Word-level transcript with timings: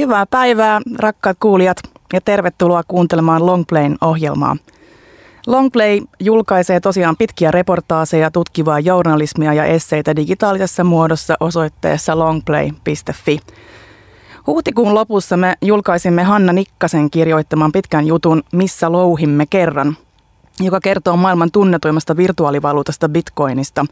Hyvää 0.00 0.26
päivää, 0.26 0.80
rakkaat 0.98 1.36
kuulijat, 1.40 1.76
ja 2.12 2.20
tervetuloa 2.20 2.82
kuuntelemaan 2.88 3.46
Longplayn 3.46 3.96
ohjelmaa. 4.00 4.56
Longplay 5.46 6.00
julkaisee 6.20 6.80
tosiaan 6.80 7.16
pitkiä 7.16 7.50
reportaaseja, 7.50 8.30
tutkivaa 8.30 8.80
journalismia 8.80 9.54
ja 9.54 9.64
esseitä 9.64 10.16
digitaalisessa 10.16 10.84
muodossa 10.84 11.34
osoitteessa 11.40 12.18
longplay.fi. 12.18 13.40
Huhtikuun 14.46 14.94
lopussa 14.94 15.36
me 15.36 15.54
julkaisimme 15.62 16.22
Hanna 16.22 16.52
Nikkasen 16.52 17.10
kirjoittaman 17.10 17.72
pitkän 17.72 18.06
jutun 18.06 18.42
Missä 18.52 18.92
louhimme 18.92 19.46
kerran, 19.46 19.96
joka 20.60 20.80
kertoo 20.80 21.16
maailman 21.16 21.50
tunnetuimmasta 21.50 22.16
virtuaalivaluutasta 22.16 23.08
Bitcoinista. 23.08 23.86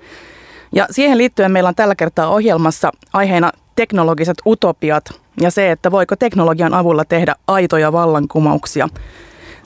Ja 0.73 0.87
siihen 0.91 1.19
liittyen 1.19 1.53
meillä 1.53 1.69
on 1.69 1.75
tällä 1.75 1.95
kertaa 1.95 2.29
ohjelmassa 2.29 2.93
aiheena 3.13 3.53
teknologiset 3.77 4.37
utopiat 4.47 5.28
ja 5.41 5.51
se, 5.51 5.71
että 5.71 5.91
voiko 5.91 6.17
teknologian 6.17 6.75
avulla 6.75 7.05
tehdä 7.05 7.35
aitoja 7.47 7.93
vallankumouksia. 7.93 8.89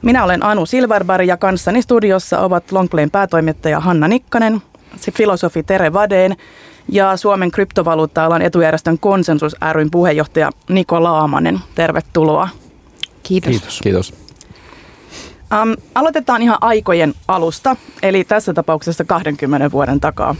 Minä 0.02 0.24
olen 0.24 0.44
Anu 0.44 0.66
Silverberg 0.66 1.26
ja 1.26 1.36
kanssani 1.36 1.82
studiossa 1.82 2.40
ovat 2.40 2.72
Longplayn 2.72 3.10
päätoimittaja 3.10 3.80
Hanna 3.80 4.08
Nikkanen, 4.08 4.62
filosofi 5.12 5.62
Tere 5.62 5.92
Vadeen 5.92 6.36
ja 6.88 7.16
Suomen 7.16 7.50
kryptovaluutta-alan 7.50 8.42
etujärjestön 8.42 8.98
Konsensus 8.98 9.56
ryn 9.72 9.90
puheenjohtaja 9.90 10.50
Niko 10.68 11.02
Laamanen. 11.02 11.60
Tervetuloa. 11.74 12.48
Kiitos. 13.22 13.50
Kiitos. 13.50 13.80
Kiitos. 13.82 14.14
Um, 15.62 15.76
aloitetaan 15.94 16.42
ihan 16.42 16.58
aikojen 16.60 17.14
alusta, 17.28 17.76
eli 18.02 18.24
tässä 18.24 18.54
tapauksessa 18.54 19.04
20 19.04 19.70
vuoden 19.70 20.00
takaa. 20.00 20.30
Uh, 20.30 20.36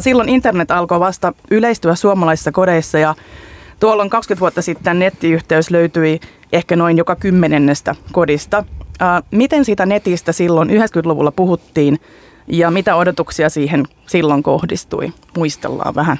silloin 0.00 0.28
internet 0.28 0.70
alkoi 0.70 1.00
vasta 1.00 1.32
yleistyä 1.50 1.94
suomalaisissa 1.94 2.52
kodeissa 2.52 2.98
ja 2.98 3.14
tuolloin 3.80 4.10
20 4.10 4.40
vuotta 4.40 4.62
sitten 4.62 4.98
nettiyhteys 4.98 5.70
löytyi 5.70 6.20
ehkä 6.52 6.76
noin 6.76 6.96
joka 6.96 7.16
kymmenennestä 7.16 7.94
kodista. 8.12 8.58
Uh, 8.58 9.26
miten 9.30 9.64
siitä 9.64 9.86
netistä 9.86 10.32
silloin 10.32 10.68
90-luvulla 10.70 11.32
puhuttiin 11.32 12.00
ja 12.46 12.70
mitä 12.70 12.96
odotuksia 12.96 13.50
siihen 13.50 13.84
silloin 14.06 14.42
kohdistui? 14.42 15.12
Muistellaan 15.36 15.94
vähän. 15.94 16.18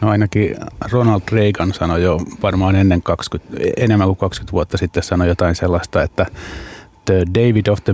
No 0.00 0.08
ainakin 0.10 0.56
Ronald 0.92 1.22
Reagan 1.32 1.74
sanoi 1.74 2.02
jo 2.02 2.18
varmaan 2.42 2.76
ennen 2.76 3.02
20, 3.02 3.56
enemmän 3.76 4.08
kuin 4.08 4.16
20 4.16 4.52
vuotta 4.52 4.76
sitten 4.78 5.02
sanoi 5.02 5.28
jotain 5.28 5.54
sellaista, 5.54 6.02
että 6.02 6.26
the 7.08 7.24
David 7.34 7.66
of 7.68 7.84
the 7.84 7.92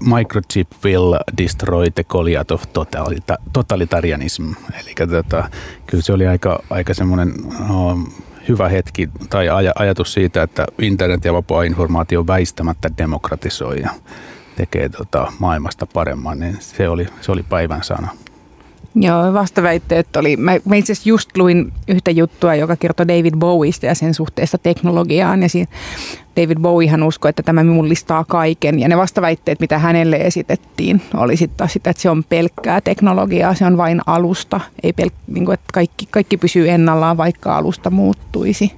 microchip 0.00 0.68
will 0.84 1.14
destroy 1.38 1.90
the 1.90 2.04
Goliath 2.04 2.52
of 2.52 2.62
totalita, 2.72 3.38
totalitarianism. 3.52 4.52
Eli 4.80 4.94
tota, 5.08 5.50
kyllä 5.86 6.02
se 6.02 6.12
oli 6.12 6.26
aika, 6.26 6.62
aika 6.70 6.94
semmoinen 6.94 7.32
no, 7.68 7.98
hyvä 8.48 8.68
hetki 8.68 9.08
tai 9.30 9.46
aj- 9.46 9.72
ajatus 9.74 10.12
siitä, 10.12 10.42
että 10.42 10.66
internet 10.78 11.24
ja 11.24 11.32
vapaa 11.32 11.62
informaatio 11.62 12.26
väistämättä 12.26 12.90
demokratisoi 12.98 13.80
ja 13.80 13.90
tekee 14.56 14.88
tota, 14.88 15.32
maailmasta 15.38 15.86
paremman, 15.86 16.38
niin 16.38 16.56
se 16.60 16.88
oli, 16.88 17.06
se 17.20 17.32
oli 17.32 17.42
päivän 17.42 17.84
sana. 17.84 18.08
Joo, 18.94 19.32
vastaväitteet 19.32 20.16
oli, 20.16 20.36
mä, 20.36 20.56
mä 20.64 20.76
itse 20.76 20.92
asiassa 20.92 21.08
just 21.08 21.36
luin 21.36 21.72
yhtä 21.88 22.10
juttua, 22.10 22.54
joka 22.54 22.76
kertoi 22.76 23.08
David 23.08 23.34
Bowista 23.38 23.86
ja 23.86 23.94
sen 23.94 24.14
suhteesta 24.14 24.58
teknologiaan. 24.58 25.42
Ja 25.42 25.48
siinä 25.48 25.72
David 26.42 26.58
Bowiehan 26.58 27.02
uskoi, 27.02 27.28
että 27.28 27.42
tämä 27.42 27.64
mullistaa 27.64 28.24
kaiken. 28.24 28.80
Ja 28.80 28.88
ne 28.88 28.96
vastaväitteet, 28.96 29.60
mitä 29.60 29.78
hänelle 29.78 30.16
esitettiin, 30.16 31.02
oli 31.16 31.36
sitten 31.36 31.56
taas 31.56 31.72
sitä, 31.72 31.90
että 31.90 32.02
se 32.02 32.10
on 32.10 32.24
pelkkää 32.24 32.80
teknologiaa, 32.80 33.54
se 33.54 33.64
on 33.64 33.76
vain 33.76 34.00
alusta. 34.06 34.60
Ei 34.82 34.92
pelk, 34.92 35.12
niin 35.26 35.44
kuin, 35.44 35.54
että 35.54 35.66
kaikki, 35.72 36.08
kaikki 36.10 36.36
pysyy 36.36 36.68
ennallaan, 36.68 37.16
vaikka 37.16 37.56
alusta 37.56 37.90
muuttuisi. 37.90 38.72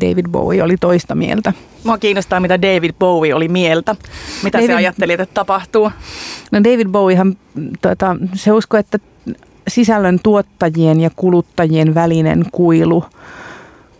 David 0.00 0.26
Bowie 0.28 0.62
oli 0.62 0.76
toista 0.76 1.14
mieltä. 1.14 1.52
Mua 1.84 1.98
kiinnostaa, 1.98 2.40
mitä 2.40 2.62
David 2.62 2.92
Bowie 2.98 3.34
oli 3.34 3.48
mieltä. 3.48 3.96
Mitä 4.42 4.58
David, 4.58 4.66
se 4.66 4.74
ajatteli, 4.74 5.12
että 5.12 5.26
tapahtuu? 5.34 5.90
No 6.52 6.64
David 6.64 6.88
Bowiehan, 6.88 7.36
tuota, 7.82 8.16
se 8.34 8.52
uskoi, 8.52 8.80
että 8.80 8.98
sisällön 9.68 10.20
tuottajien 10.22 11.00
ja 11.00 11.10
kuluttajien 11.16 11.94
välinen 11.94 12.44
kuilu 12.52 13.04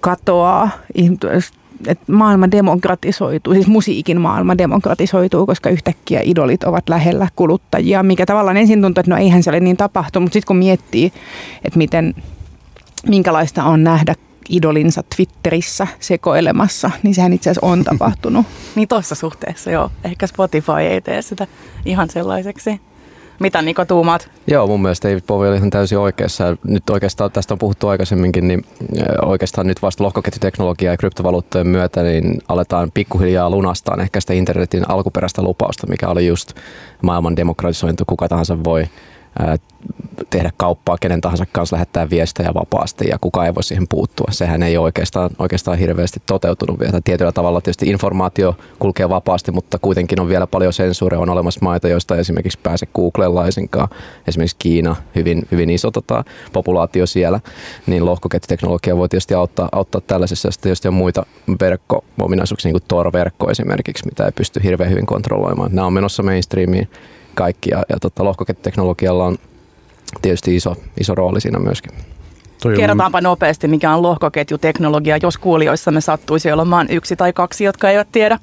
katoaa. 0.01 0.71
Että 1.87 2.13
maailma 2.13 2.51
demokratisoituu, 2.51 3.55
siis 3.55 3.67
musiikin 3.67 4.21
maailma 4.21 4.59
demokratisoituu, 4.59 5.47
koska 5.47 5.71
yhtäkkiä 5.71 6.21
idolit 6.25 6.65
ovat 6.65 6.89
lähellä 6.89 7.29
kuluttajia, 7.37 8.03
mikä 8.03 8.27
tavallaan 8.27 8.57
ensin 8.57 8.83
tuntuu, 8.83 9.01
että 9.01 9.11
no 9.11 9.17
eihän 9.17 9.43
se 9.43 9.51
ole 9.51 9.61
niin 9.61 9.77
tapahtunut, 9.77 10.25
mutta 10.25 10.33
sitten 10.33 10.47
kun 10.47 10.57
miettii, 10.57 11.13
että 11.65 11.79
miten, 11.79 12.15
minkälaista 13.09 13.65
on 13.65 13.85
nähdä 13.85 14.15
idolinsa 14.49 15.03
Twitterissä 15.17 15.87
sekoilemassa, 16.01 16.91
niin 17.03 17.15
sehän 17.15 17.33
itse 17.33 17.51
asiassa 17.51 17.67
on 17.67 17.85
tapahtunut. 17.91 18.47
niin 18.75 18.89
tuossa 18.89 19.15
suhteessa 19.15 19.71
joo. 19.71 19.91
Ehkä 20.05 20.27
Spotify 20.27 20.73
ei 20.91 21.01
tee 21.01 21.23
sitä 21.23 21.47
ihan 21.85 22.11
sellaiseksi. 22.11 22.81
Mitä 23.39 23.63
Niko 23.63 23.85
tuumaat? 23.85 24.31
Joo, 24.47 24.67
mun 24.67 24.83
mielestä 24.83 25.09
David 25.09 25.23
Bowie 25.27 25.49
oli 25.49 25.57
ihan 25.57 25.71
täysin 25.71 25.99
oikeassa. 25.99 26.57
Nyt 26.65 26.91
oikeastaan 26.91 27.33
tästä 27.33 27.55
on 27.55 27.59
puhuttu 27.59 27.89
aikaisemminkin, 27.89 28.49
niin 28.49 28.65
oikeastaan 29.25 29.67
nyt 29.67 29.83
vasta 29.83 30.05
lohkoketjuteknologiaa 30.05 30.93
ja 30.93 30.97
kryptovaluuttojen 30.97 31.67
myötä 31.67 32.03
niin 32.03 32.39
aletaan 32.49 32.91
pikkuhiljaa 32.95 33.51
lunastaa 33.51 33.97
ehkä 34.01 34.21
sitä 34.21 34.33
internetin 34.33 34.91
alkuperäistä 34.91 35.43
lupausta, 35.43 35.87
mikä 35.87 36.09
oli 36.09 36.27
just 36.27 36.53
maailman 37.03 37.37
demokratisointi, 37.37 38.05
kuka 38.07 38.29
tahansa 38.29 38.65
voi 38.65 38.87
tehdä 40.31 40.51
kauppaa 40.57 40.97
kenen 41.01 41.21
tahansa 41.21 41.47
kanssa, 41.53 41.77
lähettää 41.77 42.11
viestejä 42.11 42.55
vapaasti 42.55 43.09
ja 43.09 43.19
kukaan 43.21 43.47
ei 43.47 43.55
voi 43.55 43.63
siihen 43.63 43.89
puuttua. 43.89 44.27
Sehän 44.31 44.63
ei 44.63 44.77
ole 44.77 44.85
oikeastaan, 44.85 45.31
oikeastaan 45.39 45.79
hirveästi 45.79 46.23
toteutunut 46.27 46.81
vielä. 46.81 47.01
Tietyllä 47.05 47.33
tavalla 47.33 47.61
tietysti 47.61 47.91
informaatio 47.91 48.57
kulkee 48.79 49.09
vapaasti, 49.09 49.53
mutta 49.53 49.79
kuitenkin 49.79 50.21
on 50.21 50.29
vielä 50.29 50.47
paljon 50.47 50.73
sensuuria. 50.73 51.21
On 51.21 51.31
olemassa 51.31 51.61
maita, 51.63 51.89
joista 51.89 52.17
esimerkiksi 52.17 52.59
pääse 52.63 52.87
Googleen 52.95 53.35
laisinkaan. 53.35 53.89
Esimerkiksi 54.29 54.57
Kiina, 54.59 54.97
hyvin, 55.15 55.43
hyvin 55.51 55.71
iso 55.71 55.91
tota, 55.91 56.25
populaatio 56.53 57.07
siellä. 57.07 57.41
Niin 57.87 58.07
lohkoketjuteknologia 58.07 58.97
voi 58.97 59.09
tietysti 59.09 59.35
auttaa, 59.35 59.69
auttaa 59.73 60.01
tällaisessa. 60.01 60.51
Sitten 60.51 60.63
tietysti 60.63 60.89
on 60.89 60.95
muita 60.95 61.27
verkko-ominaisuuksia, 61.61 62.69
niin 62.69 62.81
kuin 62.81 62.89
Tor-verkko 62.89 63.51
esimerkiksi, 63.51 64.07
mitä 64.07 64.25
ei 64.25 64.33
pysty 64.33 64.61
hirveän 64.63 64.91
hyvin 64.91 65.07
kontrolloimaan. 65.07 65.71
Nämä 65.73 65.87
on 65.87 65.93
menossa 65.93 66.23
mainstreamiin 66.23 66.89
kaikki 67.37 67.71
ja, 67.71 67.83
ja 67.89 67.97
tota, 68.01 68.25
lohkoketjuteknologialla 68.25 69.25
on 69.25 69.37
tietysti 70.23 70.57
iso, 70.57 70.77
iso 71.01 71.15
rooli 71.15 71.41
siinä 71.41 71.59
myöskin. 71.59 71.93
Kerrotaanpa 72.77 73.21
nopeasti, 73.21 73.69
mikä 73.69 73.95
on 73.95 74.03
lohkoketjuteknologia, 74.03 75.19
jos 75.23 75.39
kuulijoissamme 75.39 76.01
sattuisi 76.01 76.53
olemaan 76.53 76.87
yksi 76.91 77.17
tai 77.17 77.33
kaksi, 77.33 77.65
jotka 77.65 77.91
eivät 77.91 78.09
tiedä. 78.13 78.39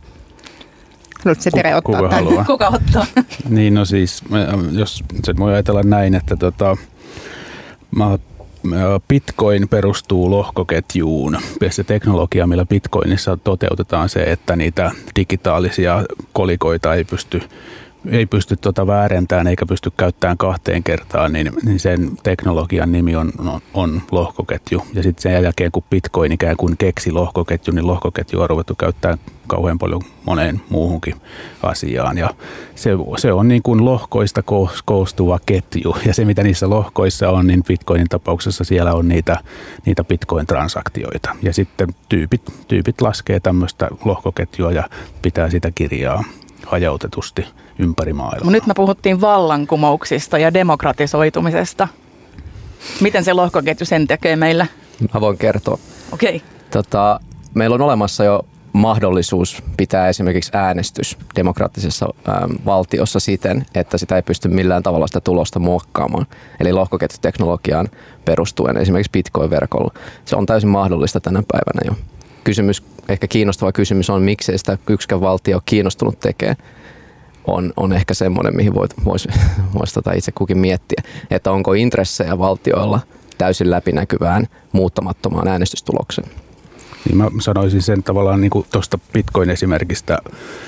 Nyt 1.25 1.41
se 1.41 1.51
Tere 1.51 1.75
ottaa 1.75 2.01
Kuka 2.01 2.15
haluaa? 2.15 2.45
Kuka 2.53 2.67
ottaa? 2.67 3.05
niin, 3.49 3.73
no 3.73 3.85
siis, 3.85 4.23
jos 4.71 5.03
se 5.23 5.37
voi 5.37 5.53
ajatella 5.53 5.83
näin, 5.83 6.15
että 6.15 6.35
tota, 6.35 6.77
Bitcoin 9.07 9.67
perustuu 9.67 10.29
lohkoketjuun. 10.29 11.37
Se 11.69 11.83
teknologia, 11.83 12.47
millä 12.47 12.65
Bitcoinissa 12.65 13.37
toteutetaan 13.37 14.09
se, 14.09 14.23
että 14.23 14.55
niitä 14.55 14.91
digitaalisia 15.15 16.03
kolikoita 16.33 16.95
ei 16.95 17.03
pysty 17.03 17.41
ei 18.11 18.25
pysty 18.25 18.55
tuota 18.55 18.87
väärentämään 18.87 19.47
eikä 19.47 19.65
pysty 19.65 19.91
käyttämään 19.97 20.37
kahteen 20.37 20.83
kertaan, 20.83 21.33
niin, 21.33 21.51
niin 21.63 21.79
sen 21.79 22.11
teknologian 22.23 22.91
nimi 22.91 23.15
on, 23.15 23.31
on, 23.39 23.61
on 23.73 24.01
lohkoketju. 24.11 24.81
Ja 24.93 25.03
sitten 25.03 25.21
sen 25.21 25.43
jälkeen, 25.43 25.71
kun 25.71 25.83
Bitcoin 25.89 26.31
ikään 26.31 26.57
kuin 26.57 26.77
keksi 26.77 27.11
lohkoketju, 27.11 27.73
niin 27.73 27.87
lohkoketju 27.87 28.41
on 28.41 28.49
ruvettu 28.49 28.75
käyttämään 28.75 29.19
kauhean 29.47 29.79
paljon 29.79 30.01
moneen 30.25 30.61
muuhunkin 30.69 31.15
asiaan. 31.63 32.17
Ja 32.17 32.29
se, 32.75 32.89
se 33.17 33.33
on 33.33 33.47
niin 33.47 33.63
kuin 33.63 33.85
lohkoista 33.85 34.43
koostuva 34.85 35.39
ketju. 35.45 35.95
Ja 36.05 36.13
se, 36.13 36.25
mitä 36.25 36.43
niissä 36.43 36.69
lohkoissa 36.69 37.29
on, 37.29 37.47
niin 37.47 37.63
Bitcoinin 37.63 38.09
tapauksessa 38.09 38.63
siellä 38.63 38.93
on 38.93 39.07
niitä, 39.07 39.37
niitä 39.85 40.03
Bitcoin-transaktioita. 40.03 41.35
Ja 41.41 41.53
sitten 41.53 41.89
tyypit, 42.09 42.41
tyypit 42.67 43.01
laskee 43.01 43.39
tämmöistä 43.39 43.87
lohkoketjua 44.05 44.71
ja 44.71 44.89
pitää 45.21 45.49
sitä 45.49 45.71
kirjaa 45.75 46.23
hajautetusti 46.65 47.45
ympäri 47.79 48.13
maailmaa. 48.13 48.51
Nyt 48.51 48.67
me 48.67 48.73
puhuttiin 48.73 49.21
vallankumouksista 49.21 50.37
ja 50.37 50.53
demokratisoitumisesta. 50.53 51.87
Miten 53.01 53.23
se 53.23 53.33
lohkoketju 53.33 53.85
sen 53.85 54.07
tekee 54.07 54.35
meillä? 54.35 54.67
Mä 55.13 55.21
voin 55.21 55.37
kertoa. 55.37 55.77
Okei. 56.11 56.35
Okay. 56.35 56.47
Tota, 56.71 57.19
meillä 57.53 57.73
on 57.73 57.81
olemassa 57.81 58.23
jo 58.23 58.45
mahdollisuus 58.73 59.63
pitää 59.77 60.09
esimerkiksi 60.09 60.51
äänestys 60.53 61.17
demokraattisessa 61.35 62.09
ähm, 62.29 62.51
valtiossa 62.65 63.19
siten, 63.19 63.65
että 63.75 63.97
sitä 63.97 64.15
ei 64.15 64.21
pysty 64.21 64.47
millään 64.47 64.83
tavalla 64.83 65.07
sitä 65.07 65.21
tulosta 65.21 65.59
muokkaamaan. 65.59 66.27
Eli 66.59 66.73
lohkoketjuteknologiaan 66.73 67.89
perustuen 68.25 68.77
esimerkiksi 68.77 69.11
Bitcoin-verkolla. 69.11 69.93
Se 70.25 70.35
on 70.35 70.45
täysin 70.45 70.69
mahdollista 70.69 71.19
tänä 71.19 71.43
päivänä 71.51 71.81
jo. 71.85 72.05
Kysymys, 72.43 72.83
ehkä 73.09 73.27
kiinnostava 73.27 73.71
kysymys 73.71 74.09
on, 74.09 74.21
miksi 74.21 74.57
sitä 74.57 74.77
yksikään 74.89 75.21
valtio 75.21 75.61
kiinnostunut 75.65 76.19
tekee 76.19 76.55
on, 77.47 77.73
on 77.77 77.93
ehkä 77.93 78.13
semmoinen, 78.13 78.55
mihin 78.55 78.73
voisi 78.73 78.95
vois, 79.05 79.27
vois 79.79 79.93
tota 79.93 80.13
itse 80.13 80.31
kukin 80.31 80.57
miettiä, 80.57 81.03
että 81.31 81.51
onko 81.51 81.73
intressejä 81.73 82.37
valtioilla 82.37 82.99
täysin 83.37 83.71
läpinäkyvään 83.71 84.47
muuttamattomaan 84.71 85.47
äänestystulokseen. 85.47 86.29
Niin 87.05 87.17
mä 87.17 87.29
sanoisin 87.39 87.81
sen 87.81 88.03
tavallaan 88.03 88.41
niin 88.41 88.51
tuosta 88.71 88.99
Bitcoin-esimerkistä 89.13 90.17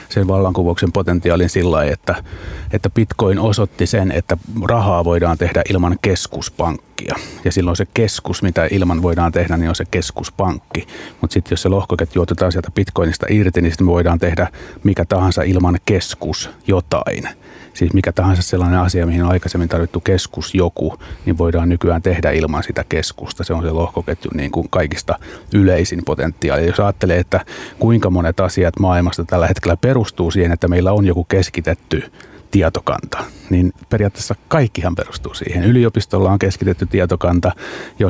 sen 0.09 0.27
vallankumouksen 0.27 0.91
potentiaalin 0.91 1.49
sillä 1.49 1.83
että, 1.83 2.23
että 2.71 2.89
Bitcoin 2.89 3.39
osoitti 3.39 3.87
sen, 3.87 4.11
että 4.11 4.37
rahaa 4.65 5.05
voidaan 5.05 5.37
tehdä 5.37 5.61
ilman 5.69 5.97
keskuspankkia. 6.01 7.15
Ja 7.45 7.51
silloin 7.51 7.77
se 7.77 7.87
keskus, 7.93 8.41
mitä 8.41 8.67
ilman 8.71 9.01
voidaan 9.01 9.31
tehdä, 9.31 9.57
niin 9.57 9.69
on 9.69 9.75
se 9.75 9.85
keskuspankki. 9.91 10.87
Mutta 11.21 11.33
sitten 11.33 11.51
jos 11.51 11.61
se 11.61 11.69
lohkoketju 11.69 12.21
otetaan 12.21 12.51
sieltä 12.51 12.71
Bitcoinista 12.71 13.25
irti, 13.29 13.61
niin 13.61 13.71
sitten 13.71 13.87
me 13.87 13.91
voidaan 13.91 14.19
tehdä 14.19 14.47
mikä 14.83 15.05
tahansa 15.05 15.41
ilman 15.41 15.77
keskus 15.85 16.49
jotain 16.67 17.29
siis 17.75 17.93
mikä 17.93 18.11
tahansa 18.11 18.41
sellainen 18.41 18.79
asia, 18.79 19.05
mihin 19.05 19.23
on 19.23 19.31
aikaisemmin 19.31 19.69
tarvittu 19.69 19.99
keskus 19.99 20.55
joku, 20.55 20.97
niin 21.25 21.37
voidaan 21.37 21.69
nykyään 21.69 22.01
tehdä 22.01 22.31
ilman 22.31 22.63
sitä 22.63 22.85
keskusta. 22.89 23.43
Se 23.43 23.53
on 23.53 23.63
se 23.63 23.71
lohkoketju 23.71 24.31
niin 24.33 24.51
kuin 24.51 24.69
kaikista 24.69 25.19
yleisin 25.53 26.05
potentiaali. 26.05 26.67
Jos 26.67 26.79
ajattelee, 26.79 27.19
että 27.19 27.45
kuinka 27.79 28.09
monet 28.09 28.39
asiat 28.39 28.79
maailmasta 28.79 29.25
tällä 29.25 29.47
hetkellä 29.47 29.77
perustuu 29.77 30.31
siihen, 30.31 30.51
että 30.51 30.67
meillä 30.67 30.91
on 30.91 31.05
joku 31.05 31.23
keskitetty 31.23 32.11
tietokanta, 32.55 33.17
niin 33.49 33.73
periaatteessa 33.89 34.35
kaikkihan 34.47 34.95
perustuu 34.95 35.33
siihen. 35.33 35.63
Yliopistolla 35.63 36.31
on 36.31 36.39
keskitetty 36.39 36.85
tietokanta, 36.85 37.51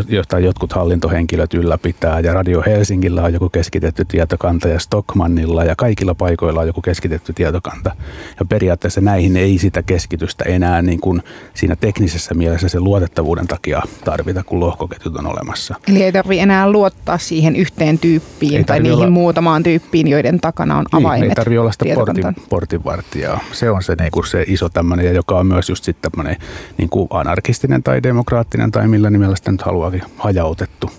jota 0.07 0.39
jotkut 0.39 0.73
hallintohenkilöt 0.73 1.53
ylläpitää, 1.53 2.19
ja 2.19 2.33
Radio 2.33 2.63
Helsingillä 2.65 3.23
on 3.23 3.33
joku 3.33 3.49
keskitetty 3.49 4.05
tietokanta, 4.05 4.67
ja 4.67 4.79
Stockmannilla 4.79 5.63
ja 5.63 5.75
kaikilla 5.75 6.15
paikoilla 6.15 6.59
on 6.61 6.67
joku 6.67 6.81
keskitetty 6.81 7.33
tietokanta. 7.33 7.91
Ja 8.39 8.45
periaatteessa 8.45 9.01
näihin 9.01 9.37
ei 9.37 9.57
sitä 9.57 9.83
keskitystä 9.83 10.43
enää 10.43 10.81
niin 10.81 10.99
kuin 10.99 11.23
siinä 11.53 11.75
teknisessä 11.75 12.33
mielessä 12.33 12.69
sen 12.69 12.83
luotettavuuden 12.83 13.47
takia 13.47 13.81
tarvita, 14.03 14.43
kun 14.43 14.59
lohkoketjut 14.59 15.15
on 15.15 15.27
olemassa. 15.27 15.75
Eli 15.87 16.03
ei 16.03 16.11
tarvitse 16.11 16.43
enää 16.43 16.71
luottaa 16.71 17.17
siihen 17.17 17.55
yhteen 17.55 17.99
tyyppiin 17.99 18.65
tai 18.65 18.79
niihin 18.79 18.97
olla... 18.97 19.09
muutamaan 19.09 19.63
tyyppiin, 19.63 20.07
joiden 20.07 20.39
takana 20.39 20.77
on 20.77 20.85
avaimet. 20.91 21.21
Niin, 21.21 21.31
ei 21.31 21.35
tarvitse 21.35 21.59
olla 21.59 21.71
sitä 21.71 21.85
portin, 21.95 22.35
portinvartijaa. 22.49 23.39
Se 23.51 23.69
on 23.69 23.83
se, 23.83 23.95
niin 23.99 24.11
kuin 24.11 24.27
se 24.27 24.34
iso 24.47 24.69
tämmöinen, 24.69 25.05
ja 25.05 25.11
joka 25.11 25.39
on 25.39 25.47
myös 25.47 25.69
just 25.69 25.83
sitten 25.83 26.11
tämmöinen 26.11 26.41
niin 26.77 26.89
kuin 26.89 27.07
anarkistinen 27.09 27.83
tai 27.83 28.03
demokraattinen 28.03 28.71
tai 28.71 28.87
millä 28.87 29.09
nimellä 29.09 29.35
sitä 29.35 29.51
nyt 29.51 29.61
haluakin 29.61 30.01
hajautettu 30.17 30.91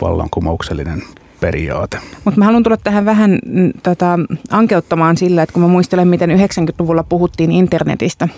vallankumouksellinen 0.00 1.02
periaate. 1.40 1.98
Mutta 2.24 2.38
mä 2.38 2.44
haluan 2.44 2.62
tulla 2.62 2.76
tähän 2.76 3.04
vähän 3.04 3.38
mm, 3.46 3.72
tota, 3.82 4.18
ankeuttamaan 4.50 5.16
sillä, 5.16 5.42
että 5.42 5.52
kun 5.52 5.62
mä 5.62 5.68
muistelen, 5.68 6.08
miten 6.08 6.30
90-luvulla 6.30 7.02
puhuttiin 7.02 7.52
internetistä, 7.52 8.28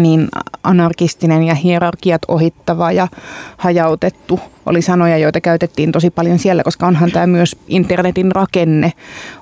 niin 0.00 0.28
anarkistinen 0.62 1.42
ja 1.42 1.54
hierarkiat 1.54 2.22
ohittava 2.28 2.92
ja 2.92 3.08
hajautettu 3.56 4.40
oli 4.70 4.82
sanoja, 4.82 5.18
joita 5.18 5.40
käytettiin 5.40 5.92
tosi 5.92 6.10
paljon 6.10 6.38
siellä, 6.38 6.62
koska 6.62 6.86
onhan 6.86 7.10
tämä 7.10 7.26
myös 7.26 7.56
internetin 7.68 8.32
rakenne 8.32 8.92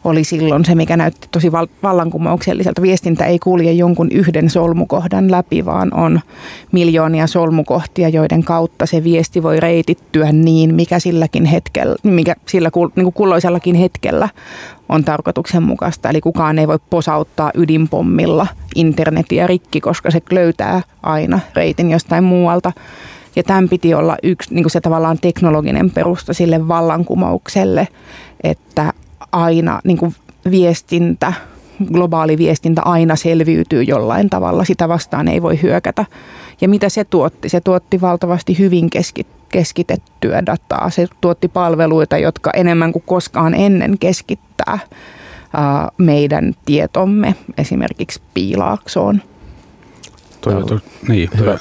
oli 0.05 0.25
silloin 0.25 0.65
se, 0.65 0.75
mikä 0.75 0.97
näytti 0.97 1.29
tosi 1.31 1.53
vallankumoukselliselta. 1.83 2.83
Viestintä 2.83 3.27
ei 3.27 3.39
kulje 3.39 3.73
jonkun 3.73 4.09
yhden 4.11 4.51
solmukohdan 4.51 5.31
läpi, 5.31 5.65
vaan 5.65 5.95
on 5.95 6.21
miljoonia 6.73 7.27
solmukohtia, 7.27 8.09
joiden 8.09 8.45
kautta 8.45 8.87
se 8.87 9.05
viesti 9.05 9.43
voi 9.43 9.61
reitittyä 9.61 10.33
niin, 10.33 10.75
mikä 10.75 10.99
silläkin 10.99 11.45
hetkellä, 11.45 11.97
mikä 12.03 12.35
sillä 12.47 12.71
niin 12.97 13.13
kulloisellakin 13.13 13.75
hetkellä 13.75 14.29
on 14.89 15.05
tarkoituksenmukaista. 15.05 16.11
Eli 16.11 16.21
kukaan 16.21 16.59
ei 16.59 16.69
voi 16.69 16.79
posauttaa 16.91 17.51
ydinpommilla 17.55 18.47
internetiä 18.75 19.47
rikki, 19.47 19.81
koska 19.81 20.11
se 20.11 20.23
löytää 20.31 20.83
aina 21.03 21.41
reitin 21.55 21.91
jostain 21.91 22.25
muualta. 22.25 22.73
Ja 23.39 23.45
tämän 23.45 23.69
piti 23.69 23.95
olla 23.95 24.17
yksi 24.23 24.55
niin 24.55 24.63
kuin 24.63 24.71
se 24.71 24.81
tavallaan 24.81 25.19
teknologinen 25.19 25.91
perusta 25.91 26.33
sille 26.33 26.69
vallankumoukselle, 26.69 27.89
että 28.43 28.93
aina 29.33 29.81
niin 29.85 29.99
kuin 29.99 30.15
viestintä, 30.51 31.33
globaali 31.93 32.39
viestintä 32.39 32.83
aina 32.85 33.17
selviytyy 33.17 33.83
jollain 33.83 34.31
tavalla. 34.31 34.65
Sitä 34.65 34.89
vastaan 34.89 35.29
ei 35.29 35.43
voi 35.43 35.63
hyökätä. 35.63 36.05
Ja 36.61 36.69
mitä 36.69 36.89
se 36.89 37.05
tuotti? 37.05 37.49
Se 37.49 37.61
tuotti 37.61 38.01
valtavasti 38.01 38.59
hyvin 38.59 38.91
keskitettyä 39.49 40.47
dataa. 40.47 40.91
Se 40.91 41.07
tuotti 41.21 41.49
palveluita, 41.49 42.19
jotka 42.19 42.51
enemmän 42.55 42.93
kuin 42.93 43.05
koskaan 43.07 43.55
ennen 43.55 43.99
keskittää 43.99 44.79
meidän 45.99 46.55
tietomme 46.65 47.35
esimerkiksi 47.59 48.21
piilaaksoon. 48.35 49.23
Toivottavasti, 50.41 50.91
niin, 51.09 51.31
hyvä, 51.39 51.59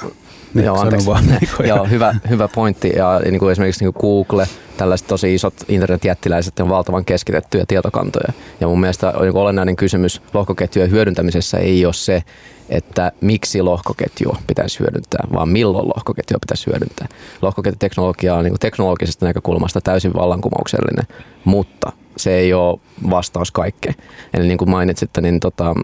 niin, 0.54 0.64
Joo, 0.64 0.76
anteeksi. 0.80 1.06
Vaan. 1.06 1.24
Joo, 1.68 1.84
hyvä, 1.84 2.14
hyvä 2.28 2.48
pointti. 2.48 2.92
Ja 2.96 3.20
niin 3.24 3.38
kuin 3.38 3.52
esimerkiksi 3.52 3.84
niin 3.84 3.94
kuin 3.94 4.00
Google, 4.00 4.46
tällaiset 4.76 5.06
tosi 5.06 5.34
isot 5.34 5.54
internetjättiläiset 5.68 6.60
on 6.60 6.68
valtavan 6.68 7.04
keskitettyjä 7.04 7.64
tietokantoja. 7.68 8.32
Ja 8.60 8.66
mun 8.66 8.80
mielestä 8.80 9.12
niin 9.20 9.36
olennainen 9.36 9.76
kysymys 9.76 10.22
lohkoketjujen 10.34 10.90
hyödyntämisessä 10.90 11.58
ei 11.58 11.84
ole 11.84 11.94
se, 11.94 12.22
että 12.68 13.12
miksi 13.20 13.62
lohkoketjua 13.62 14.36
pitäisi 14.46 14.78
hyödyntää, 14.80 15.26
vaan 15.32 15.48
milloin 15.48 15.88
lohkoketjua 15.88 16.38
pitäisi 16.40 16.66
hyödyntää. 16.66 17.08
Lohkoketjuteknologia 17.42 18.34
on 18.34 18.44
niin 18.44 18.52
kuin 18.52 18.60
teknologisesta 18.60 19.26
näkökulmasta 19.26 19.80
täysin 19.80 20.14
vallankumouksellinen, 20.14 21.04
mutta 21.44 21.92
se 22.16 22.34
ei 22.34 22.54
ole 22.54 22.80
vastaus 23.10 23.50
kaikkeen. 23.50 23.94
Eli 24.34 24.46
niin 24.48 24.58
kuin 24.58 24.70
mainitsitte, 24.70 25.20
niin 25.20 25.40
tota, 25.40 25.74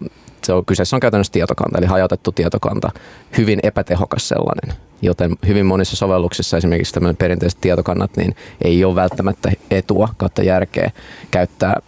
se 0.45 0.53
on, 0.53 0.65
kyseessä 0.65 0.97
on 0.97 1.01
käytännössä 1.01 1.33
tietokanta, 1.33 1.79
eli 1.79 1.87
hajautettu 1.87 2.33
tietokanta, 2.33 2.91
hyvin 3.39 3.61
epätehokas 3.63 4.29
sellainen. 4.29 4.77
Joten 5.03 5.37
hyvin 5.47 5.67
monissa 5.67 5.97
sovelluksissa 5.97 6.57
esimerkiksi 6.57 6.95
tämmöinen 6.95 7.17
perinteiset 7.17 7.61
tietokannat, 7.61 8.17
niin 8.17 8.37
ei 8.65 8.85
ole 8.85 8.95
välttämättä 8.95 9.53
etua 9.71 10.09
kautta 10.17 10.43
järkeä 10.43 10.91
käyttää 11.31 11.81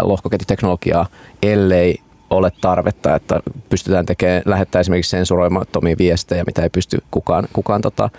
lohkoketjuteknologiaa, 0.00 1.06
ellei 1.42 1.98
ole 2.30 2.52
tarvetta, 2.60 3.14
että 3.14 3.40
pystytään 3.68 4.06
tekemään, 4.06 4.42
lähettää 4.44 4.80
esimerkiksi 4.80 5.10
sensuroimattomia 5.10 5.96
viestejä, 5.98 6.44
mitä 6.46 6.62
ei 6.62 6.70
pysty 6.70 6.98
kukaan, 7.10 7.48
kukaan 7.52 7.80
tota, 7.80 8.10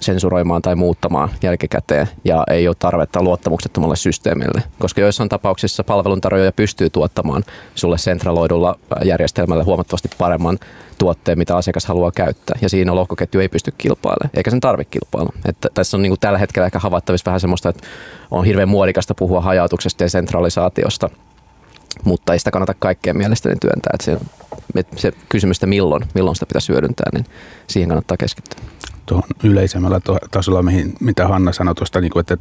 sensuroimaan 0.00 0.62
tai 0.62 0.74
muuttamaan 0.74 1.30
jälkikäteen 1.42 2.08
ja 2.24 2.44
ei 2.50 2.68
ole 2.68 2.76
tarvetta 2.78 3.22
luottamuksettomalle 3.22 3.96
systeemille, 3.96 4.62
koska 4.78 5.00
joissain 5.00 5.28
tapauksissa 5.28 5.84
palveluntarjoaja 5.84 6.52
pystyy 6.52 6.90
tuottamaan 6.90 7.44
sulle 7.74 7.98
sentraloidulla 7.98 8.78
järjestelmällä 9.04 9.64
huomattavasti 9.64 10.08
paremman 10.18 10.58
tuotteen, 10.98 11.38
mitä 11.38 11.56
asiakas 11.56 11.86
haluaa 11.86 12.10
käyttää. 12.10 12.58
Ja 12.60 12.68
siinä 12.68 12.94
lohkoketju 12.94 13.40
ei 13.40 13.48
pysty 13.48 13.74
kilpailemaan, 13.78 14.30
eikä 14.34 14.50
sen 14.50 14.60
tarvitse 14.60 14.90
kilpailla. 14.90 15.32
Että 15.48 15.68
tässä 15.74 15.96
on 15.96 16.02
niin 16.02 16.10
kuin 16.10 16.20
tällä 16.20 16.38
hetkellä 16.38 16.66
ehkä 16.66 16.78
havaittavissa 16.78 17.24
vähän 17.24 17.40
semmoista, 17.40 17.68
että 17.68 17.86
on 18.30 18.44
hirveän 18.44 18.68
muodikasta 18.68 19.14
puhua 19.14 19.40
hajautuksesta 19.40 20.04
ja 20.04 20.10
sentralisaatiosta, 20.10 21.10
mutta 22.04 22.32
ei 22.32 22.38
sitä 22.38 22.50
kannata 22.50 22.74
kaikkeen 22.78 23.16
mielestäni 23.16 23.56
työntää. 23.60 23.90
Että 23.94 24.04
se, 24.04 24.18
se 24.96 25.12
kysymystä 25.28 25.66
milloin, 25.66 26.02
milloin 26.14 26.36
sitä 26.36 26.46
pitäisi 26.46 26.72
hyödyntää, 26.72 27.06
niin 27.12 27.26
siihen 27.66 27.88
kannattaa 27.88 28.16
keskittyä 28.16 28.60
tuohon 29.06 29.28
yleisemmällä 29.44 30.00
tasolla, 30.30 30.62
mihin, 30.62 30.94
mitä 31.00 31.28
Hanna 31.28 31.52
sanoi 31.52 31.74
tuosta, 31.74 32.00
niin 32.00 32.10
kuin, 32.10 32.20
että 32.20 32.36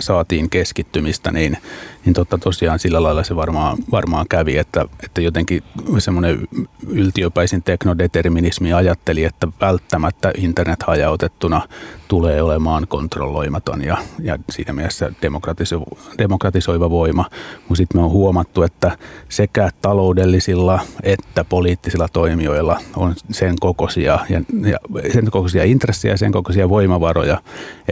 saatiin 0.00 0.50
keskittymistä, 0.50 1.32
niin, 1.32 1.58
niin 2.04 2.14
totta 2.14 2.38
tosiaan 2.38 2.78
sillä 2.78 3.02
lailla 3.02 3.24
se 3.24 3.36
varmaan, 3.36 3.78
varmaan 3.90 4.26
kävi, 4.28 4.58
että, 4.58 4.84
että 5.04 5.20
jotenkin 5.20 5.62
semmoinen 5.98 6.48
yltiöpäisin 6.88 7.62
teknodeterminismi 7.62 8.72
ajatteli, 8.72 9.24
että 9.24 9.48
välttämättä 9.60 10.32
internet 10.36 10.82
hajautettuna 10.82 11.62
tulee 12.08 12.42
olemaan 12.42 12.86
kontrolloimaton 12.88 13.84
ja, 13.84 13.96
ja 14.18 14.38
siinä 14.50 14.72
mielessä 14.72 15.12
demokratiso, 15.22 15.82
demokratisoiva 16.18 16.90
voima. 16.90 17.24
Mutta 17.58 17.74
sitten 17.74 18.00
me 18.00 18.04
on 18.04 18.10
huomattu, 18.10 18.62
että 18.62 18.98
sekä 19.28 19.70
taloudellisilla 19.82 20.80
että 21.02 21.44
poliittisilla 21.44 22.08
toimijoilla 22.12 22.80
on 22.96 23.14
sen 23.30 23.54
kokoisia, 23.60 24.18
ja, 24.28 24.40
ja 24.70 24.78
sen 25.12 25.24
kokoisia 25.24 25.64
intressejä 25.64 26.05
ja 26.08 26.16
sen 26.16 26.32
kokoisia 26.32 26.68
voimavaroja, 26.68 27.40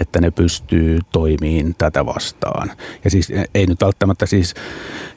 että 0.00 0.21
ne 0.21 0.30
pystyy 0.30 0.99
toimiin 1.12 1.75
tätä 1.78 2.06
vastaan. 2.06 2.71
Ja 3.04 3.11
siis 3.11 3.33
ei 3.54 3.66
nyt 3.66 3.80
välttämättä 3.80 4.26
siis 4.26 4.54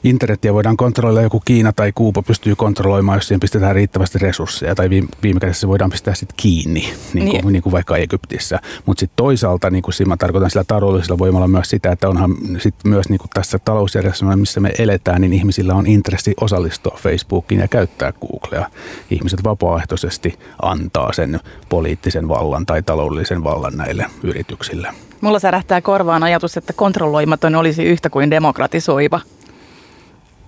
internetiä 0.04 0.54
voidaan 0.54 0.76
kontrolloida, 0.76 1.22
joku 1.22 1.42
Kiina 1.44 1.72
tai 1.72 1.92
Kuuba 1.94 2.22
pystyy 2.22 2.56
kontrolloimaan, 2.56 3.16
jos 3.16 3.28
siihen 3.28 3.40
pistetään 3.40 3.74
riittävästi 3.74 4.18
resursseja, 4.18 4.74
tai 4.74 4.90
viime, 4.90 5.08
viime 5.22 5.40
kädessä 5.40 5.60
se 5.60 5.68
voidaan 5.68 5.90
pistää 5.90 6.14
sitten 6.14 6.36
kiinni, 6.36 6.80
niin 7.14 7.28
kuin, 7.28 7.40
niin. 7.42 7.52
Niin 7.52 7.62
kuin 7.62 7.72
vaikka 7.72 7.96
Egyptissä. 7.96 8.60
Mutta 8.86 9.00
sitten 9.00 9.16
toisaalta, 9.16 9.70
niin 9.70 9.82
kuin 9.82 9.94
siinä 9.94 10.08
mä 10.08 10.16
tarkoitan 10.16 10.50
sillä 10.50 10.64
taloudellisella 10.64 11.18
voimalla 11.18 11.48
myös 11.48 11.70
sitä, 11.70 11.92
että 11.92 12.08
onhan 12.08 12.34
sit 12.58 12.74
myös 12.84 13.08
niin 13.08 13.18
kuin 13.18 13.30
tässä 13.34 13.58
talousjärjestelmässä, 13.58 14.36
missä 14.36 14.60
me 14.60 14.72
eletään, 14.78 15.20
niin 15.20 15.32
ihmisillä 15.32 15.74
on 15.74 15.86
intressi 15.86 16.34
osallistua 16.40 16.98
Facebookiin 17.00 17.60
ja 17.60 17.68
käyttää 17.68 18.12
Googlea. 18.12 18.70
Ihmiset 19.10 19.44
vapaaehtoisesti 19.44 20.38
antaa 20.62 21.12
sen 21.12 21.40
poliittisen 21.68 22.28
vallan 22.28 22.66
tai 22.66 22.82
taloudellisen 22.88 23.44
vallan 23.44 23.76
näille 23.76 24.06
yrityksille. 24.22 24.88
Mulla 25.20 25.38
särähtää 25.38 25.80
korvaan 25.80 26.22
ajatus, 26.22 26.56
että 26.56 26.72
kontrolloimaton 26.72 27.54
olisi 27.54 27.84
yhtä 27.84 28.10
kuin 28.10 28.30
demokratisoiva. 28.30 29.20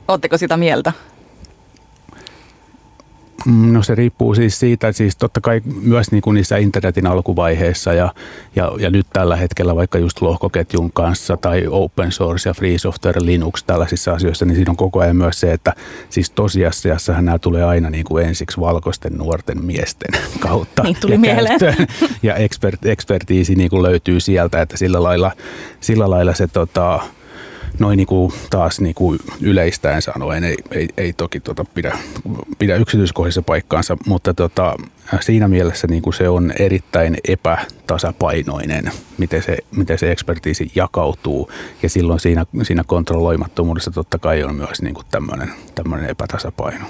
Oletteko 0.09 0.39
sitä 0.39 0.57
mieltä? 0.57 0.93
Mm, 3.47 3.73
no 3.73 3.83
se 3.83 3.95
riippuu 3.95 4.35
siis 4.35 4.61
siitä, 4.61 4.89
että 4.89 4.99
siis 4.99 5.17
totta 5.17 5.41
kai 5.41 5.63
myös 5.83 6.13
niin 6.13 6.23
kuin 6.23 6.35
niissä 6.35 6.57
internetin 6.57 7.07
alkuvaiheissa 7.07 7.93
ja, 7.93 8.15
ja, 8.57 8.73
ja 8.79 8.91
nyt 8.91 9.07
tällä 9.13 9.37
hetkellä 9.37 9.77
vaikka 9.77 9.99
just 9.99 10.23
lohkoketjun 10.23 10.93
kanssa 10.93 11.37
tai 11.37 11.67
open 11.71 12.13
source 12.13 12.49
ja 12.49 12.55
free 12.55 12.79
software 12.79 13.25
Linux 13.25 13.65
tällaisissa 13.65 14.13
asioissa, 14.13 14.45
niin 14.45 14.57
siinä 14.57 14.71
on 14.71 14.77
koko 14.77 15.01
ajan 15.01 15.17
myös 15.17 15.41
se, 15.41 15.53
että 15.53 15.73
siis 16.11 16.31
tosiasiassahan 16.31 17.25
nämä 17.25 17.39
tulee 17.39 17.65
aina 17.65 17.91
niin 17.91 18.05
kuin 18.05 18.27
ensiksi 18.27 18.61
valkoisten 18.61 19.13
nuorten 19.13 19.65
miesten 19.65 20.21
kautta. 20.41 20.83
Niin 20.83 20.97
tuli 21.01 21.13
ja 21.13 21.19
mieleen. 21.19 21.59
käyttöön. 21.59 21.87
Ja 22.23 22.35
expert, 22.35 22.87
ekspertiisi 22.87 23.55
niin 23.55 23.71
kuin 23.71 23.83
löytyy 23.83 24.21
sieltä, 24.21 24.63
että 24.63 24.77
sillä 24.77 25.03
lailla, 25.03 25.33
sillä 25.81 26.11
lailla 26.11 26.35
se 26.35 26.47
tota, 26.47 27.01
noin 27.81 27.97
niin 27.97 28.07
kuin 28.07 28.33
taas 28.51 28.81
niin 28.81 28.95
kuin 28.95 29.19
yleistäen 29.41 30.03
sanoen 30.03 30.45
ei, 30.45 30.57
ei, 30.71 30.89
ei 30.97 31.13
toki 31.13 31.41
tota 31.41 31.65
pidä, 31.75 31.99
pidä 32.59 32.77
yksityiskohdissa 32.77 33.43
paikkaansa, 33.43 33.97
mutta 34.07 34.35
tota, 34.35 34.77
siinä 35.21 35.49
mielessä 35.49 35.87
niin 35.87 36.03
kuin 36.03 36.15
se 36.15 36.29
on 36.29 36.53
erittäin 36.59 37.17
epätasapainoinen, 37.29 38.91
miten 39.19 39.43
se, 39.43 39.59
miten 39.77 39.99
se 39.99 40.13
ekspertiisi 40.13 40.73
jakautuu 40.75 41.51
ja 41.83 41.89
silloin 41.89 42.21
siinä, 42.21 42.47
siinä 42.63 42.85
kontrolloimattomuudessa 42.87 43.91
totta 43.91 44.19
kai 44.19 44.45
on 44.45 44.55
myös 44.55 44.83
niin 44.83 44.95
kuin 44.95 45.07
tämmöinen, 45.11 46.11
epätasapaino. 46.11 46.85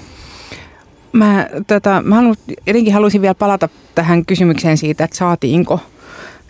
Mä, 1.13 1.49
tota, 1.67 2.01
mä 2.05 2.15
haluan, 2.15 2.35
jotenkin 2.67 2.93
haluaisin 2.93 3.21
vielä 3.21 3.35
palata 3.35 3.69
tähän 3.95 4.25
kysymykseen 4.25 4.77
siitä, 4.77 5.03
että 5.03 5.17
saatiinko, 5.17 5.79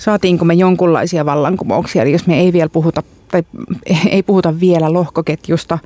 saatiinko 0.02 0.46
me 0.46 0.54
jonkunlaisia 0.54 1.26
vallankumouksia. 1.26 2.02
Eli 2.02 2.12
jos 2.12 2.28
me 2.28 2.40
ei 2.40 2.54
vielä 2.54 2.70
puhuta, 2.70 3.04
tai 3.32 3.44
ei 4.10 4.24
puhuta 4.24 4.60
vielä 4.60 4.94
lohkoketjusta 4.94 5.80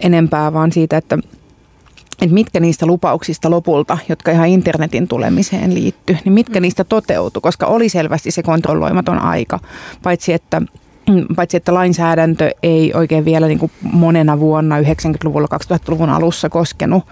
enempää, 0.00 0.52
vaan 0.52 0.72
siitä, 0.72 0.96
että, 0.96 1.18
että 2.22 2.34
mitkä 2.34 2.60
niistä 2.60 2.86
lupauksista 2.86 3.50
lopulta, 3.50 3.98
jotka 4.08 4.30
ihan 4.30 4.48
internetin 4.48 5.08
tulemiseen 5.08 5.74
liittyy, 5.74 6.16
niin 6.24 6.32
mitkä 6.32 6.60
niistä 6.60 6.84
toteutui, 6.84 7.40
koska 7.40 7.66
oli 7.66 7.88
selvästi 7.88 8.30
se 8.30 8.42
kontrolloimaton 8.42 9.18
aika, 9.18 9.58
paitsi 10.02 10.32
että 10.32 10.62
paitsi 11.36 11.56
että 11.56 11.74
lainsäädäntö 11.74 12.50
ei 12.62 12.92
oikein 12.94 13.24
vielä 13.24 13.46
niin 13.46 13.58
kuin 13.58 13.72
monena 13.82 14.40
vuonna 14.40 14.80
90-luvulla, 14.80 15.48
2000-luvun 15.54 16.10
alussa 16.10 16.48
koskenut 16.48 17.04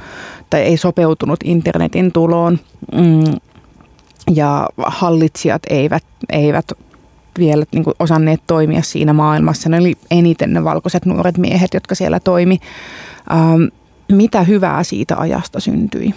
tai 0.50 0.61
ei 0.61 0.76
sopeutunut 0.76 1.40
internetin 1.44 2.12
tuloon. 2.12 2.58
Mm, 2.92 3.37
ja 4.34 4.68
hallitsijat 4.86 5.62
eivät, 5.70 6.04
eivät 6.30 6.72
vielä 7.38 7.64
niin 7.72 7.84
kuin 7.84 7.94
osanneet 7.98 8.40
toimia 8.46 8.82
siinä 8.82 9.12
maailmassa. 9.12 9.68
Ne 9.68 9.78
oli 9.78 9.94
eniten 10.10 10.52
ne 10.52 10.64
valkoiset 10.64 11.06
nuoret 11.06 11.38
miehet, 11.38 11.74
jotka 11.74 11.94
siellä 11.94 12.20
toimi. 12.20 12.58
Ähm, 13.32 13.62
mitä 14.12 14.42
hyvää 14.42 14.82
siitä 14.82 15.16
ajasta 15.16 15.60
syntyi? 15.60 16.14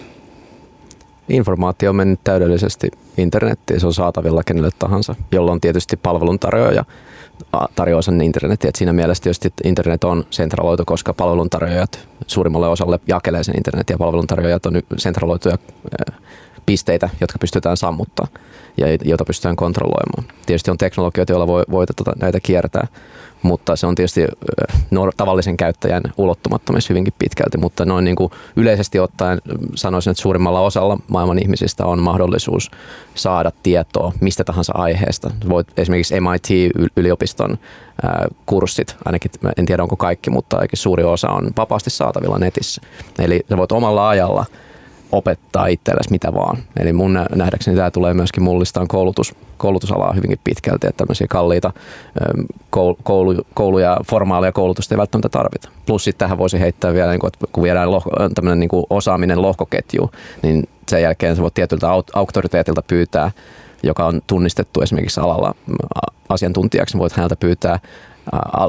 Informaatio 1.28 1.90
on 1.90 1.96
mennyt 1.96 2.20
täydellisesti 2.24 2.90
internettiin, 3.18 3.80
se 3.80 3.86
on 3.86 3.94
saatavilla 3.94 4.42
kenelle 4.46 4.70
tahansa, 4.78 5.14
jolloin 5.32 5.60
tietysti 5.60 5.96
palveluntarjoaja 5.96 6.84
tarjoaa 7.74 8.02
sen 8.02 8.20
internetin. 8.20 8.68
Et 8.68 8.76
siinä 8.76 8.92
mielessä 8.92 9.22
tietysti 9.22 9.52
internet 9.64 10.04
on 10.04 10.24
sentraloitu, 10.30 10.84
koska 10.86 11.14
palveluntarjoajat 11.14 12.08
suurimmalle 12.26 12.68
osalle 12.68 13.00
jakelee 13.06 13.44
sen 13.44 13.56
internetin 13.56 13.94
ja 13.94 13.98
palveluntarjoajat 13.98 14.66
on 14.66 14.82
sentraloituja 14.96 15.58
pisteitä, 16.66 17.08
jotka 17.20 17.38
pystytään 17.38 17.76
sammuttaa 17.76 18.26
ja 18.76 18.86
joita 19.04 19.24
pystytään 19.24 19.56
kontrolloimaan. 19.56 20.36
Tietysti 20.46 20.70
on 20.70 20.78
teknologioita, 20.78 21.32
joilla 21.32 21.46
voi, 21.46 21.62
voi 21.70 21.86
tota, 21.86 22.12
näitä 22.20 22.40
kiertää, 22.40 22.86
mutta 23.42 23.76
se 23.76 23.86
on 23.86 23.94
tietysti 23.94 24.24
tavallisen 25.16 25.56
käyttäjän 25.56 26.02
ulottumattomissa 26.16 26.92
hyvinkin 26.92 27.14
pitkälti, 27.18 27.58
mutta 27.58 27.84
noin 27.84 28.04
niin 28.04 28.16
kuin 28.16 28.32
yleisesti 28.56 29.00
ottaen 29.00 29.40
sanoisin, 29.74 30.10
että 30.10 30.22
suurimmalla 30.22 30.60
osalla 30.60 30.98
maailman 31.08 31.38
ihmisistä 31.38 31.86
on 31.86 32.02
mahdollisuus 32.02 32.70
saada 33.14 33.52
tietoa 33.62 34.12
mistä 34.20 34.44
tahansa 34.44 34.72
aiheesta. 34.76 35.30
Voit 35.48 35.66
esimerkiksi 35.76 36.14
MIT-yliopiston 36.20 37.58
kurssit, 38.46 38.96
ainakin 39.04 39.30
en 39.56 39.66
tiedä 39.66 39.82
onko 39.82 39.96
kaikki, 39.96 40.30
mutta 40.30 40.56
ainakin 40.56 40.78
suuri 40.78 41.04
osa 41.04 41.28
on 41.28 41.50
vapaasti 41.56 41.90
saatavilla 41.90 42.38
netissä. 42.38 42.82
Eli 43.18 43.40
sä 43.48 43.56
voit 43.56 43.72
omalla 43.72 44.08
ajalla 44.08 44.44
opettaa 45.12 45.66
itsellesi 45.66 46.10
mitä 46.10 46.34
vaan. 46.34 46.58
Eli 46.80 46.92
mun 46.92 47.18
nähdäkseni 47.34 47.76
tämä 47.76 47.90
tulee 47.90 48.14
myöskin 48.14 48.42
mullistaan 48.42 48.88
koulutus, 48.88 49.34
koulutusalaa 49.56 50.12
hyvinkin 50.12 50.38
pitkälti, 50.44 50.86
että 50.86 50.98
tämmöisiä 50.98 51.26
kalliita 51.30 51.72
koulu, 52.70 53.46
koulu, 53.54 53.78
ja 53.78 53.96
formaalia 54.10 54.52
koulutusta 54.52 54.94
ei 54.94 54.98
välttämättä 54.98 55.28
tarvita. 55.28 55.68
Plus 55.86 56.04
sitten 56.04 56.18
tähän 56.18 56.38
voisi 56.38 56.60
heittää 56.60 56.92
vielä, 56.92 57.10
niin 57.10 57.26
että 57.26 57.46
kun 57.52 57.62
viedään 57.62 57.90
lohko, 57.90 58.10
tämmöinen 58.34 58.60
niin 58.60 58.84
osaaminen 58.90 59.42
lohkoketju, 59.42 60.10
niin 60.42 60.68
sen 60.88 61.02
jälkeen 61.02 61.36
sä 61.36 61.42
voit 61.42 61.54
tietyltä 61.54 61.88
auktoriteetilta 62.14 62.82
pyytää, 62.82 63.30
joka 63.82 64.06
on 64.06 64.20
tunnistettu 64.26 64.80
esimerkiksi 64.80 65.20
alalla 65.20 65.54
asiantuntijaksi, 66.28 66.94
niin 66.94 67.00
voit 67.00 67.12
häneltä 67.12 67.36
pyytää 67.36 67.78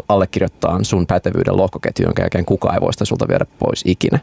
allekirjoittaa 0.09 0.79
sun 0.83 1.07
pätevyyden 1.07 1.57
lohkoketju, 1.57 2.05
jonka 2.05 2.21
jälkeen 2.21 2.45
kukaan 2.45 2.75
ei 2.75 2.81
voi 2.81 2.93
sitä 2.93 3.05
sulta 3.05 3.27
viedä 3.27 3.45
pois 3.59 3.83
ikinä 3.85 4.19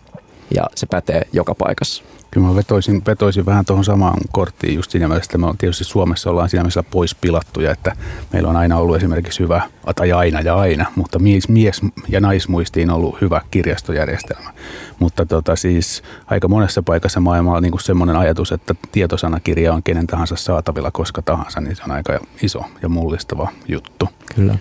ja 0.55 0.63
se 0.75 0.87
pätee 0.87 1.23
joka 1.33 1.55
paikassa. 1.55 2.05
Kyllä 2.31 2.47
mä 2.47 2.57
vetoisin, 2.57 3.03
vetoisin 3.07 3.47
vähän 3.47 3.65
tuohon 3.65 3.85
samaan 3.85 4.21
korttiin 4.33 4.75
just 4.75 4.91
siinä 4.91 5.09
mielessä, 5.09 5.29
että 5.29 5.39
me 5.39 5.47
on 5.47 5.59
tietysti 5.59 5.85
Suomessa 5.85 6.31
ollaan 6.31 6.49
siinä 6.49 6.63
mielessä 6.63 6.83
pois 6.83 7.15
pilattuja, 7.15 7.71
että 7.71 7.97
meillä 8.33 8.49
on 8.49 8.57
aina 8.57 8.77
ollut 8.77 8.97
esimerkiksi 8.97 9.41
hyvä, 9.41 9.63
tai 9.97 10.13
aina 10.13 10.41
ja 10.41 10.55
aina, 10.55 10.87
mutta 10.97 11.19
mies, 11.19 11.49
mies 11.49 11.81
ja 12.09 12.21
naismuistiin 12.21 12.91
on 12.91 12.97
ollut 12.97 13.21
hyvä 13.21 13.41
kirjastojärjestelmä. 13.51 14.51
Mutta 14.99 15.27
tota, 15.27 15.57
siis 15.57 16.03
aika 16.27 16.49
monessa 16.49 16.83
paikassa 16.83 17.21
maailmalla 17.21 17.57
on 17.57 17.63
niin 17.63 17.81
semmoinen 17.81 18.17
ajatus, 18.17 18.53
että 18.53 18.75
tietosanakirja 18.93 19.73
on 19.73 19.83
kenen 19.83 20.07
tahansa 20.07 20.37
saatavilla 20.37 20.91
koska 20.91 21.23
tahansa, 21.23 21.61
niin 21.61 21.77
se 21.77 21.83
on 21.85 21.91
aika 21.91 22.21
iso 22.43 22.63
ja 22.83 22.89
mullistava 22.89 23.49
juttu. 23.69 24.09
Kyllä 24.35 24.59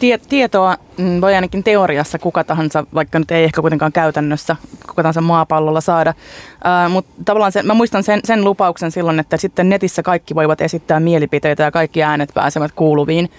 tie, 0.00 0.18
tietoa 0.18 0.76
mm, 0.98 1.20
voi 1.20 1.34
ainakin 1.34 1.64
teoriassa 1.64 2.18
kuka 2.18 2.44
tahansa, 2.44 2.84
vaikka 2.94 3.18
nyt 3.18 3.30
ei 3.30 3.44
ehkä 3.44 3.60
kuitenkaan 3.60 3.92
käytännössä 3.92 4.56
kuka 4.86 5.02
tahansa 5.02 5.20
maapallolla 5.20 5.80
saada. 5.80 6.14
Uh, 6.16 6.92
Mutta 6.92 7.12
tavallaan 7.24 7.52
se, 7.52 7.62
mä 7.62 7.74
muistan 7.74 8.02
sen, 8.02 8.20
sen 8.24 8.44
lupauksen 8.44 8.90
silloin, 8.90 9.18
että 9.18 9.36
sitten 9.36 9.68
netissä 9.68 10.02
kaikki 10.02 10.34
voivat 10.34 10.60
esittää 10.60 11.00
mielipiteitä 11.00 11.62
ja 11.62 11.70
kaikki 11.70 12.02
äänet 12.02 12.30
pääsevät 12.34 12.72
kuuluviin. 12.72 13.30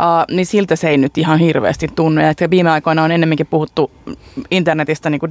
Uh, 0.00 0.36
niin 0.36 0.46
siltä 0.46 0.76
se 0.76 0.88
ei 0.88 0.98
nyt 0.98 1.18
ihan 1.18 1.38
hirveästi 1.38 1.88
tunnu. 1.94 2.20
Ja 2.20 2.50
viime 2.50 2.70
aikoina 2.70 3.04
on 3.04 3.12
ennemminkin 3.12 3.46
puhuttu 3.46 3.90
internetistä 4.50 5.10
niin 5.10 5.20
kuin 5.20 5.30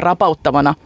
rapauttavana– 0.00 0.74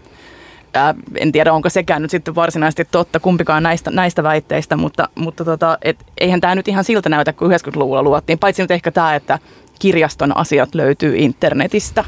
Ää, 0.75 0.95
en 1.17 1.33
tiedä, 1.33 1.53
onko 1.53 1.71
sekään 1.71 2.03
nyt 2.03 2.11
sitten 2.11 2.35
varsinaisesti 2.35 2.85
totta, 2.91 3.21
kumpikaan 3.21 3.63
näistä, 3.63 3.91
näistä 3.91 4.23
väitteistä, 4.23 4.77
mutta, 4.77 5.09
mutta 5.15 5.45
tota, 5.45 5.79
et, 5.83 6.07
eihän 6.19 6.41
tämä 6.41 6.55
nyt 6.55 6.69
ihan 6.69 6.85
siltä 6.85 7.09
näytä, 7.09 7.33
kuin 7.33 7.51
90-luvulla 7.51 8.03
luvattiin. 8.03 8.39
Paitsi 8.39 8.63
nyt 8.63 8.71
ehkä 8.71 8.91
tämä, 8.91 9.15
että 9.15 9.39
kirjaston 9.79 10.37
asiat 10.37 10.75
löytyy 10.75 11.17
internetistä. 11.17 12.05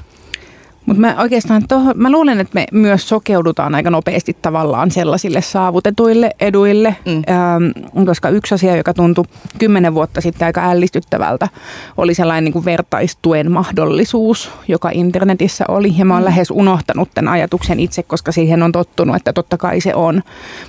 Mutta 0.87 1.00
mä 1.00 1.16
oikeastaan 1.19 1.62
toho, 1.69 1.93
mä 1.95 2.11
luulen, 2.11 2.40
että 2.40 2.55
me 2.55 2.66
myös 2.73 3.09
sokeudutaan 3.09 3.75
aika 3.75 3.90
nopeasti 3.90 4.37
tavallaan 4.43 4.90
sellaisille 4.90 5.43
saavutetuille 5.43 6.31
eduille, 6.40 6.97
mm. 7.07 7.12
ähm, 7.12 8.07
koska 8.07 8.28
yksi 8.28 8.55
asia, 8.55 8.76
joka 8.76 8.95
tuntui 8.95 9.25
kymmenen 9.59 9.95
vuotta 9.95 10.21
sitten 10.21 10.47
aika 10.47 10.71
ällistyttävältä, 10.71 11.49
oli 11.97 12.14
sellainen 12.14 12.45
niin 12.45 12.52
kuin 12.52 12.64
vertaistuen 12.64 13.52
mahdollisuus, 13.52 14.50
joka 14.69 14.90
internetissä 14.93 15.64
oli. 15.69 15.95
Ja 15.99 16.05
mä 16.05 16.14
oon 16.14 16.23
mm. 16.23 16.25
lähes 16.25 16.50
unohtanut 16.50 17.09
tämän 17.14 17.33
ajatuksen 17.33 17.81
itse, 17.81 18.02
koska 18.02 18.33
siihen 18.33 18.62
on 18.62 18.73
tottunut, 18.73 19.16
että 19.16 19.33
totta 19.33 19.59
kai 19.59 19.81
se 19.81 19.95
on. 19.95 20.23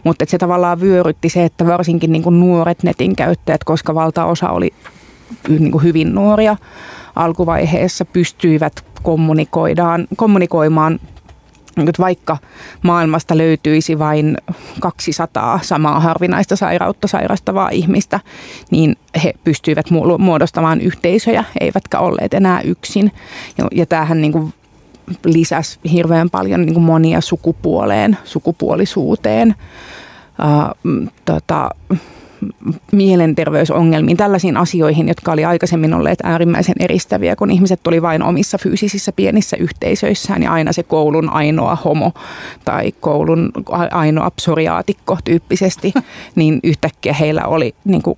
Mutta 0.03 0.25
se 0.27 0.37
tavallaan 0.37 0.81
vyörytti 0.81 1.29
se, 1.29 1.43
että 1.43 1.65
varsinkin 1.65 2.11
niin 2.11 2.23
kuin 2.23 2.39
nuoret 2.39 2.83
netin 2.83 3.15
käyttäjät, 3.15 3.63
koska 3.63 3.95
valtaosa 3.95 4.49
oli 4.49 4.73
niin 5.49 5.71
kuin 5.71 5.83
hyvin 5.83 6.15
nuoria 6.15 6.57
alkuvaiheessa, 7.15 8.05
pystyivät 8.05 8.85
kommunikoidaan, 9.03 10.07
kommunikoimaan 10.15 10.99
että 11.77 12.01
vaikka 12.03 12.37
maailmasta 12.81 13.37
löytyisi 13.37 13.99
vain 13.99 14.37
200 14.79 15.59
samaa 15.63 15.99
harvinaista 15.99 16.55
sairautta 16.55 17.07
sairastavaa 17.07 17.69
ihmistä, 17.69 18.19
niin 18.71 18.95
he 19.23 19.33
pystyivät 19.43 19.85
muodostamaan 20.17 20.81
yhteisöjä, 20.81 21.43
eivätkä 21.59 21.99
olleet 21.99 22.33
enää 22.33 22.61
yksin. 22.61 23.11
Ja, 23.57 23.67
ja 23.71 23.85
tämähän 23.85 24.21
niin 24.21 24.31
kuin 24.31 24.53
lisäsi 25.25 25.79
hirveän 25.91 26.29
paljon 26.29 26.65
niin 26.65 26.73
kuin 26.73 26.83
monia 26.83 27.21
sukupuoleen, 27.21 28.17
sukupuolisuuteen. 28.23 29.55
Uh, 30.39 31.07
tota, 31.25 31.69
mielenterveysongelmiin, 32.91 34.17
tällaisiin 34.17 34.57
asioihin, 34.57 35.07
jotka 35.07 35.31
oli 35.31 35.45
aikaisemmin 35.45 35.93
olleet 35.93 36.19
äärimmäisen 36.23 36.75
eristäviä, 36.79 37.35
kun 37.35 37.51
ihmiset 37.51 37.87
oli 37.87 38.01
vain 38.01 38.23
omissa 38.23 38.57
fyysisissä 38.57 39.11
pienissä 39.11 39.57
yhteisöissään 39.57 40.43
ja 40.43 40.51
aina 40.51 40.73
se 40.73 40.83
koulun 40.83 41.29
ainoa 41.29 41.75
homo 41.75 42.11
tai 42.65 42.91
koulun 42.99 43.51
ainoa 43.91 44.31
psoriaatikko 44.31 45.17
tyyppisesti, 45.23 45.93
niin 46.35 46.59
yhtäkkiä 46.63 47.13
heillä 47.13 47.45
oli 47.45 47.75
niin 47.85 48.01
kuin 48.01 48.17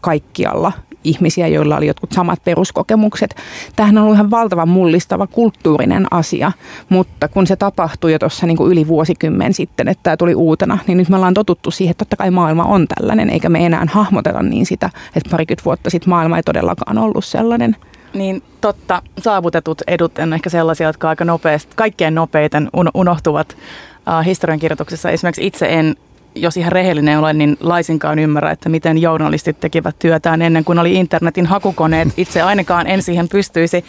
kaikkialla 0.00 0.72
ihmisiä, 1.04 1.48
joilla 1.48 1.76
oli 1.76 1.86
jotkut 1.86 2.12
samat 2.12 2.44
peruskokemukset. 2.44 3.34
Tämähän 3.76 3.98
on 3.98 4.04
ollut 4.04 4.14
ihan 4.14 4.30
valtavan 4.30 4.68
mullistava 4.68 5.26
kulttuurinen 5.26 6.06
asia, 6.10 6.52
mutta 6.88 7.28
kun 7.28 7.46
se 7.46 7.56
tapahtui 7.56 8.12
jo 8.12 8.18
tuossa 8.18 8.46
niin 8.46 8.58
yli 8.66 8.86
vuosikymmen 8.86 9.54
sitten, 9.54 9.88
että 9.88 10.02
tämä 10.02 10.16
tuli 10.16 10.34
uutena, 10.34 10.78
niin 10.86 10.98
nyt 10.98 11.08
me 11.08 11.16
ollaan 11.16 11.34
totuttu 11.34 11.70
siihen, 11.70 11.90
että 11.90 12.04
totta 12.04 12.16
kai 12.16 12.30
maailma 12.30 12.64
on 12.64 12.86
tällainen, 12.88 13.30
eikä 13.30 13.48
me 13.48 13.66
enää 13.66 13.86
hahmoteta 13.90 14.42
niin 14.42 14.66
sitä, 14.66 14.90
että 15.16 15.30
parikymmentä 15.30 15.64
vuotta 15.64 15.90
sitten 15.90 16.10
maailma 16.10 16.36
ei 16.36 16.42
todellakaan 16.42 16.98
ollut 16.98 17.24
sellainen. 17.24 17.76
Niin 18.14 18.42
totta, 18.60 19.02
saavutetut 19.18 19.82
edut 19.86 20.18
on 20.18 20.32
ehkä 20.32 20.50
sellaisia, 20.50 20.86
jotka 20.86 21.08
aika 21.08 21.24
nopeasti, 21.24 21.72
kaikkein 21.76 22.14
nopeiten 22.14 22.70
unohtuvat 22.94 23.56
uh, 23.56 24.24
historiankirjoituksessa. 24.24 25.10
Esimerkiksi 25.10 25.46
itse 25.46 25.66
en 25.66 25.96
jos 26.34 26.56
ihan 26.56 26.72
rehellinen 26.72 27.18
olen, 27.18 27.38
niin 27.38 27.56
laisinkaan 27.60 28.18
ymmärrä, 28.18 28.50
että 28.50 28.68
miten 28.68 28.98
journalistit 28.98 29.60
tekivät 29.60 29.98
työtään 29.98 30.42
ennen 30.42 30.64
kuin 30.64 30.78
oli 30.78 30.94
internetin 30.94 31.46
hakukoneet. 31.46 32.08
Itse 32.16 32.42
ainakaan 32.42 32.86
en 32.86 33.02
siihen 33.02 33.28
pystyisi. 33.28 33.84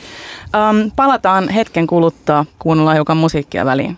Um, 0.56 0.92
palataan 0.96 1.50
hetken 1.50 1.88
kuluttaa, 1.88 2.46
kuunnellaan 2.60 2.96
hiukan 2.96 3.18
musiikkia 3.18 3.66
väliin. 3.66 3.98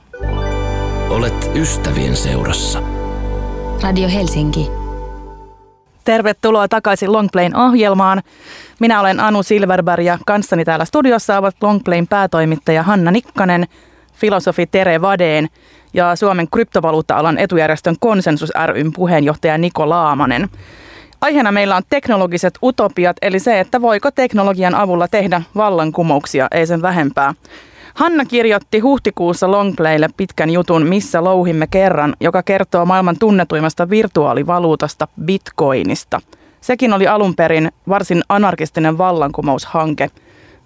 Olet 1.10 1.52
ystävien 1.56 2.16
seurassa. 2.16 2.84
Radio 3.84 4.10
Helsinki. 4.10 4.72
Tervetuloa 6.04 6.68
takaisin 6.68 7.14
Longplayn 7.14 7.56
ohjelmaan. 7.56 8.22
Minä 8.80 9.00
olen 9.00 9.20
Anu 9.20 9.44
Silverberg 9.44 10.06
ja 10.06 10.18
kanssani 10.26 10.66
täällä 10.66 10.86
studiossa 10.86 11.38
ovat 11.38 11.56
Longplayn 11.62 12.08
päätoimittaja 12.08 12.84
Hanna 12.84 13.12
Nikkanen, 13.12 13.68
filosofi 14.14 14.66
Tere 14.68 15.02
Vadeen– 15.02 15.48
ja 15.94 16.16
Suomen 16.16 16.48
kryptovaluutta-alan 16.52 17.38
etujärjestön 17.38 17.96
konsensus 18.00 18.52
ryn 18.66 18.94
puheenjohtaja 18.94 19.58
Niko 19.58 19.90
Laamanen. 19.90 20.50
Aiheena 21.22 21.52
meillä 21.52 21.76
on 21.76 21.84
teknologiset 21.90 22.54
utopiat, 22.64 23.18
eli 23.22 23.40
se, 23.40 23.60
että 23.60 23.82
voiko 23.82 24.12
teknologian 24.12 24.76
avulla 24.76 25.08
tehdä 25.08 25.42
vallankumouksia, 25.56 26.48
ei 26.52 26.68
sen 26.68 26.82
vähempää. 26.82 27.34
Hanna 27.94 28.26
kirjoitti 28.26 28.80
huhtikuussa 28.80 29.52
Longplaylle 29.52 30.10
pitkän 30.18 30.50
jutun 30.50 30.86
Missä 30.86 31.24
louhimme 31.24 31.68
kerran, 31.68 32.16
joka 32.20 32.44
kertoo 32.44 32.86
maailman 32.86 33.20
tunnetuimmasta 33.20 33.90
virtuaalivaluutasta 33.90 35.08
Bitcoinista. 35.26 36.22
Sekin 36.62 36.94
oli 36.94 37.08
alun 37.08 37.36
perin 37.36 37.72
varsin 37.90 38.24
anarkistinen 38.30 38.98
vallankumoushanke. 38.98 40.10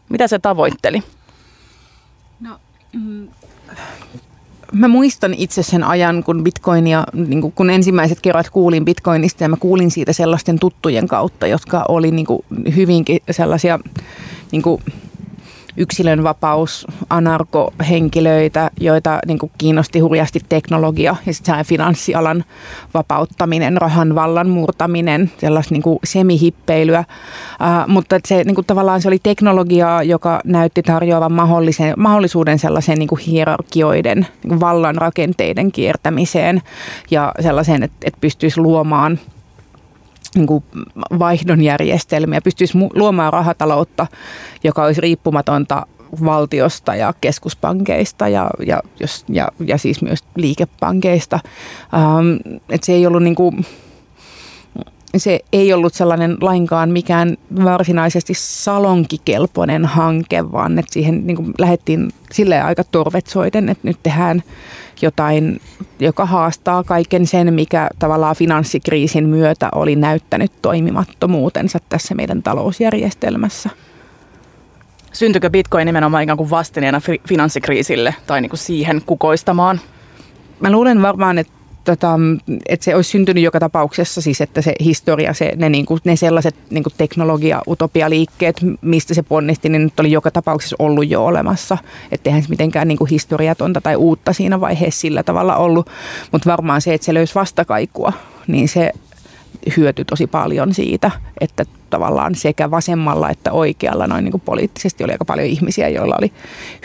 Mitä 0.09 0.27
se 0.27 0.39
tavoitteli? 0.39 1.03
No, 2.39 2.59
mm, 2.93 3.27
mä 4.71 4.87
muistan 4.87 5.33
itse 5.33 5.63
sen 5.63 5.83
ajan, 5.83 6.23
kun 6.23 6.43
bitcoinia, 6.43 7.03
niin 7.13 7.51
kun 7.51 7.69
ensimmäiset 7.69 8.21
kerrat 8.21 8.49
kuulin 8.49 8.85
bitcoinista 8.85 9.43
ja 9.43 9.49
mä 9.49 9.57
kuulin 9.57 9.91
siitä 9.91 10.13
sellaisten 10.13 10.59
tuttujen 10.59 11.07
kautta, 11.07 11.47
jotka 11.47 11.85
oli 11.87 12.11
niin 12.11 12.27
hyvinkin 12.75 13.19
sellaisia 13.31 13.79
niin 14.51 14.63
yksilönvapaus, 15.77 16.87
anarkohenkilöitä, 17.09 18.71
joita 18.79 19.19
niin 19.27 19.39
kuin 19.39 19.51
kiinnosti 19.57 19.99
hurjasti 19.99 20.39
teknologia 20.49 21.15
ja 21.25 21.33
sitten 21.33 21.65
finanssialan 21.65 22.43
vapauttaminen, 22.93 23.77
rahan 23.77 24.15
vallan 24.15 24.49
murtaminen, 24.49 25.31
sellaista 25.37 25.73
niin 25.73 25.81
kuin 25.81 25.99
semihippeilyä. 26.03 26.99
Uh, 26.99 27.93
mutta 27.93 28.19
se 28.25 28.43
niin 28.43 28.55
kuin 28.55 28.67
tavallaan 28.67 29.01
se 29.01 29.07
oli 29.07 29.19
teknologia, 29.23 30.03
joka 30.03 30.39
näytti 30.45 30.83
tarjoavan 30.83 31.31
mahdollisen, 31.31 31.93
mahdollisuuden 31.97 32.59
sellaiseen 32.59 32.99
niin 32.99 33.09
kuin 33.09 33.21
hierarkioiden, 33.21 34.17
niin 34.17 34.49
kuin 34.49 34.59
vallan 34.59 34.95
rakenteiden 34.95 35.71
kiertämiseen 35.71 36.61
ja 37.11 37.31
sellaiseen, 37.39 37.83
että, 37.83 37.97
että 38.01 38.21
pystyisi 38.21 38.59
luomaan– 38.61 39.19
niin 40.35 40.47
kuin 40.47 40.63
vaihdon 41.19 41.61
järjestelmiä, 41.61 42.41
pystyisi 42.41 42.77
luomaan 42.95 43.33
rahataloutta, 43.33 44.07
joka 44.63 44.83
olisi 44.83 45.01
riippumatonta 45.01 45.85
valtiosta 46.25 46.95
ja 46.95 47.13
keskuspankeista 47.21 48.27
ja, 48.27 48.49
ja, 48.65 48.81
jos, 48.99 49.25
ja, 49.29 49.47
ja 49.67 49.77
siis 49.77 50.01
myös 50.01 50.19
liikepankeista. 50.35 51.39
Ähm, 51.93 52.57
että 52.69 52.85
se 52.85 52.93
ei 52.93 53.07
ollut 53.07 53.23
niin 53.23 53.35
kuin, 53.35 53.65
se 55.19 55.39
ei 55.53 55.73
ollut 55.73 55.93
sellainen 55.93 56.37
lainkaan 56.41 56.89
mikään 56.89 57.37
varsinaisesti 57.65 58.33
salonkikelpoinen 58.37 59.85
hanke, 59.85 60.51
vaan 60.51 60.79
että 60.79 60.93
siihen 60.93 61.27
niin 61.27 61.37
kuin 61.37 61.53
lähdettiin 61.59 62.11
silleen 62.31 62.65
aika 62.65 62.83
torvetsoiden, 62.83 63.69
että 63.69 63.87
nyt 63.87 63.97
tehdään 64.03 64.43
jotain, 65.01 65.61
joka 65.99 66.25
haastaa 66.25 66.83
kaiken 66.83 67.27
sen, 67.27 67.53
mikä 67.53 67.89
tavallaan 67.99 68.35
finanssikriisin 68.35 69.29
myötä 69.29 69.69
oli 69.75 69.95
näyttänyt 69.95 70.51
toimimattomuutensa 70.61 71.79
tässä 71.89 72.15
meidän 72.15 72.43
talousjärjestelmässä. 72.43 73.69
Syntyykö 75.13 75.49
Bitcoin 75.49 75.85
nimenomaan 75.85 76.23
ikään 76.23 76.37
kuin 76.37 76.49
vastineena 76.49 77.01
finanssikriisille 77.27 78.15
tai 78.27 78.41
niin 78.41 78.49
kuin 78.49 78.59
siihen 78.59 79.01
kukoistamaan? 79.05 79.79
Mä 80.59 80.71
luulen 80.71 81.01
varmaan, 81.01 81.37
että 81.37 81.53
tota, 81.87 82.19
että 82.69 82.83
se 82.83 82.95
olisi 82.95 83.09
syntynyt 83.09 83.43
joka 83.43 83.59
tapauksessa, 83.59 84.21
siis 84.21 84.41
että 84.41 84.61
se 84.61 84.73
historia, 84.79 85.33
se, 85.33 85.53
ne, 85.55 85.69
niin 85.69 85.85
kuin, 85.85 85.99
ne 86.03 86.15
sellaiset 86.15 86.55
niin 86.69 86.83
kuin 86.83 86.93
teknologia-utopialiikkeet, 86.97 88.55
mistä 88.81 89.13
se 89.13 89.23
ponnisti, 89.23 89.69
niin 89.69 89.83
nyt 89.83 89.99
oli 89.99 90.11
joka 90.11 90.31
tapauksessa 90.31 90.75
ollut 90.79 91.09
jo 91.09 91.25
olemassa. 91.25 91.77
Että 92.11 92.29
eihän 92.29 92.43
se 92.43 92.49
mitenkään 92.49 92.87
niin 92.87 92.97
kuin 92.97 93.09
historiatonta 93.09 93.81
tai 93.81 93.95
uutta 93.95 94.33
siinä 94.33 94.61
vaiheessa 94.61 95.01
sillä 95.01 95.23
tavalla 95.23 95.55
ollut, 95.55 95.89
mutta 96.31 96.51
varmaan 96.51 96.81
se, 96.81 96.93
että 96.93 97.05
se 97.05 97.13
löysi 97.13 97.35
vastakaikua, 97.35 98.13
niin 98.47 98.69
se 98.69 98.91
hyöty 99.77 100.05
tosi 100.05 100.27
paljon 100.27 100.73
siitä, 100.73 101.11
että 101.41 101.65
tavallaan 101.89 102.35
sekä 102.35 102.71
vasemmalla 102.71 103.29
että 103.29 103.51
oikealla 103.51 104.07
noin 104.07 104.23
niin 104.23 104.31
kuin 104.31 104.41
poliittisesti 104.45 105.03
oli 105.03 105.11
aika 105.11 105.25
paljon 105.25 105.47
ihmisiä, 105.47 105.89
joilla 105.89 106.15
oli 106.19 106.31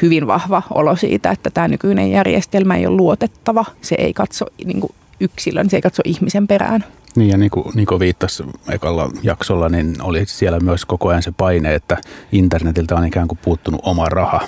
hyvin 0.02 0.26
vahva 0.26 0.62
olo 0.70 0.96
siitä, 0.96 1.30
että 1.30 1.50
tämä 1.50 1.68
nykyinen 1.68 2.10
järjestelmä 2.10 2.76
ei 2.76 2.86
ole 2.86 2.96
luotettava. 2.96 3.64
Se 3.80 3.94
ei 3.98 4.12
katso 4.12 4.46
niin 4.64 4.80
kuin 4.80 4.92
yksilön, 5.20 5.70
se 5.70 5.76
ei 5.76 5.82
katso 5.82 6.02
ihmisen 6.04 6.46
perään. 6.46 6.84
Niin 7.16 7.30
ja 7.30 7.36
niin 7.36 7.50
kuin 7.50 7.66
Niko 7.74 8.00
viittasi 8.00 8.42
ekalla 8.68 9.10
jaksolla, 9.22 9.68
niin 9.68 10.02
oli 10.02 10.26
siellä 10.26 10.60
myös 10.60 10.84
koko 10.84 11.08
ajan 11.08 11.22
se 11.22 11.32
paine, 11.36 11.74
että 11.74 11.96
internetiltä 12.32 12.94
on 12.94 13.06
ikään 13.06 13.28
kuin 13.28 13.38
puuttunut 13.42 13.80
oma 13.84 14.08
raha. 14.08 14.40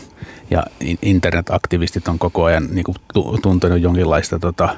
Ja 0.51 0.63
internetaktivistit 1.03 2.09
on 2.09 2.19
koko 2.19 2.45
ajan 2.45 2.69
niin 2.71 2.85
kuin 2.85 2.97
tuntenut 3.43 3.81
jonkinlaista 3.81 4.39
tota, 4.39 4.77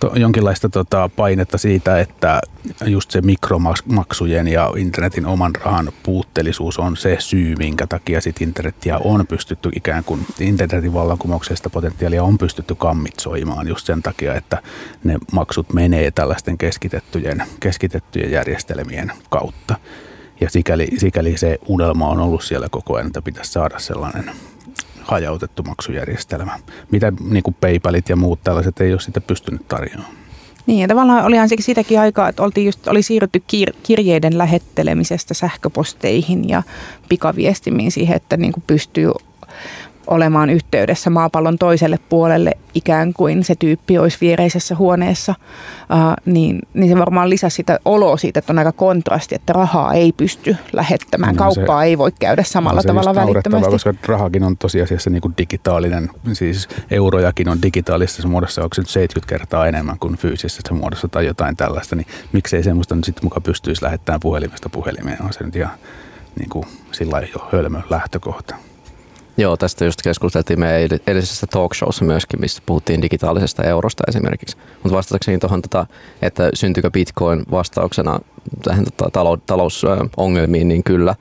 to, 0.00 0.12
jonkinlaista 0.16 0.68
tota, 0.68 1.10
painetta 1.16 1.58
siitä, 1.58 2.00
että 2.00 2.40
just 2.86 3.10
se 3.10 3.20
mikromaksujen 3.20 4.48
ja 4.48 4.72
internetin 4.76 5.26
oman 5.26 5.52
rahan 5.64 5.92
puutteellisuus 6.02 6.78
on 6.78 6.96
se 6.96 7.16
syy, 7.18 7.54
minkä 7.56 7.86
takia 7.86 8.20
sit 8.20 8.42
internetiä 8.42 8.98
on 8.98 9.26
pystytty 9.26 9.70
ikään 9.76 10.04
kuin, 10.04 10.26
internetin 10.40 10.94
vallankumouksesta 10.94 11.70
potentiaalia 11.70 12.24
on 12.24 12.38
pystytty 12.38 12.74
kammitsoimaan 12.74 13.68
just 13.68 13.86
sen 13.86 14.02
takia, 14.02 14.34
että 14.34 14.62
ne 15.04 15.18
maksut 15.32 15.72
menee 15.72 16.10
tällaisten 16.10 16.58
keskitettyjen, 16.58 17.42
keskitettyjen 17.60 18.30
järjestelmien 18.30 19.12
kautta. 19.30 19.74
Ja 20.40 20.50
sikäli, 20.50 20.88
sikäli 20.98 21.36
se 21.36 21.58
unelma 21.66 22.08
on 22.08 22.20
ollut 22.20 22.44
siellä 22.44 22.68
koko 22.70 22.94
ajan, 22.94 23.06
että 23.06 23.22
pitäisi 23.22 23.52
saada 23.52 23.78
sellainen 23.78 24.30
hajautettu 25.04 25.62
maksujärjestelmä, 25.62 26.58
mitä 26.90 27.12
niin 27.30 27.42
kuin 27.42 27.56
PayPalit 27.60 28.08
ja 28.08 28.16
muut 28.16 28.40
tällaiset 28.44 28.80
ei 28.80 28.92
ole 28.92 29.00
sitä 29.00 29.20
pystynyt 29.20 29.68
tarjoamaan. 29.68 30.14
Niin, 30.66 30.80
ja 30.80 30.88
tavallaan 30.88 31.24
olihan 31.24 31.48
se 31.48 31.56
sitäkin 31.60 32.00
aikaa, 32.00 32.28
että 32.28 32.42
oltiin 32.42 32.66
just, 32.66 32.88
oli 32.88 33.02
siirrytty 33.02 33.42
kir- 33.52 33.76
kirjeiden 33.82 34.38
lähettelemisestä 34.38 35.34
sähköposteihin 35.34 36.48
ja 36.48 36.62
pikaviestimiin 37.08 37.92
siihen, 37.92 38.16
että 38.16 38.36
niin 38.36 38.52
kuin 38.52 38.64
pystyy 38.66 39.10
olemaan 40.06 40.50
yhteydessä 40.50 41.10
maapallon 41.10 41.58
toiselle 41.58 41.98
puolelle 42.08 42.52
ikään 42.74 43.12
kuin 43.14 43.44
se 43.44 43.54
tyyppi 43.54 43.98
olisi 43.98 44.18
viereisessä 44.20 44.74
huoneessa, 44.74 45.34
uh, 45.92 46.32
niin, 46.32 46.58
niin 46.74 46.88
se 46.88 46.98
varmaan 46.98 47.30
lisäsi 47.30 47.56
sitä 47.56 47.78
oloa 47.84 48.16
siitä, 48.16 48.38
että 48.38 48.52
on 48.52 48.58
aika 48.58 48.72
kontrasti, 48.72 49.34
että 49.34 49.52
rahaa 49.52 49.92
ei 49.92 50.12
pysty 50.12 50.56
lähettämään, 50.72 51.34
no, 51.34 51.38
kauppaa 51.38 51.80
se, 51.80 51.86
ei 51.86 51.98
voi 51.98 52.12
käydä 52.20 52.42
samalla 52.42 52.80
no, 52.80 52.86
tavalla 52.86 53.14
välittömästi. 53.14 53.70
koska 53.70 53.94
rahakin 54.06 54.42
on 54.42 54.56
tosiasiassa 54.56 55.10
niin 55.10 55.20
kuin 55.20 55.34
digitaalinen, 55.38 56.10
siis 56.32 56.68
eurojakin 56.90 57.48
on 57.48 57.62
digitaalisessa 57.62 58.28
muodossa, 58.28 58.62
onko 58.62 58.74
se 58.74 58.80
nyt 58.80 58.88
70 58.88 59.28
kertaa 59.28 59.66
enemmän 59.66 59.98
kuin 59.98 60.16
fyysisessä 60.16 60.74
muodossa 60.74 61.08
tai 61.08 61.26
jotain 61.26 61.56
tällaista, 61.56 61.96
niin 61.96 62.06
miksei 62.32 62.62
semmoista 62.62 62.94
nyt 62.94 63.04
sitten 63.04 63.24
mukaan 63.24 63.42
pystyisi 63.42 63.82
lähettämään 63.82 64.20
puhelimesta 64.20 64.68
puhelimeen, 64.68 65.22
on 65.22 65.32
se 65.32 65.44
nyt 65.44 65.56
ihan 65.56 65.72
niin 66.38 66.48
kuin 66.48 66.66
sillä 66.92 67.22
jo 67.34 67.48
hölmö 67.52 67.80
lähtökohta. 67.90 68.54
Joo, 69.36 69.56
tästä 69.56 69.84
just 69.84 70.02
keskusteltiin 70.02 70.60
meidän 70.60 70.98
edellisessä 71.06 71.46
talkshowssa 71.46 72.04
myöskin, 72.04 72.40
missä 72.40 72.62
puhuttiin 72.66 73.02
digitaalisesta 73.02 73.64
eurosta 73.64 74.04
esimerkiksi. 74.08 74.56
Mutta 74.82 74.96
vastatakseni 74.96 75.38
tuohon, 75.38 75.62
tota, 75.62 75.86
että 76.22 76.50
syntyykö 76.54 76.90
bitcoin 76.90 77.44
vastauksena 77.50 78.18
tähän 78.62 78.84
tota, 78.84 79.20
talou- 79.20 79.42
talousongelmiin, 79.46 80.68
niin 80.68 80.84
kyllä. 80.84 81.14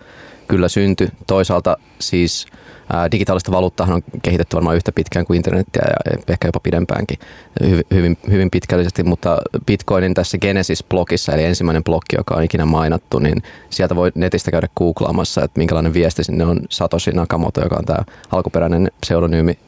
Kyllä 0.48 0.68
syntyi. 0.68 1.08
Toisaalta 1.28 1.78
siis 2.00 2.46
ää, 2.94 3.12
digitaalista 3.12 3.52
valuuttahan 3.52 3.96
on 3.96 4.02
kehitetty 4.22 4.56
varmaan 4.56 4.76
yhtä 4.76 4.92
pitkään 4.92 5.26
kuin 5.26 5.38
internetiä 5.38 5.82
ja 5.86 6.22
ehkä 6.28 6.48
jopa 6.48 6.60
pidempäänkin 6.60 7.20
hyvin, 7.64 7.84
hyvin, 7.94 8.18
hyvin 8.32 8.52
pitkällisesti, 8.52 9.04
mutta 9.04 9.38
Bitcoinin 9.66 10.14
tässä 10.14 10.38
Genesis-blogissa, 10.38 11.34
eli 11.34 11.44
ensimmäinen 11.44 11.84
blokki, 11.84 12.16
joka 12.18 12.36
on 12.36 12.44
ikinä 12.44 12.66
mainattu, 12.66 13.20
niin 13.20 13.44
sieltä 13.70 13.96
voi 13.96 14.12
netistä 14.16 14.52
käydä 14.52 14.68
googlaamassa, 14.78 15.44
että 15.44 15.60
minkälainen 15.60 15.94
viesti 15.94 16.24
sinne 16.24 16.46
on 16.46 16.60
Satoshi 16.70 17.12
Nakamoto, 17.12 17.62
joka 17.62 17.76
on 17.76 17.86
tämä 17.86 18.00
alkuperäinen 18.32 18.92
pseudonyymi 19.02 19.60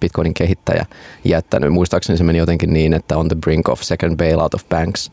Bitcoinin 0.00 0.34
kehittäjä 0.34 0.86
jättänyt. 1.24 1.72
Muistaakseni 1.72 2.16
se 2.16 2.24
meni 2.24 2.38
jotenkin 2.38 2.72
niin, 2.72 2.94
että 2.94 3.16
on 3.18 3.28
the 3.28 3.36
brink 3.36 3.68
of 3.68 3.82
second 3.82 4.16
bailout 4.16 4.54
of 4.54 4.68
banks, 4.68 5.12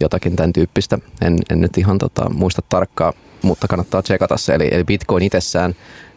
jotakin 0.00 0.36
tämän 0.36 0.52
tyyppistä. 0.52 0.98
En, 1.22 1.38
en 1.50 1.60
nyt 1.60 1.78
ihan 1.78 1.98
tota, 1.98 2.30
muista 2.30 2.62
tarkkaa, 2.68 3.12
mutta 3.42 3.68
kannattaa 3.68 4.02
tsekata 4.02 4.36
se. 4.36 4.54
Eli, 4.54 4.68
eli 4.70 4.84
Bitcoin 4.84 5.22
itsessään 5.22 5.74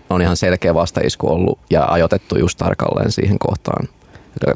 on 0.09 0.21
ihan 0.21 0.38
selkeä 0.38 0.73
vastaisku 0.73 1.31
ollut 1.31 1.59
ja 1.69 1.86
ajoitettu 1.86 2.39
just 2.39 2.57
tarkalleen 2.57 3.12
siihen 3.12 3.39
kohtaan 3.39 3.88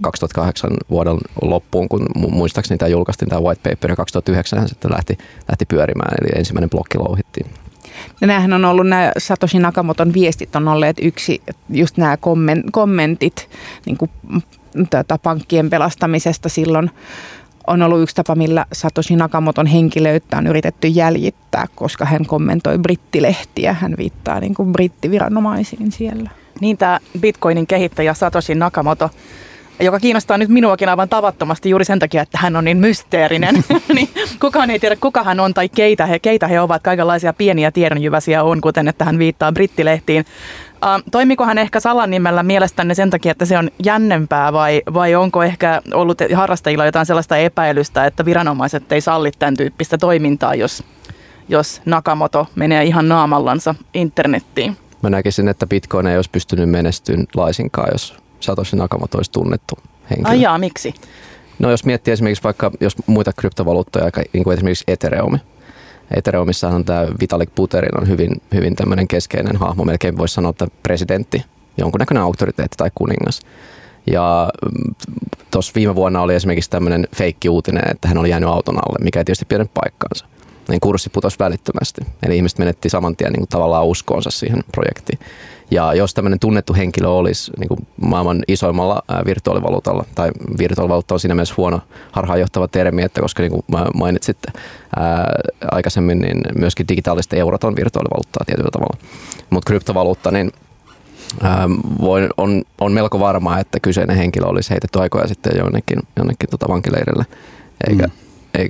2008 0.01 0.71
vuoden 0.89 1.17
loppuun, 1.41 1.89
kun 1.89 2.06
muistaakseni 2.15 2.77
tämä 2.77 2.89
julkaistiin 2.89 3.30
tämä 3.30 3.41
white 3.41 3.69
paper 3.69 3.91
ja 3.91 3.95
2009 3.95 4.67
sitten 4.69 4.91
lähti, 4.91 5.17
lähti 5.49 5.65
pyörimään, 5.65 6.15
eli 6.21 6.30
ensimmäinen 6.36 6.69
blokki 6.69 6.97
louhittiin. 6.97 7.47
Ja 8.21 8.27
näähän 8.27 8.53
on 8.53 8.65
ollut 8.65 8.88
nämä 8.88 9.12
Satoshi 9.17 9.60
Nakamoton 9.60 10.13
viestit 10.13 10.56
on 10.56 10.67
olleet 10.67 10.97
yksi, 11.01 11.41
just 11.69 11.97
nämä 11.97 12.17
kommentit 12.71 13.49
niin 13.86 13.97
kuin, 13.97 14.12
tätä 14.89 15.17
pankkien 15.17 15.69
pelastamisesta 15.69 16.49
silloin 16.49 16.91
on 17.67 17.82
ollut 17.82 18.01
yksi 18.01 18.15
tapa, 18.15 18.36
millä 18.36 18.65
Satoshi 18.73 19.15
Nakamoton 19.15 19.65
henkilöyttä 19.65 20.38
on 20.38 20.47
yritetty 20.47 20.88
jäljittää, 20.88 21.65
koska 21.75 22.06
hän 22.06 22.25
kommentoi 22.25 22.77
brittilehtiä. 22.77 23.73
Hän 23.73 23.95
viittaa 23.97 24.39
niin 24.39 24.56
kuin 24.56 24.71
brittiviranomaisiin 24.71 25.91
siellä. 25.91 26.30
Niin 26.62 26.77
tämä 26.77 26.99
Bitcoinin 27.19 27.67
kehittäjä 27.67 28.13
Satoshi 28.13 28.56
Nakamoto, 28.56 29.10
joka 29.79 29.99
kiinnostaa 29.99 30.37
nyt 30.37 30.49
minuakin 30.49 30.89
aivan 30.89 31.09
tavattomasti 31.09 31.69
juuri 31.69 31.85
sen 31.85 31.99
takia, 31.99 32.21
että 32.21 32.37
hän 32.41 32.55
on 32.55 32.65
niin 32.65 32.77
mysteerinen. 32.77 33.55
niin 33.95 34.09
kukaan 34.41 34.69
ei 34.69 34.79
tiedä, 34.79 34.95
kuka 34.95 35.23
hän 35.23 35.39
on 35.39 35.53
tai 35.53 35.69
keitä 35.69 36.05
he, 36.05 36.19
keitä 36.19 36.47
he 36.47 36.61
ovat. 36.61 36.83
Kaikenlaisia 36.83 37.33
pieniä 37.33 37.71
tiedonjyväsiä 37.71 38.43
on, 38.43 38.61
kuten 38.61 38.87
että 38.87 39.05
hän 39.05 39.19
viittaa 39.19 39.51
brittilehtiin. 39.51 40.25
Uh, 40.75 41.03
toimiko 41.11 41.45
hän 41.45 41.57
ehkä 41.57 41.79
salanimellä 41.79 42.43
mielestänne 42.43 42.95
sen 42.95 43.09
takia, 43.09 43.31
että 43.31 43.45
se 43.45 43.57
on 43.57 43.69
jännempää 43.83 44.53
vai, 44.53 44.81
vai 44.93 45.15
onko 45.15 45.43
ehkä 45.43 45.81
ollut 45.93 46.17
harrastajilla 46.35 46.85
jotain 46.85 47.05
sellaista 47.05 47.37
epäilystä, 47.37 48.05
että 48.05 48.25
viranomaiset 48.25 48.91
ei 48.91 49.01
salli 49.01 49.31
tämän 49.39 49.57
tyyppistä 49.57 49.97
toimintaa, 49.97 50.55
jos, 50.55 50.83
jos 51.49 51.81
Nakamoto 51.85 52.47
menee 52.55 52.83
ihan 52.83 53.09
naamallansa 53.09 53.75
internettiin? 53.93 54.77
Mä 55.03 55.09
näkisin, 55.09 55.47
että 55.47 55.67
Bitcoin 55.67 56.07
ei 56.07 56.15
olisi 56.15 56.29
pystynyt 56.29 56.69
menestyyn 56.69 57.27
laisinkaan, 57.35 57.89
jos 57.91 58.15
Satoshi 58.39 58.76
Nakamoto 58.76 59.17
olisi 59.17 59.32
tunnettu 59.32 59.76
henkilö. 60.10 60.30
Ai 60.30 60.41
jaa, 60.41 60.58
miksi? 60.58 60.93
No 61.60 61.71
jos 61.71 61.86
miettii 61.86 62.12
esimerkiksi 62.12 62.43
vaikka 62.43 62.71
jos 62.82 62.95
muita 63.08 63.34
kryptovaluuttoja, 63.34 64.12
niin 64.34 64.43
kuin 64.43 64.54
esimerkiksi 64.54 64.84
Ethereum, 64.88 65.39
Ethereumissahan 66.12 66.86
tämä 66.86 67.08
Vitalik 67.21 67.56
Buterin 67.56 68.02
on 68.02 68.08
hyvin, 68.08 68.41
hyvin 68.54 68.76
tämmöinen 68.76 69.08
keskeinen 69.08 69.56
hahmo, 69.56 69.84
melkein 69.84 70.17
voisi 70.17 70.34
sanoa, 70.34 70.50
että 70.50 70.67
presidentti, 70.84 71.43
jonkunnäköinen 71.78 72.23
auktoriteetti 72.23 72.78
tai 72.78 72.91
kuningas. 72.95 73.41
Ja 74.08 74.50
mm, 74.65 74.95
tuossa 75.52 75.71
viime 75.76 75.95
vuonna 75.95 76.21
oli 76.21 76.36
esimerkiksi 76.36 76.69
tämmöinen 76.69 77.08
feikki 77.15 77.50
uutinen, 77.50 77.84
että 77.91 78.08
hän 78.08 78.17
oli 78.17 78.30
jäänyt 78.30 78.50
auton 78.50 78.76
alle, 78.76 79.04
mikä 79.04 79.19
ei 79.19 79.26
tietysti 79.26 79.45
pitänyt 79.45 79.71
paikkaansa. 79.73 80.26
Niin 80.69 80.80
kurssi 80.80 81.10
putosi 81.10 81.39
välittömästi. 81.39 82.02
Eli 82.26 82.36
ihmiset 82.36 82.60
menetti 82.60 82.89
saman 82.89 83.15
tien 83.15 83.32
niin 83.32 83.39
kuin 83.39 83.50
tavallaan 83.50 83.86
uskoonsa 83.86 84.32
siihen 84.32 84.63
projektiin. 84.71 85.19
Ja 85.71 85.93
jos 85.93 86.13
tämmöinen 86.13 86.39
tunnettu 86.39 86.73
henkilö 86.73 87.08
olisi 87.08 87.51
niin 87.60 87.67
kuin 87.67 87.88
maailman 88.01 88.43
isoimmalla 88.47 89.03
virtuaalivaluutalla, 89.25 90.06
tai 90.15 90.32
virtuaalivaluutta 90.58 91.15
on 91.15 91.19
siinä 91.19 91.36
mielessä 91.36 91.53
huono 91.58 91.82
harhaanjohtava 92.12 92.67
termi, 92.67 93.01
että 93.01 93.21
koska 93.21 93.43
niin 93.43 93.51
kuin 93.51 93.63
mainitsit 93.93 94.38
ää, 94.95 95.32
aikaisemmin, 95.71 96.19
niin 96.19 96.41
myöskin 96.56 96.88
digitaaliset 96.88 97.34
eurot 97.34 97.63
on 97.63 97.75
virtuaalivaluuttaa 97.75 98.45
tietyllä 98.45 98.69
tavalla. 98.71 98.97
Mutta 99.49 99.67
kryptovaluutta, 99.67 100.32
niin 100.32 100.51
ää, 101.41 101.69
voi, 102.01 102.30
on, 102.38 102.63
on 102.82 102.91
melko 102.91 103.19
varmaa, 103.19 103.60
että 103.60 103.80
kyseinen 103.80 104.17
henkilö 104.17 104.47
olisi 104.47 104.69
heitetty 104.69 104.99
aikoja 104.99 105.27
sitten 105.27 105.58
jonnekin, 105.58 105.99
jonnekin 106.17 106.49
tota 106.49 106.67
vankileirille, 106.69 107.25
eikä, 107.89 108.03
mm 108.03 108.12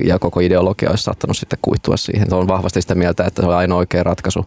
ja 0.05 0.19
koko 0.19 0.39
ideologia 0.39 0.89
olisi 0.89 1.03
saattanut 1.03 1.37
sitten 1.37 1.59
kuittua 1.61 1.97
siihen. 1.97 2.29
Se 2.29 2.35
on 2.35 2.47
vahvasti 2.47 2.81
sitä 2.81 2.95
mieltä, 2.95 3.23
että 3.23 3.41
se 3.41 3.47
on 3.47 3.55
ainoa 3.55 3.77
oikea 3.77 4.03
ratkaisu. 4.03 4.45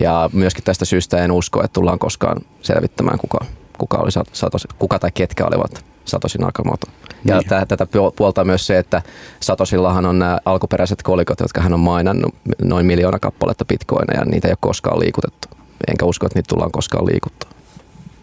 Ja 0.00 0.30
myöskin 0.32 0.64
tästä 0.64 0.84
syystä 0.84 1.24
en 1.24 1.32
usko, 1.32 1.64
että 1.64 1.72
tullaan 1.72 1.98
koskaan 1.98 2.40
selvittämään, 2.62 3.18
kuka, 3.18 3.38
kuka, 3.78 3.96
oli 3.96 4.10
Satoshi, 4.32 4.68
kuka 4.78 4.98
tai 4.98 5.10
ketkä 5.14 5.46
olivat 5.46 5.84
Satoshi 6.04 6.38
Nakamoto. 6.38 6.86
Ja 7.24 7.38
niin. 7.38 7.48
tätä 7.68 7.86
puolta 8.16 8.44
myös 8.44 8.66
se, 8.66 8.78
että 8.78 9.02
Satosillahan 9.40 10.06
on 10.06 10.18
nämä 10.18 10.38
alkuperäiset 10.44 11.02
kolikot, 11.02 11.40
jotka 11.40 11.60
hän 11.60 11.74
on 11.74 11.80
mainannut, 11.80 12.34
noin 12.62 12.86
miljoona 12.86 13.18
kappaletta 13.18 13.64
bitcoineja, 13.64 14.20
ja 14.20 14.24
niitä 14.24 14.48
ei 14.48 14.52
ole 14.52 14.58
koskaan 14.60 15.00
liikutettu. 15.00 15.48
Enkä 15.88 16.04
usko, 16.04 16.26
että 16.26 16.38
niitä 16.38 16.48
tullaan 16.48 16.72
koskaan 16.72 17.06
liikuttaa. 17.06 17.50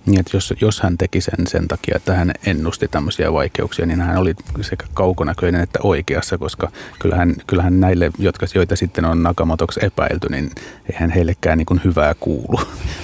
Niin, 0.06 0.20
että 0.20 0.38
jos, 0.38 0.54
jos 0.62 0.82
hän 0.82 0.98
teki 0.98 1.22
sen 1.22 1.48
sen 1.48 1.68
takia, 1.68 1.98
että 1.98 2.14
hän 2.14 2.32
ennusti 2.46 2.88
tämmöisiä 2.88 3.34
vaikeuksia, 3.34 3.86
niin 3.86 4.02
hän 4.02 4.18
oli 4.18 4.36
sekä 4.62 4.86
kaukonäköinen 4.94 5.62
että 5.62 5.80
oikeassa, 5.84 6.38
koska 6.38 6.72
kyllähän, 7.00 7.36
kyllähän 7.48 7.80
näille, 7.80 8.12
jotka, 8.20 8.46
joita 8.56 8.76
sitten 8.76 9.06
on 9.06 9.24
Nakamotoksi 9.24 9.80
epäilty, 9.84 10.30
niin 10.30 10.52
eihän 10.92 11.10
heillekään 11.10 11.58
niin 11.58 11.66
kuin 11.66 11.82
hyvää 11.84 12.16
kuulu. 12.20 12.60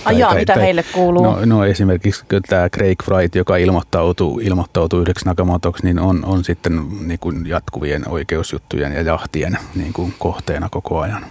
Ajaa, 0.06 0.36
mitä 0.36 0.54
tai, 0.54 0.64
heille 0.64 0.84
kuuluu? 0.84 1.24
No, 1.24 1.46
no 1.46 1.66
esimerkiksi 1.66 2.26
tämä 2.50 2.70
Craig 2.70 3.04
Wright, 3.08 3.36
joka 3.36 3.58
ilmoittautui, 3.58 4.44
ilmoittautui 4.44 5.02
yhdeksi 5.02 5.26
Nakamotoksi, 5.26 5.84
niin 5.84 6.00
on, 6.00 6.26
on 6.26 6.44
sitten 6.44 6.82
niin 7.02 7.20
kuin 7.20 7.48
jatkuvien 7.48 8.10
oikeusjuttujen 8.10 8.94
ja 8.94 9.02
jahtien 9.02 9.58
niin 9.76 9.94
kuin 9.94 10.14
kohteena 10.20 10.70
koko 10.70 11.00
ajan. 11.00 11.26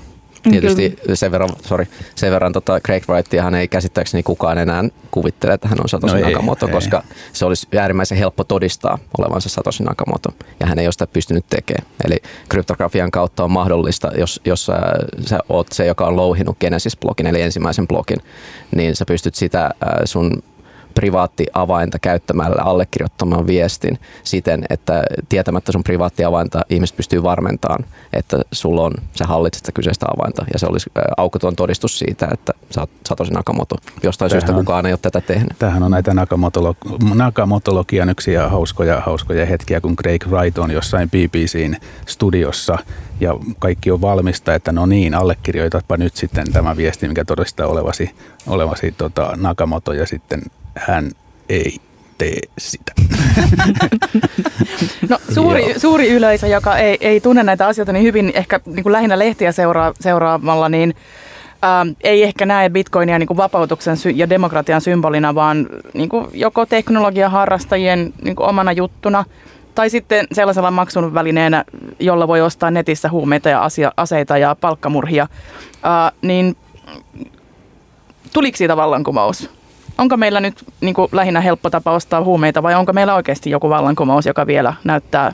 Tietysti 0.51 0.99
sen 1.15 1.33
verran, 1.33 1.51
sorry, 1.63 1.87
sen 2.15 2.33
verran 2.33 2.53
tota 2.53 2.81
Craig 2.81 3.05
hän 3.43 3.55
ei 3.55 3.69
käsittääkseni 3.69 4.23
kukaan 4.23 4.59
enää 4.59 4.85
kuvittele, 5.11 5.55
että 5.55 5.69
hän 5.69 5.79
on 5.81 5.89
Satoshi 5.89 6.21
no 6.21 6.29
Nakamoto, 6.29 6.67
ei, 6.67 6.73
koska 6.73 7.03
ei. 7.09 7.17
se 7.33 7.45
olisi 7.45 7.69
äärimmäisen 7.79 8.19
helppo 8.19 8.45
todistaa 8.45 8.99
olevansa 9.19 9.49
Satoshi 9.49 9.85
Nakamoto, 9.85 10.29
ja 10.61 10.67
hän 10.67 10.79
ei 10.79 10.87
ole 10.87 10.93
sitä 10.93 11.07
pystynyt 11.07 11.45
tekemään. 11.51 11.87
Eli 12.05 12.17
kryptografian 12.49 13.11
kautta 13.11 13.45
on 13.45 13.51
mahdollista, 13.51 14.13
jos, 14.19 14.41
jos 14.45 14.71
äh, 14.71 14.77
sä 15.21 15.39
oot 15.49 15.73
se, 15.73 15.87
joka 15.87 16.07
on 16.07 16.17
louhinut 16.17 16.57
Genesis-blogin, 16.61 17.27
eli 17.27 17.43
ensimmäisen 17.43 17.89
blogin, 17.89 18.19
niin 18.77 18.97
sä 18.97 19.05
pystyt 19.05 19.35
sitä 19.35 19.65
äh, 19.65 19.71
sun 20.05 20.43
privaattiavainta 20.97 21.99
käyttämällä 21.99 22.63
allekirjoittamaan 22.63 23.47
viestin 23.47 23.99
siten, 24.25 24.65
että 24.71 25.03
tietämättä 25.29 25.73
sun 25.73 25.85
privaattiavainta 25.85 26.63
ihmiset 26.69 26.97
pystyy 26.97 27.23
varmentamaan, 27.23 27.85
että 28.13 28.37
sulla 28.53 28.83
on, 28.83 28.93
sä 29.19 29.25
hallitset 29.25 29.65
sitä 29.65 29.73
kyseistä 29.73 30.07
avainta 30.17 30.45
ja 30.53 30.59
se 30.59 30.67
olisi 30.67 30.91
aukoton 31.17 31.57
todistus 31.57 31.99
siitä, 31.99 32.29
että 32.33 32.53
sä 32.71 32.81
oot 32.81 32.91
Satoshi 33.09 33.33
Nakamoto. 33.33 33.77
Jostain 34.03 34.29
tähän 34.29 34.43
syystä 34.43 34.59
kukaan 34.59 34.87
ei 34.87 34.93
ole 34.93 34.99
tätä 35.03 35.21
tehnyt. 35.21 35.59
Tähän 35.59 35.83
on 35.83 35.91
näitä 35.91 36.13
Nakamotologian 37.15 38.11
yksi 38.11 38.35
hauskoja, 38.35 39.01
hauskoja 39.01 39.47
hetkiä, 39.47 39.81
kun 39.81 39.97
Craig 39.97 40.27
Wright 40.27 40.59
on 40.59 40.71
jossain 40.71 41.11
BBCn 41.11 41.77
studiossa 42.07 42.79
ja 43.21 43.35
kaikki 43.59 43.91
on 43.91 44.01
valmista, 44.01 44.55
että 44.55 44.73
no 44.73 44.87
niin, 44.87 45.15
allekirjoitatpa 45.15 45.97
nyt 45.97 46.17
sitten 46.17 46.53
tämä 46.53 46.77
viesti, 46.77 47.09
mikä 47.09 47.25
todistaa 47.25 47.67
olevasi, 47.67 48.11
olevasi 48.47 48.95
tota 48.99 49.33
Nakamoto 49.37 49.93
ja 49.93 50.07
sitten 50.07 50.43
hän 50.75 51.11
ei 51.49 51.77
tee 52.19 52.41
sitä. 52.59 52.93
No, 55.09 55.19
suuri, 55.35 55.81
suuri 55.81 56.09
yleisö, 56.09 56.47
joka 56.47 56.79
ei, 56.79 56.99
ei 57.01 57.21
tunne 57.21 57.43
näitä 57.43 57.67
asioita 57.67 57.93
niin 57.93 58.03
hyvin, 58.03 58.33
ehkä 58.35 58.61
niin 58.67 58.83
kuin 58.83 58.93
lähinnä 58.93 59.19
lehtiä 59.19 59.53
seuraa, 59.53 59.93
seuraamalla, 60.01 60.69
niin 60.69 60.95
ää, 61.63 61.87
ei 62.05 62.23
ehkä 62.23 62.47
näe 62.47 62.71
bitcoinia 62.71 63.19
niin 63.19 63.27
kuin 63.27 63.37
vapautuksen 63.37 63.97
sy- 63.97 64.11
ja 64.11 64.31
demokratian 64.31 64.81
symbolina, 64.81 65.35
vaan 65.35 65.67
niin 65.95 66.09
kuin 66.09 66.27
joko 66.33 66.67
teknologiaharrastajien 66.67 68.13
niin 68.23 68.37
kuin 68.37 68.49
omana 68.49 68.73
juttuna 68.73 69.25
tai 69.77 69.91
sitten 69.91 70.27
sellaisella 70.33 70.71
maksun 70.71 71.15
välineenä, 71.15 71.65
jolla 72.01 72.29
voi 72.29 72.41
ostaa 72.41 72.71
netissä 72.71 73.11
huumeita 73.11 73.49
ja 73.49 73.65
asia, 73.65 73.93
aseita 73.97 74.39
ja 74.39 74.57
palkkamurhia, 74.61 75.27
ää, 75.83 76.13
niin 76.23 76.57
tuliko 78.33 78.57
siitä 78.57 78.77
vallankumous? 78.77 79.51
onko 79.99 80.17
meillä 80.17 80.41
nyt 80.41 80.65
niin 80.81 80.95
kuin 80.95 81.09
lähinnä 81.13 81.41
helppo 81.41 81.71
tapa 81.71 81.93
ostaa 81.93 82.25
huumeita 82.25 82.63
vai 82.63 82.75
onko 82.75 82.93
meillä 82.93 83.15
oikeasti 83.15 83.51
joku 83.51 83.69
vallankumous, 83.69 84.27
joka 84.27 84.47
vielä 84.47 84.75
näyttää 84.85 85.33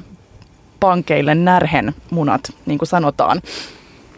pankeille 0.81 1.35
närhen 1.35 1.95
munat, 2.11 2.41
niin 2.67 2.79
kuin 2.79 2.89
sanotaan? 2.89 3.43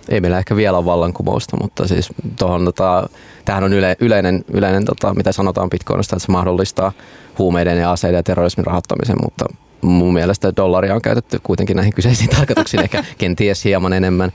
Ei 0.08 0.20
meillä 0.20 0.38
ehkä 0.38 0.56
vielä 0.56 0.76
ole 0.76 0.84
vallankumousta, 0.84 1.56
mutta 1.62 1.88
siis 1.88 2.08
tohon, 2.38 2.64
tota, 2.64 3.08
tämähän 3.44 3.64
on 3.64 3.72
yle, 3.72 3.96
yleinen, 4.00 4.44
yleinen 4.52 4.84
tota, 4.84 5.14
mitä 5.14 5.32
sanotaan 5.32 5.70
Bitcoinista, 5.70 6.16
että 6.16 6.26
se 6.26 6.32
mahdollistaa 6.32 6.92
huumeiden 7.38 7.78
ja 7.78 7.92
aseiden 7.92 8.18
ja 8.18 8.22
terrorismin 8.22 8.66
rahoittamisen, 8.66 9.16
mutta 9.22 9.44
mun 9.84 10.12
mielestä 10.12 10.52
dollaria 10.56 10.94
on 10.94 11.02
käytetty 11.02 11.40
kuitenkin 11.42 11.76
näihin 11.76 11.94
kyseisiin 11.94 12.30
tarkoituksiin, 12.36 12.82
ehkä 12.82 13.04
kenties 13.18 13.64
hieman 13.64 13.92
enemmän, 13.92 14.32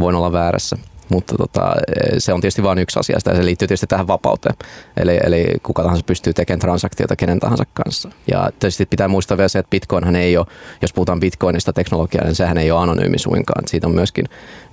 voin 0.00 0.16
olla 0.16 0.32
väärässä. 0.32 0.76
mutta 1.08 1.34
tota, 1.36 1.74
se 2.18 2.32
on 2.32 2.40
tietysti 2.40 2.62
vain 2.62 2.78
yksi 2.78 2.98
asia, 2.98 3.18
ja 3.26 3.34
se 3.34 3.44
liittyy 3.44 3.68
tietysti 3.68 3.86
tähän 3.86 4.06
vapauteen. 4.06 4.56
Eli, 4.96 5.18
eli 5.22 5.46
kuka 5.62 5.82
tahansa 5.82 6.04
pystyy 6.06 6.32
tekemään 6.32 6.60
transaktiota 6.60 7.16
kenen 7.16 7.40
tahansa 7.40 7.64
kanssa. 7.74 8.10
Ja 8.30 8.50
tietysti 8.58 8.86
pitää 8.86 9.08
muistaa 9.08 9.36
vielä 9.36 9.48
se, 9.48 9.58
että 9.58 9.70
Bitcoinhan 9.70 10.16
ei 10.16 10.36
ole, 10.36 10.46
jos 10.82 10.92
puhutaan 10.92 11.20
Bitcoinista 11.20 11.72
teknologiaa, 11.72 12.24
niin 12.24 12.34
sehän 12.34 12.58
ei 12.58 12.70
ole 12.70 12.80
anonyymi 12.80 13.18
suinkaan. 13.18 13.62
Siitä 13.68 13.86
on 13.86 13.94
myöskin 13.94 14.24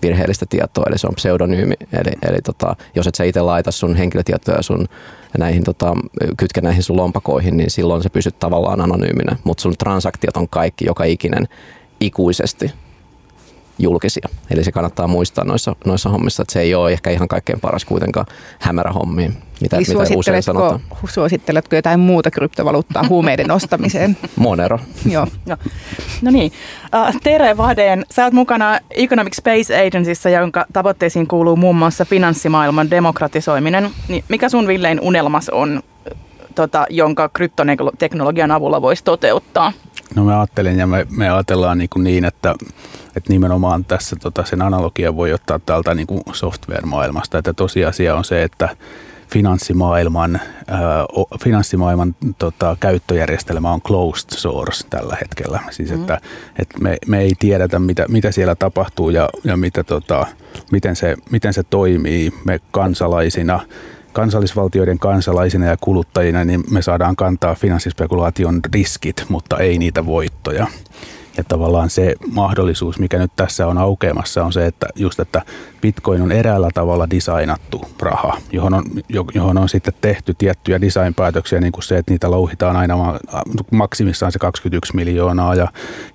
virheellistä 0.02 0.46
tietoa, 0.50 0.86
eli 0.88 0.98
se 0.98 1.08
on 1.08 1.16
pseudonyymi. 1.16 1.76
Eli, 1.94 2.12
eli 2.30 2.38
tota, 2.44 2.76
jos 2.96 3.08
et 3.08 3.16
sä 3.16 3.24
itse 3.24 3.42
laita 3.42 3.72
sun 3.72 3.96
henkilötietoja 3.96 4.62
sun 4.62 4.88
näihin, 5.38 5.64
tota, 5.64 5.94
kytke 6.38 6.62
näihin 6.62 6.84
sun 6.84 6.98
lompakoihin, 6.98 7.58
niin 7.58 7.72
silloin 7.72 8.04
se 8.04 8.10
pysyt 8.10 8.40
tavallaan 8.40 8.82
anonyyminä. 8.82 9.36
Mutta 9.44 9.62
sun 9.62 9.74
transaktiot 9.80 10.38
on 10.38 10.50
kaikki, 10.50 10.86
joka 10.86 11.04
ikinen 11.04 11.48
ikuisesti 12.00 12.72
julkisia. 13.80 14.30
Eli 14.52 14.64
se 14.64 14.72
kannattaa 14.72 15.08
muistaa 15.08 15.46
noissa, 15.46 15.76
noissa 15.86 16.10
hommissa, 16.10 16.42
että 16.42 16.54
se 16.54 16.62
ei 16.62 16.76
ole 16.76 16.92
ehkä 16.92 17.10
ihan 17.10 17.28
kaikkein 17.28 17.60
paras 17.60 17.86
kuitenkaan 17.86 18.26
hämärä 18.60 18.92
hommi, 18.92 19.32
mitä, 19.62 19.78
Eli 19.78 19.86
mitä 19.88 20.18
usein 20.18 20.44
sanotaan. 20.44 20.80
Suositteletko 21.10 21.76
jotain 21.76 22.00
muuta 22.00 22.32
kryptovaluuttaa 22.32 23.04
huumeiden 23.10 23.52
ostamiseen? 23.52 24.18
Monero. 24.36 24.80
Joo. 25.10 25.28
No, 25.46 25.58
no 26.22 26.32
niin. 26.32 26.52
Uh, 26.96 27.22
Tere 27.24 27.58
Vahden, 27.58 28.06
sä 28.12 28.24
oot 28.24 28.34
mukana 28.34 28.80
Economic 28.92 29.36
Space 29.36 29.88
Agencyssä, 29.88 30.30
jonka 30.30 30.66
tavoitteisiin 30.74 31.28
kuuluu 31.28 31.56
muun 31.56 31.76
muassa 31.76 32.06
finanssimaailman 32.06 32.90
demokratisoiminen. 32.90 33.90
Niin 34.08 34.24
mikä 34.30 34.50
sun 34.50 34.68
villein 34.68 35.02
unelmas 35.02 35.50
on, 35.50 35.84
tota, 36.56 36.86
jonka 36.90 37.30
kryptoteknologian 37.30 38.52
avulla 38.52 38.82
voisi 38.82 39.04
toteuttaa? 39.04 39.74
No 40.16 40.24
mä 40.24 40.40
ajattelin 40.40 40.80
ja 40.80 40.88
me, 40.88 41.08
me 41.10 41.30
ajatellaan 41.30 41.78
niin, 41.78 41.90
kuin 41.90 42.04
niin 42.04 42.26
että, 42.26 42.56
että 43.16 43.34
nimenomaan 43.34 43.86
tässä 43.86 44.16
tota, 44.16 44.46
sen 44.46 44.62
analogia 44.62 45.16
voi 45.16 45.34
ottaa 45.34 45.60
täältä 45.60 45.96
niin 45.96 46.08
kuin 46.08 46.22
software-maailmasta. 46.32 47.38
Että 47.38 47.54
tosiasia 47.54 48.16
on 48.16 48.24
se, 48.24 48.44
että 48.44 48.70
finanssimaailman, 49.32 50.40
ää, 50.68 50.82
finanssimaailman 51.44 52.16
tota, 52.38 52.78
käyttöjärjestelmä 52.80 53.72
on 53.72 53.82
closed 53.82 54.30
source 54.30 54.88
tällä 54.90 55.18
hetkellä. 55.22 55.60
Siis 55.72 55.90
mm. 55.90 55.96
että, 55.96 56.22
että 56.60 56.80
me, 56.80 56.98
me 57.08 57.20
ei 57.20 57.32
tiedetä, 57.40 57.80
mitä, 57.80 58.06
mitä 58.10 58.32
siellä 58.32 58.56
tapahtuu 58.56 59.10
ja, 59.10 59.30
ja 59.44 59.58
mitä, 59.58 59.84
tota, 59.84 60.28
miten, 60.72 60.96
se, 60.96 61.16
miten 61.32 61.54
se 61.54 61.64
toimii 61.64 62.34
me 62.46 62.60
kansalaisina– 62.72 63.60
kansallisvaltioiden 64.14 65.00
kansalaisina 65.00 65.66
ja 65.66 65.78
kuluttajina, 65.82 66.46
niin 66.46 66.64
me 66.72 66.82
saadaan 66.82 67.16
kantaa 67.16 67.56
finanssispekulaation 67.56 68.60
riskit, 68.74 69.26
mutta 69.30 69.58
ei 69.58 69.78
niitä 69.78 70.06
voittoja. 70.06 70.68
Ja 71.38 71.44
tavallaan 71.44 71.90
se 71.90 72.16
mahdollisuus, 72.32 73.00
mikä 73.00 73.20
nyt 73.20 73.32
tässä 73.36 73.68
on 73.68 73.78
aukeamassa, 73.78 74.46
on 74.46 74.54
se, 74.54 74.66
että 74.66 74.88
just, 74.96 75.20
että 75.20 75.42
Bitcoin 75.82 76.22
on 76.22 76.32
eräällä 76.32 76.70
tavalla 76.74 77.10
designattu 77.10 77.82
raha, 78.00 78.38
johon 78.52 78.74
on, 78.74 78.84
johon 79.34 79.58
on 79.58 79.70
sitten 79.70 79.94
tehty 80.02 80.34
tiettyjä 80.34 80.82
designpäätöksiä, 80.82 81.60
niin 81.60 81.72
kuin 81.72 81.84
se, 81.84 81.98
että 81.98 82.12
niitä 82.12 82.32
louhitaan 82.32 82.76
aina 82.76 83.20
maksimissaan 83.72 84.32
se 84.32 84.40
21 84.40 84.96
miljoonaa 84.96 85.56
ja, 85.56 85.68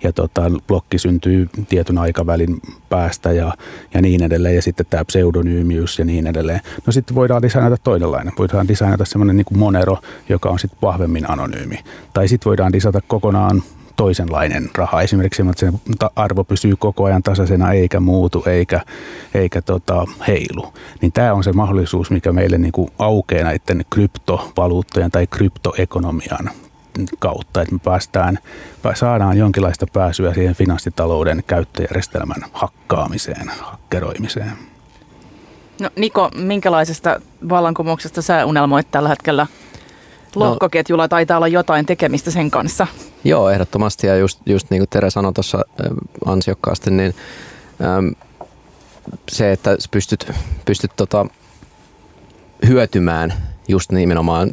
ja 0.03 0.13
tota, 0.13 0.43
blokki 0.67 0.99
syntyy 0.99 1.49
tietyn 1.69 1.99
aikavälin 1.99 2.61
päästä 2.89 3.33
ja, 3.33 3.53
ja 3.95 4.03
niin 4.03 4.23
edelleen. 4.23 4.55
Ja 4.55 4.63
sitten 4.63 4.87
tämä 4.91 5.05
pseudonyymiys 5.05 5.99
ja 5.99 6.05
niin 6.05 6.27
edelleen. 6.27 6.61
No 6.87 6.93
sitten 6.93 7.15
voidaan 7.15 7.43
designata 7.43 7.77
toisenlainen. 7.85 8.33
Voidaan 8.39 8.69
designata 8.69 9.05
semmoinen 9.05 9.37
niin 9.37 9.45
kuin 9.45 9.59
Monero, 9.59 9.99
joka 10.29 10.49
on 10.49 10.59
sitten 10.59 10.79
vahvemmin 10.83 11.31
anonyymi. 11.31 11.79
Tai 12.15 12.29
sitten 12.29 12.51
voidaan 12.51 12.73
disata 12.73 13.01
kokonaan 13.07 13.63
toisenlainen 13.99 14.71
raha. 14.75 15.03
Esimerkiksi 15.03 15.43
että 15.43 15.61
sen 15.61 15.73
arvo 16.17 16.45
pysyy 16.45 16.77
koko 16.77 17.05
ajan 17.05 17.23
tasaisena 17.23 17.73
eikä 17.73 18.01
muutu 18.01 18.43
eikä, 18.47 18.81
eikä 19.35 19.63
tota, 19.63 20.05
heilu. 20.29 20.73
Niin 21.01 21.13
tämä 21.13 21.35
on 21.35 21.45
se 21.45 21.53
mahdollisuus, 21.53 22.11
mikä 22.11 22.33
meille 22.33 22.59
niin 22.59 22.73
kuin 22.73 22.91
aukeaa 22.99 23.45
näiden 23.45 23.85
kryptovaluuttojen 23.91 25.11
tai 25.11 25.27
kryptoekonomian 25.27 26.51
kautta, 27.19 27.63
että 27.63 27.75
me 27.75 27.81
päästään, 27.85 28.39
saadaan 28.95 29.39
jonkinlaista 29.39 29.87
pääsyä 29.93 30.35
siihen 30.35 30.55
finanssitalouden 30.55 31.45
käyttöjärjestelmän 31.47 32.45
hakkaamiseen, 32.53 33.49
hakkeroimiseen. 33.61 34.53
No 35.81 35.91
Niko, 35.97 36.31
minkälaisesta 36.35 37.21
vallankumouksesta 37.49 38.23
sä 38.23 38.47
unelmoit 38.47 38.91
tällä 38.91 39.09
hetkellä 39.09 39.47
No. 40.37 40.45
lohkoketjulla 40.45 41.09
taitaa 41.09 41.37
olla 41.37 41.49
jotain 41.49 41.87
tekemistä 41.87 42.31
sen 42.31 42.51
kanssa. 42.51 42.87
Joo, 43.25 43.51
ehdottomasti. 43.51 44.07
Ja 44.07 44.17
just, 44.17 44.41
just 44.47 44.71
niin 44.71 44.81
kuin 44.81 44.89
Tere 44.89 45.11
sanoi 45.11 45.33
tuossa 45.33 45.65
ansiokkaasti, 46.27 46.91
niin 46.91 47.15
äm, 47.99 48.15
se, 49.31 49.53
että 49.53 49.77
pystyt, 49.91 50.33
pystyt 50.65 50.91
tota, 50.97 51.27
hyötymään 52.67 53.35
just 53.69 53.93
nimenomaan 53.93 54.51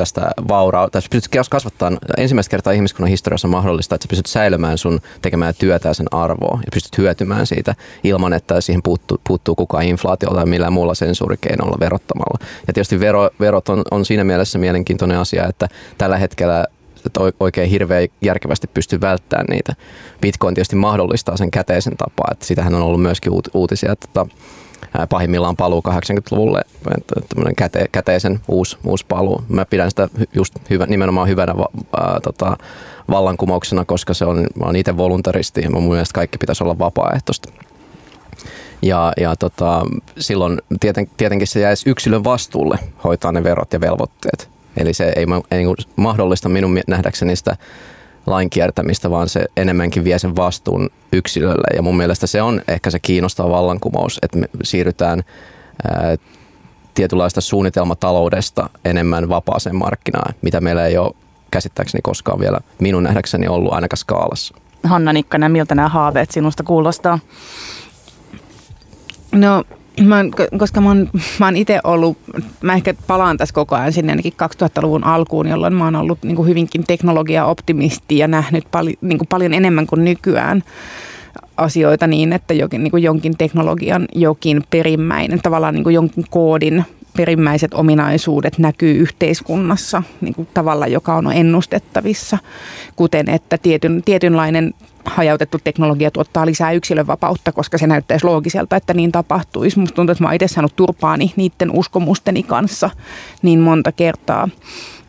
tästä 0.00 0.30
vaurautta, 0.48 1.00
tai 1.00 1.08
pystyt 1.10 1.48
kasvattaa 1.50 1.92
ensimmäistä 2.16 2.50
kertaa 2.50 2.72
ihmiskunnan 2.72 3.10
historiassa 3.10 3.48
on 3.48 3.52
mahdollista, 3.52 3.94
että 3.94 4.04
sä 4.04 4.08
pystyt 4.08 4.26
säilymään 4.26 4.78
sun 4.78 5.00
tekemään 5.22 5.54
työtä 5.58 5.88
ja 5.88 5.94
sen 5.94 6.06
arvoa 6.10 6.60
ja 6.60 6.68
pystyt 6.72 6.98
hyötymään 6.98 7.46
siitä 7.46 7.74
ilman, 8.04 8.32
että 8.32 8.60
siihen 8.60 8.82
puuttuu, 8.82 9.20
puuttuu 9.26 9.54
kukaan 9.54 9.84
inflaatiolla 9.84 10.36
tai 10.36 10.46
millään 10.46 10.72
muulla 10.72 10.94
sensuurikeinolla 10.94 11.76
verottamalla. 11.80 12.38
Ja 12.66 12.72
tietysti 12.72 13.00
vero, 13.00 13.30
verot 13.40 13.68
on, 13.68 13.82
on 13.90 14.04
siinä 14.04 14.24
mielessä 14.24 14.58
mielenkiintoinen 14.58 15.18
asia, 15.18 15.48
että 15.48 15.68
tällä 15.98 16.16
hetkellä 16.16 16.66
että 17.06 17.20
oikein 17.40 17.70
hirveän 17.70 18.08
järkevästi 18.22 18.66
pysty 18.66 19.00
välttämään 19.00 19.46
niitä. 19.50 19.74
Bitcoin 20.20 20.54
tietysti 20.54 20.76
mahdollistaa 20.76 21.36
sen 21.36 21.50
käteisen 21.50 21.96
tapaa, 21.96 22.28
että 22.32 22.46
sitähän 22.46 22.74
on 22.74 22.82
ollut 22.82 23.02
myöskin 23.02 23.32
uutisia, 23.54 23.92
että 23.92 24.06
tota, 24.12 24.34
pahimmillaan 25.08 25.56
paluu 25.56 25.82
80-luvulle, 25.88 26.62
tämmöinen 27.28 27.56
käte, 27.56 27.86
käteisen 27.92 28.40
uusi, 28.48 28.78
uusi 28.84 29.04
paluu. 29.08 29.42
Mä 29.48 29.64
pidän 29.64 29.90
sitä 29.90 30.08
just 30.32 30.54
hyvä, 30.70 30.86
nimenomaan 30.86 31.28
hyvänä 31.28 31.54
ää, 31.96 32.20
tota, 32.22 32.56
vallankumouksena, 33.10 33.84
koska 33.84 34.14
se 34.14 34.24
on, 34.24 34.36
mä 34.36 34.64
olen 34.64 34.76
itse 34.76 34.96
voluntaristi 34.96 35.60
ja 35.60 35.70
mun 35.70 35.82
mielestä 35.82 36.14
kaikki 36.14 36.38
pitäisi 36.38 36.64
olla 36.64 36.78
vapaaehtoista. 36.78 37.48
Ja, 38.82 39.12
ja 39.20 39.36
tota, 39.36 39.86
silloin 40.18 40.58
tieten, 40.80 41.10
tietenkin 41.16 41.48
se 41.48 41.60
jäisi 41.60 41.90
yksilön 41.90 42.24
vastuulle 42.24 42.78
hoitaa 43.04 43.32
ne 43.32 43.44
verot 43.44 43.72
ja 43.72 43.80
velvoitteet. 43.80 44.48
Eli 44.76 44.94
se 44.94 45.12
ei, 45.16 45.26
ei 45.50 45.64
mahdollista 45.96 46.48
minun 46.48 46.80
nähdäkseni 46.86 47.36
sitä 47.36 47.56
lain 48.30 48.50
kiertämistä, 48.50 49.10
vaan 49.10 49.28
se 49.28 49.44
enemmänkin 49.56 50.04
vie 50.04 50.18
sen 50.18 50.36
vastuun 50.36 50.90
yksilölle. 51.12 51.76
Ja 51.76 51.82
mun 51.82 51.96
mielestä 51.96 52.26
se 52.26 52.42
on 52.42 52.62
ehkä 52.68 52.90
se 52.90 52.98
kiinnostava 52.98 53.50
vallankumous, 53.50 54.18
että 54.22 54.38
me 54.38 54.46
siirrytään 54.62 55.22
ää, 55.84 56.16
tietynlaista 56.94 57.40
suunnitelmataloudesta 57.40 58.70
enemmän 58.84 59.28
vapaaseen 59.28 59.76
markkinaan, 59.76 60.34
mitä 60.42 60.60
meillä 60.60 60.86
ei 60.86 60.98
ole 60.98 61.14
käsittääkseni 61.50 62.02
koskaan 62.02 62.40
vielä 62.40 62.60
minun 62.78 63.02
nähdäkseni 63.02 63.48
ollut 63.48 63.72
ainakaan 63.72 63.98
skaalassa. 63.98 64.54
Hanna 64.84 65.12
Nikkanen, 65.12 65.52
miltä 65.52 65.74
nämä 65.74 65.88
haaveet 65.88 66.30
sinusta 66.30 66.62
kuulostaa? 66.62 67.18
No 69.32 69.64
Mä 70.04 70.16
oon, 70.16 70.30
koska 70.58 70.80
mä 70.80 70.88
oon, 70.88 71.10
mä 71.40 71.46
oon 71.46 71.56
itse 71.56 71.80
ollut, 71.84 72.18
mä 72.60 72.74
ehkä 72.74 72.94
palaan 73.06 73.36
tässä 73.36 73.54
koko 73.54 73.74
ajan 73.76 73.92
sinne 73.92 74.12
ainakin 74.12 74.32
2000-luvun 74.62 75.04
alkuun, 75.04 75.48
jolloin 75.48 75.74
mä 75.74 75.84
oon 75.84 75.96
ollut 75.96 76.22
niin 76.22 76.36
kuin 76.36 76.48
hyvinkin 76.48 76.84
teknologia-optimisti 76.86 78.18
ja 78.18 78.28
nähnyt 78.28 78.64
pali, 78.70 78.98
niin 79.00 79.18
kuin 79.18 79.28
paljon 79.28 79.54
enemmän 79.54 79.86
kuin 79.86 80.04
nykyään 80.04 80.62
asioita 81.56 82.06
niin, 82.06 82.32
että 82.32 82.54
jokin, 82.54 82.82
niin 82.82 82.90
kuin 82.90 83.02
jonkin 83.02 83.36
teknologian 83.38 84.08
jokin 84.14 84.62
perimmäinen, 84.70 85.40
tavallaan 85.42 85.74
niin 85.74 85.84
kuin 85.84 85.94
jonkin 85.94 86.24
koodin 86.30 86.84
perimmäiset 87.16 87.74
ominaisuudet 87.74 88.58
näkyy 88.58 88.96
yhteiskunnassa 88.96 90.02
niin 90.20 90.34
kuin 90.34 90.48
tavalla, 90.54 90.86
joka 90.86 91.14
on 91.14 91.32
ennustettavissa, 91.32 92.38
kuten 92.96 93.28
että 93.28 93.58
tietyn, 93.58 94.02
tietynlainen 94.04 94.74
hajautettu 95.04 95.58
teknologia 95.64 96.10
tuottaa 96.10 96.46
lisää 96.46 96.72
yksilönvapautta, 96.72 97.52
koska 97.52 97.78
se 97.78 97.86
näyttäisi 97.86 98.26
loogiselta, 98.26 98.76
että 98.76 98.94
niin 98.94 99.12
tapahtuisi. 99.12 99.78
Musta 99.78 99.94
tuntuu, 99.94 100.12
että 100.12 100.24
mä 100.24 100.28
oon 100.28 100.34
itse 100.34 100.48
saanut 100.48 100.76
turpaani 100.76 101.32
niiden 101.36 101.70
uskomusteni 101.70 102.42
kanssa 102.42 102.90
niin 103.42 103.60
monta 103.60 103.92
kertaa. 103.92 104.48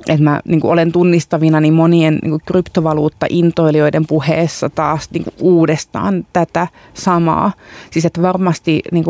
Että 0.07 0.23
mä 0.23 0.41
niin 0.45 0.65
olen 0.65 0.91
tunnistavina 0.91 1.59
niin 1.59 1.73
monien 1.73 2.19
niin 2.21 2.41
kryptovaluutta-intoilijoiden 2.45 4.07
puheessa 4.07 4.69
taas 4.69 5.09
niin 5.11 5.25
uudestaan 5.39 6.27
tätä 6.33 6.67
samaa. 6.93 7.51
Siis 7.91 8.05
että 8.05 8.21
varmasti 8.21 8.81
niin 8.91 9.05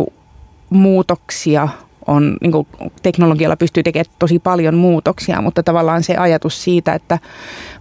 muutoksia 0.70 1.68
on, 2.08 2.38
niin 2.42 2.52
kuin 2.52 2.68
teknologialla 3.04 3.58
pystyy 3.58 3.84
tekemään 3.84 4.16
tosi 4.20 4.40
paljon 4.40 4.76
muutoksia, 4.76 5.42
mutta 5.42 5.64
tavallaan 5.64 6.04
se 6.04 6.18
ajatus 6.18 6.64
siitä, 6.64 6.94
että 6.94 7.20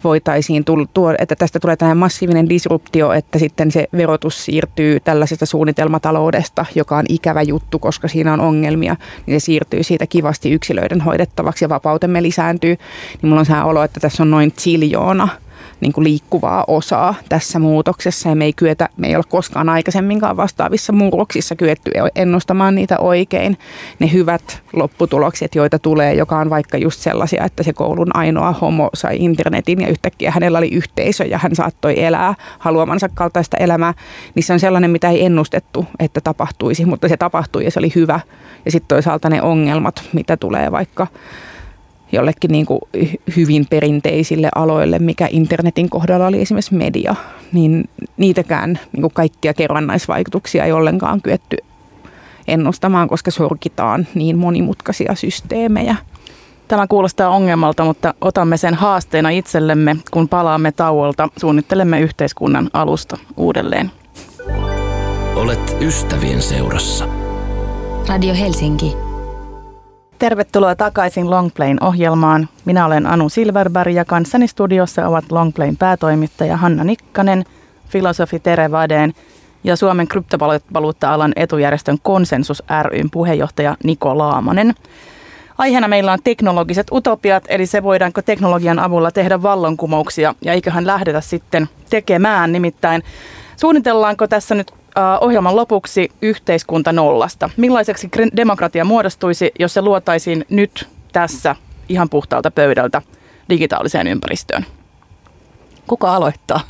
voitaisiin 0.04 0.64
tulla, 0.64 1.14
että 1.18 1.36
tästä 1.36 1.60
tulee 1.60 1.76
tämmöinen 1.76 1.96
massiivinen 1.96 2.48
disruptio, 2.48 3.12
että 3.12 3.38
sitten 3.38 3.70
se 3.70 3.88
verotus 3.96 4.44
siirtyy 4.44 5.00
tällaisesta 5.00 5.46
suunnitelmataloudesta, 5.46 6.66
joka 6.74 6.96
on 6.96 7.04
ikävä 7.08 7.42
juttu, 7.42 7.78
koska 7.78 8.08
siinä 8.08 8.32
on 8.32 8.40
ongelmia, 8.40 8.96
niin 9.26 9.40
se 9.40 9.44
siirtyy 9.44 9.82
siitä 9.82 10.06
kivasti 10.06 10.50
yksilöiden 10.50 11.00
hoidettavaksi 11.00 11.64
ja 11.64 11.68
vapautemme 11.68 12.22
lisääntyy, 12.22 12.76
niin 13.22 13.28
mulla 13.28 13.40
on 13.40 13.46
sehän 13.46 13.66
olo, 13.66 13.82
että 13.82 14.00
tässä 14.00 14.22
on 14.22 14.30
noin 14.30 14.52
ziljoona 14.58 15.28
niin 15.80 15.92
kuin 15.92 16.04
liikkuvaa 16.04 16.64
osaa 16.68 17.14
tässä 17.28 17.58
muutoksessa 17.58 18.28
ja 18.28 18.36
me 18.36 18.44
ei 18.44 18.52
kyetä, 18.52 18.88
me 18.96 19.08
ei 19.08 19.16
ole 19.16 19.24
koskaan 19.28 19.68
aikaisemminkaan 19.68 20.36
vastaavissa 20.36 20.92
murroksissa 20.92 21.56
kyetty 21.56 21.90
ennustamaan 22.14 22.74
niitä 22.74 22.98
oikein. 22.98 23.58
Ne 23.98 24.12
hyvät 24.12 24.62
lopputulokset, 24.72 25.54
joita 25.54 25.78
tulee, 25.78 26.14
joka 26.14 26.38
on 26.38 26.50
vaikka 26.50 26.78
just 26.78 27.00
sellaisia, 27.00 27.44
että 27.44 27.62
se 27.62 27.72
koulun 27.72 28.16
ainoa 28.16 28.52
homo 28.52 28.90
sai 28.94 29.16
internetin 29.16 29.80
ja 29.80 29.88
yhtäkkiä 29.88 30.30
hänellä 30.30 30.58
oli 30.58 30.68
yhteisö 30.68 31.24
ja 31.24 31.38
hän 31.38 31.54
saattoi 31.54 32.04
elää 32.04 32.34
haluamansa 32.58 33.08
kaltaista 33.14 33.56
elämää, 33.56 33.94
niin 34.34 34.42
se 34.42 34.52
on 34.52 34.60
sellainen, 34.60 34.90
mitä 34.90 35.08
ei 35.08 35.24
ennustettu, 35.24 35.86
että 35.98 36.20
tapahtuisi, 36.20 36.84
mutta 36.84 37.08
se 37.08 37.16
tapahtui 37.16 37.64
ja 37.64 37.70
se 37.70 37.78
oli 37.78 37.92
hyvä. 37.94 38.20
Ja 38.64 38.70
sitten 38.70 38.88
toisaalta 38.88 39.28
ne 39.28 39.42
ongelmat, 39.42 40.02
mitä 40.12 40.36
tulee 40.36 40.72
vaikka 40.72 41.06
jollekin 42.12 42.52
niin 42.52 42.66
kuin 42.66 42.80
hyvin 43.36 43.66
perinteisille 43.70 44.48
aloille, 44.54 44.98
mikä 44.98 45.28
internetin 45.30 45.90
kohdalla 45.90 46.26
oli 46.26 46.40
esimerkiksi 46.40 46.74
media, 46.74 47.14
niin 47.52 47.88
niitäkään 48.16 48.78
niin 48.92 49.00
kuin 49.00 49.12
kaikkia 49.14 49.54
kerrannaisvaikutuksia 49.54 50.64
ei 50.64 50.72
ollenkaan 50.72 51.22
kyetty 51.22 51.56
ennustamaan, 52.48 53.08
koska 53.08 53.30
sorkitaan 53.30 54.06
niin 54.14 54.38
monimutkaisia 54.38 55.14
systeemejä. 55.14 55.96
Tämä 56.68 56.86
kuulostaa 56.86 57.28
ongelmalta, 57.28 57.84
mutta 57.84 58.14
otamme 58.20 58.56
sen 58.56 58.74
haasteena 58.74 59.30
itsellemme, 59.30 59.96
kun 60.10 60.28
palaamme 60.28 60.72
tauolta, 60.72 61.28
suunnittelemme 61.36 62.00
yhteiskunnan 62.00 62.70
alusta 62.72 63.16
uudelleen. 63.36 63.90
Olet 65.36 65.76
ystävien 65.80 66.42
seurassa. 66.42 67.08
Radio 68.08 68.34
Helsinki. 68.34 69.09
Tervetuloa 70.20 70.74
takaisin 70.74 71.30
Longplayn 71.30 71.82
ohjelmaan. 71.82 72.48
Minä 72.64 72.86
olen 72.86 73.06
Anu 73.06 73.28
Silverberg 73.28 73.94
ja 73.94 74.04
kanssani 74.04 74.48
studiossa 74.48 75.06
ovat 75.06 75.32
Longplayn 75.32 75.76
päätoimittaja 75.76 76.56
Hanna 76.56 76.84
Nikkanen, 76.84 77.44
filosofi 77.88 78.40
Tere 78.40 78.70
Vadeen 78.70 79.12
ja 79.64 79.76
Suomen 79.76 80.08
kryptovaluutta-alan 80.08 81.32
etujärjestön 81.36 81.98
Konsensus 82.02 82.62
ryn 82.82 83.10
puheenjohtaja 83.10 83.76
Niko 83.84 84.18
Laamonen. 84.18 84.74
Aiheena 85.58 85.88
meillä 85.88 86.12
on 86.12 86.22
teknologiset 86.24 86.86
utopiat, 86.92 87.44
eli 87.48 87.66
se 87.66 87.82
voidaanko 87.82 88.22
teknologian 88.22 88.78
avulla 88.78 89.10
tehdä 89.10 89.42
vallankumouksia 89.42 90.34
ja 90.42 90.52
eiköhän 90.52 90.86
lähdetä 90.86 91.20
sitten 91.20 91.68
tekemään. 91.90 92.52
Nimittäin 92.52 93.02
suunnitellaanko 93.56 94.26
tässä 94.26 94.54
nyt 94.54 94.72
ohjelman 95.20 95.56
lopuksi 95.56 96.08
yhteiskunta 96.22 96.92
nollasta. 96.92 97.50
Millaiseksi 97.56 98.10
demokratia 98.36 98.84
muodostuisi, 98.84 99.52
jos 99.58 99.74
se 99.74 99.82
luotaisiin 99.82 100.44
nyt 100.50 100.88
tässä 101.12 101.56
ihan 101.88 102.08
puhtaalta 102.08 102.50
pöydältä 102.50 103.02
digitaaliseen 103.48 104.06
ympäristöön? 104.06 104.66
Kuka 105.86 106.14
aloittaa? 106.14 106.60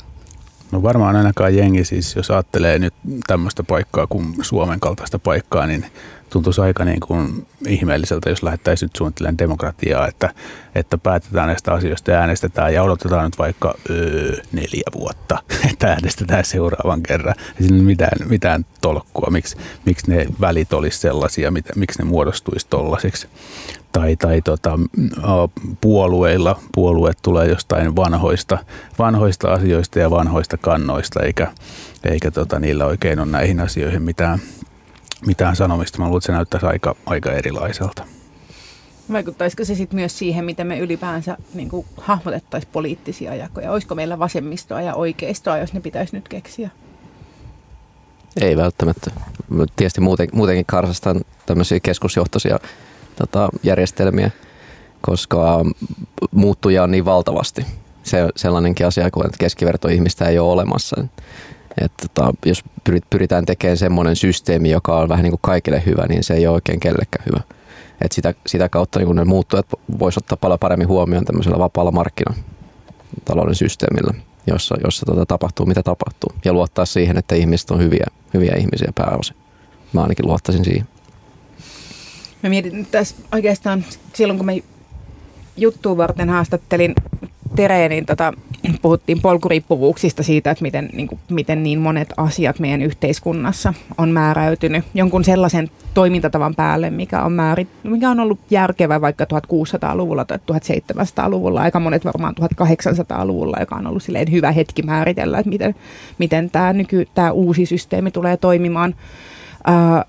No 0.71 0.83
varmaan 0.83 1.15
ainakaan 1.15 1.55
jengi 1.55 1.85
siis, 1.85 2.15
jos 2.15 2.31
ajattelee 2.31 2.79
nyt 2.79 2.93
tämmöistä 3.27 3.63
paikkaa 3.63 4.07
kuin 4.07 4.33
Suomen 4.41 4.79
kaltaista 4.79 5.19
paikkaa, 5.19 5.67
niin 5.67 5.85
tuntuisi 6.31 6.61
aika 6.61 6.85
niin 6.85 6.99
kuin 6.99 7.47
ihmeelliseltä, 7.67 8.29
jos 8.29 8.43
lähdettäisiin 8.43 8.87
nyt 8.87 8.95
suunnittelemaan 8.95 9.37
demokratiaa, 9.37 10.07
että, 10.07 10.29
että 10.75 10.97
päätetään 10.97 11.47
näistä 11.47 11.73
asioista 11.73 12.11
ja 12.11 12.19
äänestetään 12.19 12.73
ja 12.73 12.83
odotetaan 12.83 13.25
nyt 13.25 13.37
vaikka 13.37 13.73
öö, 13.89 14.37
neljä 14.51 14.83
vuotta, 14.93 15.37
että 15.71 15.87
äänestetään 15.87 16.45
seuraavan 16.45 17.03
kerran. 17.03 17.35
Ei 17.61 17.67
siinä 17.67 17.83
mitään, 17.83 18.29
mitään 18.29 18.65
tolkkua, 18.81 19.27
miksi, 19.31 19.57
miksi 19.85 20.11
ne 20.11 20.25
välit 20.41 20.73
olisi 20.73 20.99
sellaisia, 20.99 21.51
miksi 21.75 21.99
ne 21.99 22.05
muodostuisi 22.05 22.67
tollaisiksi. 22.69 23.27
Tai, 23.91 24.15
tai 24.15 24.41
tota, 24.41 24.79
puolueilla 25.81 26.59
puolueet 26.75 27.17
tulee 27.21 27.47
jostain 27.47 27.95
vanhoista, 27.95 28.57
vanhoista 28.99 29.53
asioista 29.53 29.99
ja 29.99 30.11
vanhoista 30.11 30.57
kannoista, 30.57 31.23
eikä, 31.23 31.51
eikä 32.03 32.31
tota, 32.31 32.59
niillä 32.59 32.85
oikein 32.85 33.19
ole 33.19 33.27
näihin 33.27 33.59
asioihin 33.59 34.01
mitään, 34.01 34.39
mitään 35.25 35.55
sanomista. 35.55 35.97
Mä 35.97 36.05
luulen, 36.05 36.17
että 36.17 36.25
se 36.25 36.31
näyttäisi 36.31 36.65
aika, 36.65 36.95
aika 37.05 37.31
erilaiselta. 37.31 38.03
Vaikuttaisiko 39.11 39.65
se 39.65 39.75
sitten 39.75 39.99
myös 39.99 40.17
siihen, 40.17 40.45
miten 40.45 40.67
me 40.67 40.79
ylipäänsä 40.79 41.37
niin 41.53 41.69
hahmotettaisiin 41.97 42.71
poliittisia 42.73 43.35
jakoja? 43.35 43.71
Olisiko 43.71 43.95
meillä 43.95 44.19
vasemmistoa 44.19 44.81
ja 44.81 44.95
oikeistoa, 44.95 45.57
jos 45.57 45.73
ne 45.73 45.79
pitäisi 45.79 46.15
nyt 46.15 46.27
keksiä? 46.27 46.69
Ei 48.41 48.57
välttämättä. 48.57 49.11
Tietysti 49.75 50.01
muuten, 50.01 50.29
muutenkin 50.33 50.65
karsastan 50.65 51.21
tämmöisiä 51.45 51.79
keskusjohtoisia 51.79 52.59
tota, 53.15 53.49
järjestelmiä, 53.63 54.31
koska 55.01 55.65
muuttuja 56.31 56.83
on 56.83 56.91
niin 56.91 57.05
valtavasti. 57.05 57.65
Se 58.03 58.29
sellainenkin 58.35 58.87
asia, 58.87 59.11
kun 59.11 59.29
keskiverto 59.39 59.87
ihmistä 59.87 60.25
ei 60.25 60.39
ole 60.39 60.51
olemassa. 60.51 61.07
Että 61.81 62.07
tota, 62.07 62.33
jos 62.45 62.63
pyritään 63.09 63.45
tekemään 63.45 63.77
semmoinen 63.77 64.15
systeemi, 64.15 64.69
joka 64.69 64.97
on 64.97 65.09
vähän 65.09 65.23
niin 65.23 65.31
kuin 65.31 65.39
kaikille 65.41 65.83
hyvä, 65.85 66.05
niin 66.09 66.23
se 66.23 66.33
ei 66.33 66.47
ole 66.47 66.55
oikein 66.55 66.79
kellekään 66.79 67.25
hyvä. 67.25 67.41
Et 68.01 68.11
sitä, 68.11 68.33
sitä 68.47 68.69
kautta 68.69 68.99
niin 68.99 69.15
ne 69.15 69.25
muuttujat 69.25 69.65
voisi 69.99 70.19
ottaa 70.19 70.37
paljon 70.37 70.59
paremmin 70.59 70.87
huomioon 70.87 71.25
tämmöisellä 71.25 71.59
vapaalla 71.59 71.91
markkinatalouden 71.91 73.55
systeemillä, 73.55 74.13
jossa, 74.47 74.75
jossa 74.83 75.05
tota, 75.05 75.25
tapahtuu 75.25 75.65
mitä 75.65 75.83
tapahtuu. 75.83 76.31
Ja 76.45 76.53
luottaa 76.53 76.85
siihen, 76.85 77.17
että 77.17 77.35
ihmiset 77.35 77.71
on 77.71 77.79
hyviä, 77.79 78.05
hyviä 78.33 78.55
ihmisiä 78.57 78.91
pääosin. 78.95 79.35
Mä 79.93 80.01
ainakin 80.01 80.27
luottaisin 80.27 80.65
siihen. 80.65 80.87
Mä 82.43 82.49
mietin 82.49 82.87
tässä 82.91 83.15
oikeastaan 83.31 83.85
silloin, 84.13 84.37
kun 84.37 84.45
mä 84.45 84.51
juttuun 85.57 85.97
varten 85.97 86.29
haastattelin 86.29 86.95
Tereen, 87.55 87.89
niin 87.89 88.05
tota, 88.05 88.33
puhuttiin 88.81 89.21
polkuriippuvuuksista 89.21 90.23
siitä, 90.23 90.51
että 90.51 90.61
miten 90.61 90.89
niin, 90.93 91.07
kuin, 91.07 91.19
miten 91.29 91.63
niin 91.63 91.79
monet 91.79 92.13
asiat 92.17 92.59
meidän 92.59 92.81
yhteiskunnassa 92.81 93.73
on 93.97 94.09
määräytynyt 94.09 94.85
jonkun 94.93 95.23
sellaisen 95.23 95.71
toimintatavan 95.93 96.55
päälle, 96.55 96.89
mikä 96.89 97.23
on, 97.23 97.31
määrit, 97.31 97.67
mikä 97.83 98.09
on 98.09 98.19
ollut 98.19 98.39
järkevä 98.49 99.01
vaikka 99.01 99.23
1600-luvulla 99.23 100.25
tai 100.25 100.37
1700-luvulla, 100.37 101.61
aika 101.61 101.79
monet 101.79 102.05
varmaan 102.05 102.35
1800-luvulla, 102.41 103.57
joka 103.59 103.75
on 103.75 103.87
ollut 103.87 104.03
silleen 104.03 104.31
hyvä 104.31 104.51
hetki 104.51 104.81
määritellä, 104.81 105.39
että 105.39 105.49
miten, 105.49 105.75
miten 106.17 106.49
tämä, 106.49 106.73
nyky, 106.73 107.07
tämä 107.13 107.31
uusi 107.31 107.65
systeemi 107.65 108.11
tulee 108.11 108.37
toimimaan. 108.37 108.95
Ää, 109.65 110.05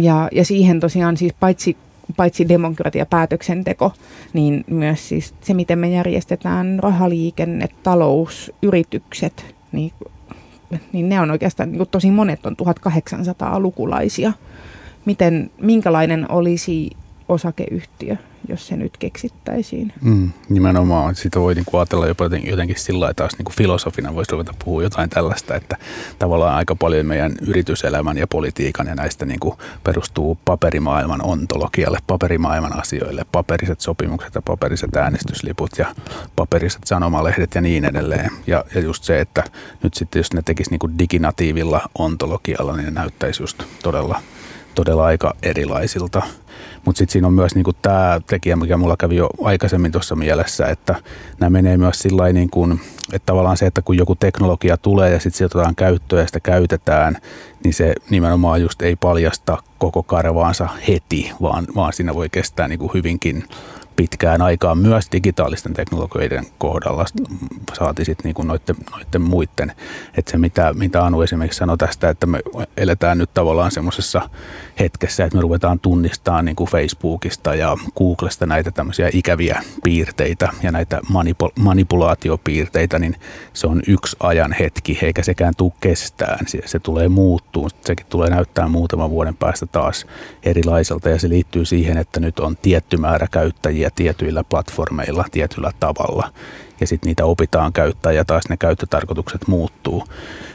ja, 0.00 0.28
ja 0.32 0.44
siihen 0.44 0.80
tosiaan 0.80 1.16
siis 1.16 1.32
paitsi 1.40 1.76
paitsi 2.16 2.48
demokratia, 2.48 3.06
päätöksenteko, 3.06 3.92
niin 4.32 4.64
myös 4.66 5.08
siis 5.08 5.34
se, 5.40 5.54
miten 5.54 5.78
me 5.78 5.88
järjestetään 5.88 6.78
rahaliikenne, 6.78 7.68
talous, 7.82 8.52
yritykset, 8.62 9.54
niin, 9.72 9.92
niin 10.92 11.08
ne 11.08 11.20
on 11.20 11.30
oikeastaan, 11.30 11.72
niin 11.72 11.88
tosi 11.90 12.10
monet 12.10 12.46
on 12.46 12.56
1800-lukulaisia. 12.62 14.32
Miten, 15.04 15.50
minkälainen 15.60 16.30
olisi 16.30 16.90
osakeyhtiö, 17.28 18.16
jos 18.48 18.66
se 18.66 18.76
nyt 18.76 18.96
keksittäisiin. 18.96 19.92
Mm, 20.02 20.32
nimenomaan. 20.48 21.14
Sitä 21.14 21.40
voi 21.40 21.54
niinku 21.54 21.76
ajatella 21.76 22.06
jopa 22.06 22.24
jotenkin, 22.24 22.78
sillä 22.78 23.00
lailla 23.00 23.14
taas 23.14 23.32
niinku 23.38 23.52
filosofina 23.56 24.14
voisi 24.14 24.32
ruveta 24.32 24.54
puhua 24.64 24.82
jotain 24.82 25.10
tällaista, 25.10 25.54
että 25.54 25.76
tavallaan 26.18 26.54
aika 26.54 26.74
paljon 26.74 27.06
meidän 27.06 27.32
yrityselämän 27.48 28.18
ja 28.18 28.26
politiikan 28.26 28.86
ja 28.86 28.94
näistä 28.94 29.26
niinku 29.26 29.58
perustuu 29.84 30.38
paperimaailman 30.44 31.24
ontologialle, 31.24 31.98
paperimaailman 32.06 32.80
asioille, 32.80 33.26
paperiset 33.32 33.80
sopimukset 33.80 34.34
ja 34.34 34.42
paperiset 34.42 34.96
äänestysliput 34.96 35.70
ja 35.78 35.94
paperiset 36.36 36.84
sanomalehdet 36.84 37.54
ja 37.54 37.60
niin 37.60 37.84
edelleen. 37.84 38.30
Ja, 38.46 38.64
ja 38.74 38.80
just 38.80 39.04
se, 39.04 39.20
että 39.20 39.44
nyt 39.82 39.94
sitten 39.94 40.20
jos 40.20 40.32
ne 40.32 40.42
tekisi 40.44 40.70
niinku 40.70 40.90
diginatiivilla 40.98 41.80
ontologialla, 41.98 42.76
niin 42.76 42.84
ne 42.84 42.90
näyttäisi 42.90 43.42
just 43.42 43.62
todella, 43.82 44.20
todella 44.74 45.04
aika 45.04 45.34
erilaisilta. 45.42 46.22
Mutta 46.84 46.98
sitten 46.98 47.12
siinä 47.12 47.26
on 47.26 47.32
myös 47.32 47.54
niinku 47.54 47.72
tämä 47.72 48.20
tekijä, 48.26 48.56
mikä 48.56 48.76
mulla 48.76 48.96
kävi 48.96 49.16
jo 49.16 49.30
aikaisemmin 49.42 49.92
tuossa 49.92 50.16
mielessä, 50.16 50.66
että 50.66 50.94
nämä 51.40 51.50
menee 51.50 51.76
myös 51.76 51.98
sillä 51.98 52.32
niin 52.32 52.50
kuin, 52.50 52.80
että 53.12 53.26
tavallaan 53.26 53.56
se, 53.56 53.66
että 53.66 53.82
kun 53.82 53.96
joku 53.96 54.14
teknologia 54.14 54.76
tulee 54.76 55.12
ja 55.12 55.20
sitten 55.20 55.38
se 55.38 55.44
otetaan 55.44 55.74
käyttöön 55.74 56.20
ja 56.20 56.26
sitä 56.26 56.40
käytetään, 56.40 57.16
niin 57.64 57.74
se 57.74 57.94
nimenomaan 58.10 58.62
just 58.62 58.82
ei 58.82 58.96
paljasta 58.96 59.62
koko 59.78 60.02
karvaansa 60.02 60.68
heti, 60.88 61.32
vaan, 61.42 61.66
vaan 61.74 61.92
siinä 61.92 62.14
voi 62.14 62.28
kestää 62.28 62.68
niin 62.68 62.78
kuin 62.78 62.90
hyvinkin 62.94 63.44
pitkään 63.98 64.42
aikaan 64.42 64.78
myös 64.78 65.08
digitaalisten 65.12 65.74
teknologioiden 65.74 66.46
kohdalla 66.58 67.04
saati 67.78 68.04
sitten 68.04 68.24
niinku 68.24 68.42
noiden, 68.42 68.76
noiden 68.90 69.22
muiden. 69.22 69.72
Että 70.16 70.30
se 70.30 70.38
mitä, 70.38 70.74
mitä 70.74 71.04
Anu 71.04 71.22
esimerkiksi 71.22 71.58
sanoi 71.58 71.78
tästä, 71.78 72.08
että 72.08 72.26
me 72.26 72.40
eletään 72.76 73.18
nyt 73.18 73.34
tavallaan 73.34 73.70
semmoisessa 73.70 74.30
hetkessä, 74.80 75.24
että 75.24 75.36
me 75.36 75.42
ruvetaan 75.42 75.80
tunnistamaan 75.80 76.44
niinku 76.44 76.66
Facebookista 76.66 77.54
ja 77.54 77.76
Googlesta 77.96 78.46
näitä 78.46 78.70
tämmöisiä 78.70 79.10
ikäviä 79.12 79.62
piirteitä 79.82 80.48
ja 80.62 80.72
näitä 80.72 81.00
manipu- 81.12 81.52
manipulaatiopiirteitä, 81.58 82.98
niin 82.98 83.16
se 83.52 83.66
on 83.66 83.82
yksi 83.86 84.16
ajan 84.20 84.52
hetki, 84.52 84.98
eikä 85.02 85.22
sekään 85.22 85.54
tule 85.56 85.72
kestään. 85.80 86.46
Se, 86.46 86.58
se 86.66 86.78
tulee 86.78 87.08
muuttuu, 87.08 87.68
sekin 87.84 88.06
tulee 88.06 88.30
näyttää 88.30 88.68
muutaman 88.68 89.10
vuoden 89.10 89.36
päästä 89.36 89.66
taas 89.66 90.06
erilaiselta 90.42 91.08
ja 91.08 91.18
se 91.18 91.28
liittyy 91.28 91.64
siihen, 91.64 91.98
että 91.98 92.20
nyt 92.20 92.38
on 92.38 92.56
tietty 92.56 92.96
määrä 92.96 93.26
käyttäjiä 93.30 93.87
tietyillä 93.94 94.44
platformeilla 94.44 95.24
tietyllä 95.30 95.72
tavalla. 95.80 96.32
Ja 96.80 96.86
sitten 96.86 97.08
niitä 97.08 97.24
opitaan 97.24 97.72
käyttää 97.72 98.12
ja 98.12 98.24
taas 98.24 98.48
ne 98.48 98.56
käyttötarkoitukset 98.56 99.48
muuttuu. 99.48 100.04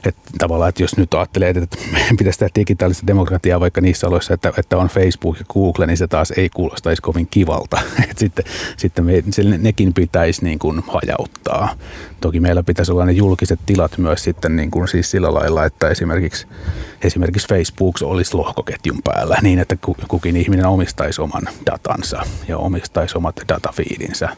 Että 0.06 0.22
tavallaan, 0.38 0.70
että 0.70 0.84
jos 0.84 0.98
nyt 0.98 1.14
ajattelee, 1.14 1.50
että 1.50 1.78
meidän 1.92 2.18
pitäisi 2.20 2.40
tehdä 2.40 2.52
digitaalista 2.56 3.08
demokratiaa 3.08 3.60
vaikka 3.60 3.82
niissä 3.82 4.08
aloissa, 4.08 4.34
että, 4.34 4.54
että 4.58 4.78
on 4.78 4.88
Facebook 4.88 5.40
ja 5.40 5.46
Google, 5.54 5.86
niin 5.86 5.98
se 5.98 6.08
taas 6.08 6.32
ei 6.32 6.50
kuulostaisi 6.50 7.02
kovin 7.02 7.28
kivalta. 7.28 7.82
Et 8.10 8.18
sitten 8.18 8.46
sitten 8.78 9.06
me, 9.06 9.24
nekin 9.58 9.94
pitäisi 9.94 10.44
niin 10.44 10.60
kuin 10.60 10.84
hajauttaa. 10.88 11.76
Toki 12.22 12.40
meillä 12.40 12.64
pitäisi 12.64 12.92
olla 12.92 13.06
ne 13.06 13.12
julkiset 13.12 13.60
tilat 13.66 13.98
myös 13.98 14.24
sitten 14.24 14.56
niin 14.56 14.72
kuin 14.72 14.88
siis 14.88 15.12
sillä 15.12 15.34
lailla, 15.34 15.66
että 15.66 15.90
esimerkiksi, 15.90 16.48
esimerkiksi 17.04 17.48
Facebook 17.48 17.96
olisi 18.02 18.36
lohkoketjun 18.36 19.02
päällä 19.04 19.38
niin, 19.42 19.60
että 19.60 19.78
kukin 20.08 20.38
ihminen 20.38 20.66
omistaisi 20.66 21.22
oman 21.22 21.44
datansa 21.66 22.24
ja 22.48 22.58
omistaisi 22.58 23.18
omat 23.18 23.36
datafiidinsä, 23.50 24.30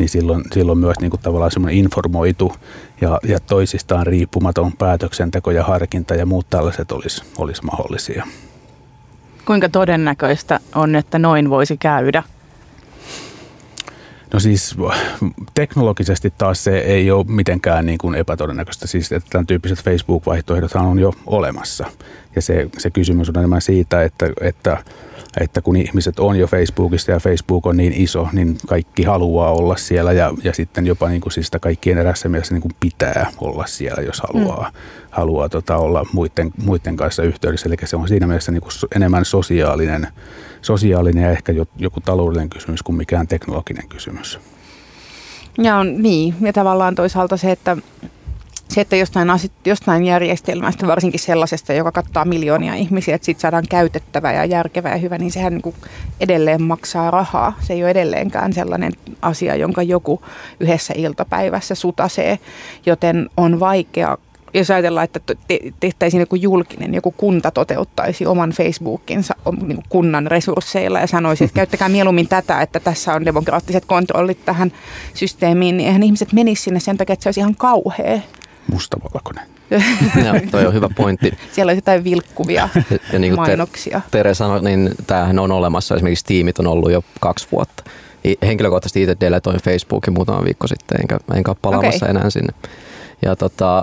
niin 0.00 0.08
silloin, 0.08 0.44
silloin 0.52 0.78
myös 0.78 0.96
niin 1.00 1.10
kuin 1.10 1.20
tavallaan 1.20 1.50
semmoinen 1.50 1.78
informoitu 1.78 2.52
ja, 3.00 3.18
ja 3.22 3.40
toisistaan 3.40 4.06
riippumaton 4.06 4.72
päätöksenteko 4.72 5.50
ja 5.50 5.64
harkinta 5.64 6.14
ja 6.14 6.26
muut 6.26 6.46
tällaiset 6.50 6.92
olisi, 6.92 7.22
olisi 7.38 7.64
mahdollisia. 7.64 8.26
Kuinka 9.44 9.68
todennäköistä 9.68 10.60
on, 10.74 10.96
että 10.96 11.18
noin 11.18 11.50
voisi 11.50 11.76
käydä? 11.76 12.22
No 14.32 14.40
siis 14.40 14.76
teknologisesti 15.54 16.32
taas 16.38 16.64
se 16.64 16.78
ei 16.78 17.10
ole 17.10 17.24
mitenkään 17.28 17.86
niin 17.86 17.98
kuin 17.98 18.14
epätodennäköistä. 18.14 18.86
Siis 18.86 19.12
että 19.12 19.30
tämän 19.30 19.46
tyyppiset 19.46 19.84
Facebook-vaihtoehdothan 19.84 20.86
on 20.86 20.98
jo 20.98 21.14
olemassa. 21.26 21.86
Ja 22.36 22.42
se, 22.42 22.68
se 22.78 22.90
kysymys 22.90 23.28
on 23.28 23.38
enemmän 23.38 23.60
siitä, 23.60 24.02
että, 24.02 24.26
että 24.40 24.78
että 25.40 25.60
kun 25.60 25.76
ihmiset 25.76 26.18
on 26.18 26.36
jo 26.36 26.46
Facebookissa 26.46 27.12
ja 27.12 27.18
Facebook 27.18 27.66
on 27.66 27.76
niin 27.76 27.92
iso, 27.92 28.28
niin 28.32 28.56
kaikki 28.66 29.02
haluaa 29.02 29.52
olla 29.52 29.76
siellä 29.76 30.12
ja, 30.12 30.34
ja 30.44 30.52
sitten 30.52 30.86
jopa 30.86 31.08
niin 31.08 31.20
kuin 31.20 31.32
siis 31.32 31.46
sitä 31.46 31.58
kaikkien 31.58 31.98
erässä 31.98 32.28
mielessä 32.28 32.54
niin 32.54 32.62
kuin 32.62 32.76
pitää 32.80 33.30
olla 33.40 33.66
siellä, 33.66 34.02
jos 34.02 34.22
haluaa, 34.28 34.70
mm. 34.70 34.78
haluaa 35.10 35.48
tota, 35.48 35.76
olla 35.76 36.06
muiden, 36.12 36.50
muiden 36.64 36.96
kanssa 36.96 37.22
yhteydessä. 37.22 37.68
Eli 37.68 37.76
se 37.84 37.96
on 37.96 38.08
siinä 38.08 38.26
mielessä 38.26 38.52
niin 38.52 38.62
kuin 38.62 38.72
enemmän 38.96 39.24
sosiaalinen, 39.24 40.08
sosiaalinen 40.62 41.24
ja 41.24 41.30
ehkä 41.30 41.52
joku 41.76 42.00
taloudellinen 42.00 42.50
kysymys 42.50 42.82
kuin 42.82 42.96
mikään 42.96 43.28
teknologinen 43.28 43.88
kysymys. 43.88 44.40
Ja 45.58 45.76
on 45.76 46.02
niin, 46.02 46.34
ja 46.40 46.52
tavallaan 46.52 46.94
toisaalta 46.94 47.36
se, 47.36 47.52
että 47.52 47.76
se, 48.70 48.80
että 48.80 48.96
jostain, 48.96 49.28
jostain 49.64 50.04
järjestelmästä, 50.04 50.86
varsinkin 50.86 51.20
sellaisesta, 51.20 51.72
joka 51.72 51.92
kattaa 51.92 52.24
miljoonia 52.24 52.74
ihmisiä, 52.74 53.14
että 53.14 53.24
siitä 53.24 53.40
saadaan 53.40 53.64
käytettävä 53.68 54.32
ja 54.32 54.44
järkevä 54.44 54.88
ja 54.88 54.96
hyvä, 54.96 55.18
niin 55.18 55.32
sehän 55.32 55.52
niin 55.52 55.62
kuin 55.62 55.76
edelleen 56.20 56.62
maksaa 56.62 57.10
rahaa. 57.10 57.58
Se 57.60 57.72
ei 57.72 57.82
ole 57.82 57.90
edelleenkään 57.90 58.52
sellainen 58.52 58.92
asia, 59.22 59.56
jonka 59.56 59.82
joku 59.82 60.22
yhdessä 60.60 60.94
iltapäivässä 60.96 61.74
sutasee, 61.74 62.38
joten 62.86 63.30
on 63.36 63.60
vaikea 63.60 64.18
jos 64.54 64.70
ajatellaan, 64.70 65.04
että 65.04 65.20
tehtäisiin 65.80 66.20
joku 66.20 66.36
julkinen, 66.36 66.94
joku 66.94 67.14
kunta 67.16 67.50
toteuttaisi 67.50 68.26
oman 68.26 68.50
Facebookinsa 68.50 69.34
niin 69.66 69.82
kunnan 69.88 70.26
resursseilla 70.26 71.00
ja 71.00 71.06
sanoisi, 71.06 71.44
että 71.44 71.54
käyttäkää 71.54 71.88
mieluummin 71.88 72.28
tätä, 72.28 72.62
että 72.62 72.80
tässä 72.80 73.14
on 73.14 73.24
demokraattiset 73.24 73.84
kontrollit 73.84 74.44
tähän 74.44 74.72
systeemiin, 75.14 75.76
niin 75.76 75.86
eihän 75.86 76.02
ihmiset 76.02 76.32
menisi 76.32 76.62
sinne 76.62 76.80
sen 76.80 76.96
takia, 76.96 77.12
että 77.12 77.22
se 77.22 77.28
olisi 77.28 77.40
ihan 77.40 77.54
kauhea 77.54 78.20
mustavalkoinen. 78.70 79.44
no, 80.24 80.40
toi 80.50 80.66
on 80.66 80.74
hyvä 80.74 80.88
pointti. 80.96 81.32
Siellä 81.52 81.70
on 81.70 81.76
jotain 81.76 82.04
vilkkuvia 82.04 82.68
ja, 82.74 82.82
ja 83.12 83.18
niin 83.18 83.34
kuin 83.34 83.46
mainoksia. 83.46 84.00
Tere 84.10 84.34
sanoi, 84.34 84.62
niin 84.62 84.90
tämähän 85.06 85.38
on 85.38 85.52
olemassa. 85.52 85.94
Esimerkiksi 85.94 86.24
tiimit 86.24 86.58
on 86.58 86.66
ollut 86.66 86.92
jo 86.92 87.04
kaksi 87.20 87.48
vuotta. 87.52 87.84
Henkilökohtaisesti 88.42 89.02
itse 89.02 89.16
deletoin 89.20 89.60
Facebookin 89.60 90.14
muutama 90.14 90.44
viikko 90.44 90.66
sitten, 90.66 91.00
enkä, 91.00 91.18
enkä 91.34 91.50
ole 91.50 91.56
palaamassa 91.62 92.06
okay. 92.06 92.16
enää 92.16 92.30
sinne. 92.30 92.54
Ja 93.22 93.36
tota, 93.36 93.82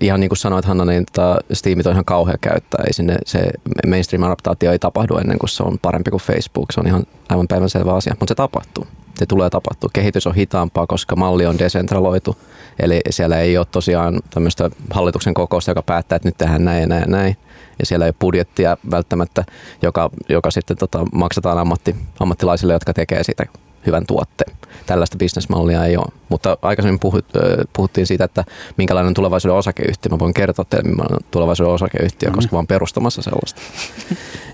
ihan 0.00 0.20
niin 0.20 0.28
kuin 0.28 0.38
sanoit 0.38 0.64
Hanna, 0.64 0.84
niin 0.84 1.04
tota, 1.06 1.36
Steamit 1.52 1.86
on 1.86 1.92
ihan 1.92 2.04
kauhea 2.04 2.36
käyttää. 2.40 2.84
Ei 2.86 2.92
sinne, 2.92 3.16
se 3.26 3.50
mainstream-adaptaatio 3.86 4.72
ei 4.72 4.78
tapahdu 4.78 5.16
ennen 5.16 5.38
kuin 5.38 5.50
se 5.50 5.62
on 5.62 5.78
parempi 5.82 6.10
kuin 6.10 6.22
Facebook. 6.22 6.72
Se 6.72 6.80
on 6.80 6.86
ihan 6.86 7.04
aivan 7.28 7.48
päivänselvä 7.48 7.94
asia, 7.94 8.16
mutta 8.20 8.30
se 8.30 8.34
tapahtuu. 8.34 8.86
Se 9.14 9.26
tulee 9.26 9.50
tapahtua. 9.50 9.90
Kehitys 9.92 10.26
on 10.26 10.34
hitaampaa, 10.34 10.86
koska 10.86 11.16
malli 11.16 11.46
on 11.46 11.58
desentraloitu. 11.58 12.36
Eli 12.78 13.00
siellä 13.10 13.38
ei 13.38 13.58
ole 13.58 13.66
tosiaan 13.70 14.20
tämmöistä 14.30 14.70
hallituksen 14.90 15.34
kokousta, 15.34 15.70
joka 15.70 15.82
päättää, 15.82 16.16
että 16.16 16.28
nyt 16.28 16.38
tehdään 16.38 16.64
näin 16.64 16.80
ja 16.80 16.86
näin 16.86 17.00
ja 17.00 17.06
näin. 17.06 17.36
Ja 17.78 17.86
siellä 17.86 18.04
ei 18.04 18.08
ole 18.08 18.16
budjettia 18.20 18.76
välttämättä, 18.90 19.44
joka, 19.82 20.10
joka 20.28 20.50
sitten 20.50 20.76
tota, 20.76 21.04
maksetaan 21.12 21.58
ammatti, 21.58 21.96
ammattilaisille, 22.20 22.72
jotka 22.72 22.92
tekee 22.92 23.24
siitä 23.24 23.46
hyvän 23.86 24.06
tuotteen. 24.06 24.56
Tällaista 24.86 25.16
bisnesmallia 25.18 25.84
ei 25.84 25.96
ole. 25.96 26.12
Mutta 26.28 26.56
aikaisemmin 26.62 27.00
puhut, 27.00 27.24
puhuttiin 27.72 28.06
siitä, 28.06 28.24
että 28.24 28.44
minkälainen 28.76 29.14
tulevaisuuden 29.14 29.58
osakeyhtiö. 29.58 30.10
Mä 30.10 30.18
voin 30.18 30.34
kertoa 30.34 30.64
teille, 30.64 30.88
millainen 30.88 31.18
tulevaisuuden 31.30 31.74
osakeyhtiö, 31.74 32.28
mm-hmm. 32.28 32.36
koska 32.36 32.56
mä 32.56 32.58
oon 32.58 32.66
perustamassa 32.66 33.22
sellaista. 33.22 33.60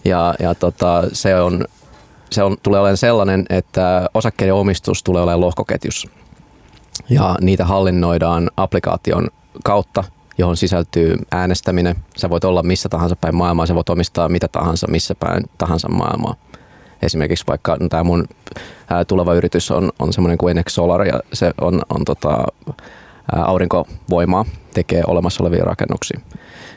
Ja, 0.04 0.34
ja 0.40 0.54
tota, 0.54 1.04
se, 1.12 1.40
on, 1.40 1.64
se 2.30 2.42
on, 2.42 2.56
tulee 2.62 2.80
olemaan 2.80 2.96
sellainen, 2.96 3.46
että 3.50 4.08
osakkeiden 4.14 4.54
omistus 4.54 5.02
tulee 5.02 5.22
olemaan 5.22 5.40
lohkoketjussa 5.40 6.08
ja 7.10 7.36
niitä 7.40 7.64
hallinnoidaan 7.64 8.50
applikaation 8.56 9.28
kautta, 9.64 10.04
johon 10.38 10.56
sisältyy 10.56 11.16
äänestäminen. 11.32 11.96
Sä 12.16 12.30
voit 12.30 12.44
olla 12.44 12.62
missä 12.62 12.88
tahansa 12.88 13.16
päin 13.16 13.34
maailmaa, 13.34 13.66
sä 13.66 13.74
voit 13.74 13.88
omistaa 13.88 14.28
mitä 14.28 14.48
tahansa, 14.48 14.86
missä 14.90 15.14
päin 15.14 15.44
tahansa 15.58 15.88
maailmaa. 15.88 16.34
Esimerkiksi 17.02 17.44
vaikka 17.46 17.76
no 17.80 17.88
tämä 17.88 18.04
mun 18.04 18.24
ää, 18.90 19.04
tuleva 19.04 19.34
yritys 19.34 19.70
on, 19.70 19.90
on 19.98 20.12
semmoinen 20.12 20.38
kuin 20.38 20.50
Enex 20.50 20.72
Solar 20.72 21.06
ja 21.06 21.20
se 21.32 21.50
on, 21.60 21.82
on 21.94 22.04
tota, 22.04 22.30
ää, 23.32 23.44
aurinkovoimaa, 23.44 24.44
tekee 24.74 25.02
olemassa 25.06 25.44
olevia 25.44 25.64
rakennuksia. 25.64 26.20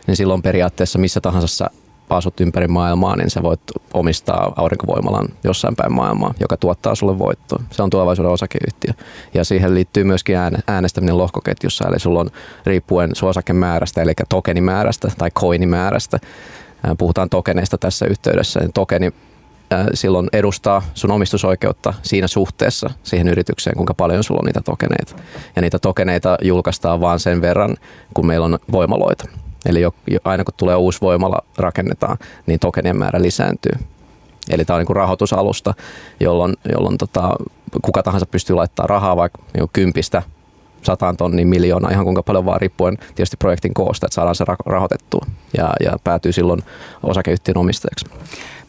Niin 0.08 0.16
silloin 0.16 0.42
periaatteessa 0.42 1.00
missä 1.00 1.22
tahansa 1.22 1.48
sä 1.48 1.70
asut 2.18 2.40
ympäri 2.40 2.68
maailmaa, 2.68 3.16
niin 3.16 3.30
sä 3.30 3.44
voit 3.44 3.62
omistaa 3.94 4.54
aurinkovoimalan 4.56 5.28
jossain 5.44 5.76
päin 5.76 5.94
maailmaa, 5.94 6.34
joka 6.40 6.58
tuottaa 6.58 6.96
sulle 6.96 7.20
voittoa. 7.20 7.64
Se 7.72 7.84
on 7.84 7.90
tulevaisuuden 7.90 8.32
osakeyhtiö. 8.32 8.94
Ja 9.34 9.44
siihen 9.44 9.74
liittyy 9.74 10.04
myöskin 10.04 10.36
äänestäminen 10.68 11.18
lohkoketjussa, 11.18 11.88
eli 11.88 12.00
sulla 12.00 12.20
on 12.20 12.30
riippuen 12.66 13.16
sun 13.16 13.30
osakemäärästä, 13.30 14.02
eli 14.02 14.14
tokenimäärästä 14.30 15.12
tai 15.18 15.30
koinimäärästä. 15.34 16.20
Puhutaan 16.98 17.30
tokeneista 17.30 17.78
tässä 17.78 18.06
yhteydessä. 18.06 18.60
Niin 18.60 18.74
tokeni 18.74 19.12
silloin 19.94 20.30
edustaa 20.34 20.82
sun 20.94 21.12
omistusoikeutta 21.12 21.94
siinä 22.02 22.28
suhteessa 22.28 22.90
siihen 23.04 23.28
yritykseen, 23.28 23.76
kuinka 23.76 23.94
paljon 23.94 24.24
sulla 24.24 24.40
on 24.40 24.46
niitä 24.46 24.62
tokeneita. 24.62 25.16
Ja 25.56 25.62
niitä 25.62 25.80
tokeneita 25.80 26.38
julkaistaan 26.42 27.02
vaan 27.02 27.20
sen 27.20 27.42
verran, 27.42 27.76
kun 28.14 28.26
meillä 28.26 28.46
on 28.46 28.60
voimaloita. 28.72 29.28
Eli 29.66 29.82
jo, 29.82 29.94
jo, 30.08 30.20
aina 30.24 30.44
kun 30.44 30.54
tulee 30.58 30.76
uusi 30.76 31.02
voimala 31.02 31.42
rakennetaan, 31.58 32.18
niin 32.46 32.60
tokenien 32.60 32.98
määrä 32.98 33.22
lisääntyy. 33.22 33.72
Eli 34.50 34.66
tämä 34.66 34.78
on 34.80 34.86
niin 34.88 34.96
rahoitusalusta, 34.96 35.74
jolloin, 36.20 36.54
jolloin 36.72 36.98
tota, 36.98 37.36
kuka 37.82 38.04
tahansa 38.04 38.26
pystyy 38.26 38.56
laittamaan 38.56 38.90
rahaa 38.90 39.16
vaikka 39.16 39.42
niin 39.54 39.70
kympistä 39.74 40.24
sataan 40.84 41.18
tonnin 41.18 41.48
miljoonaa, 41.48 41.92
ihan 41.92 42.06
kuinka 42.06 42.24
paljon 42.24 42.46
vaan 42.46 42.62
riippuen 42.62 42.98
tietysti 42.98 43.38
projektin 43.38 43.74
koosta, 43.74 44.06
että 44.08 44.16
saadaan 44.16 44.36
se 44.36 44.46
rahoitettua 44.66 45.26
ja, 45.58 45.70
ja 45.84 45.98
päätyy 46.04 46.32
silloin 46.32 46.64
osakeyhtiön 47.04 47.58
omistajaksi. 47.58 48.06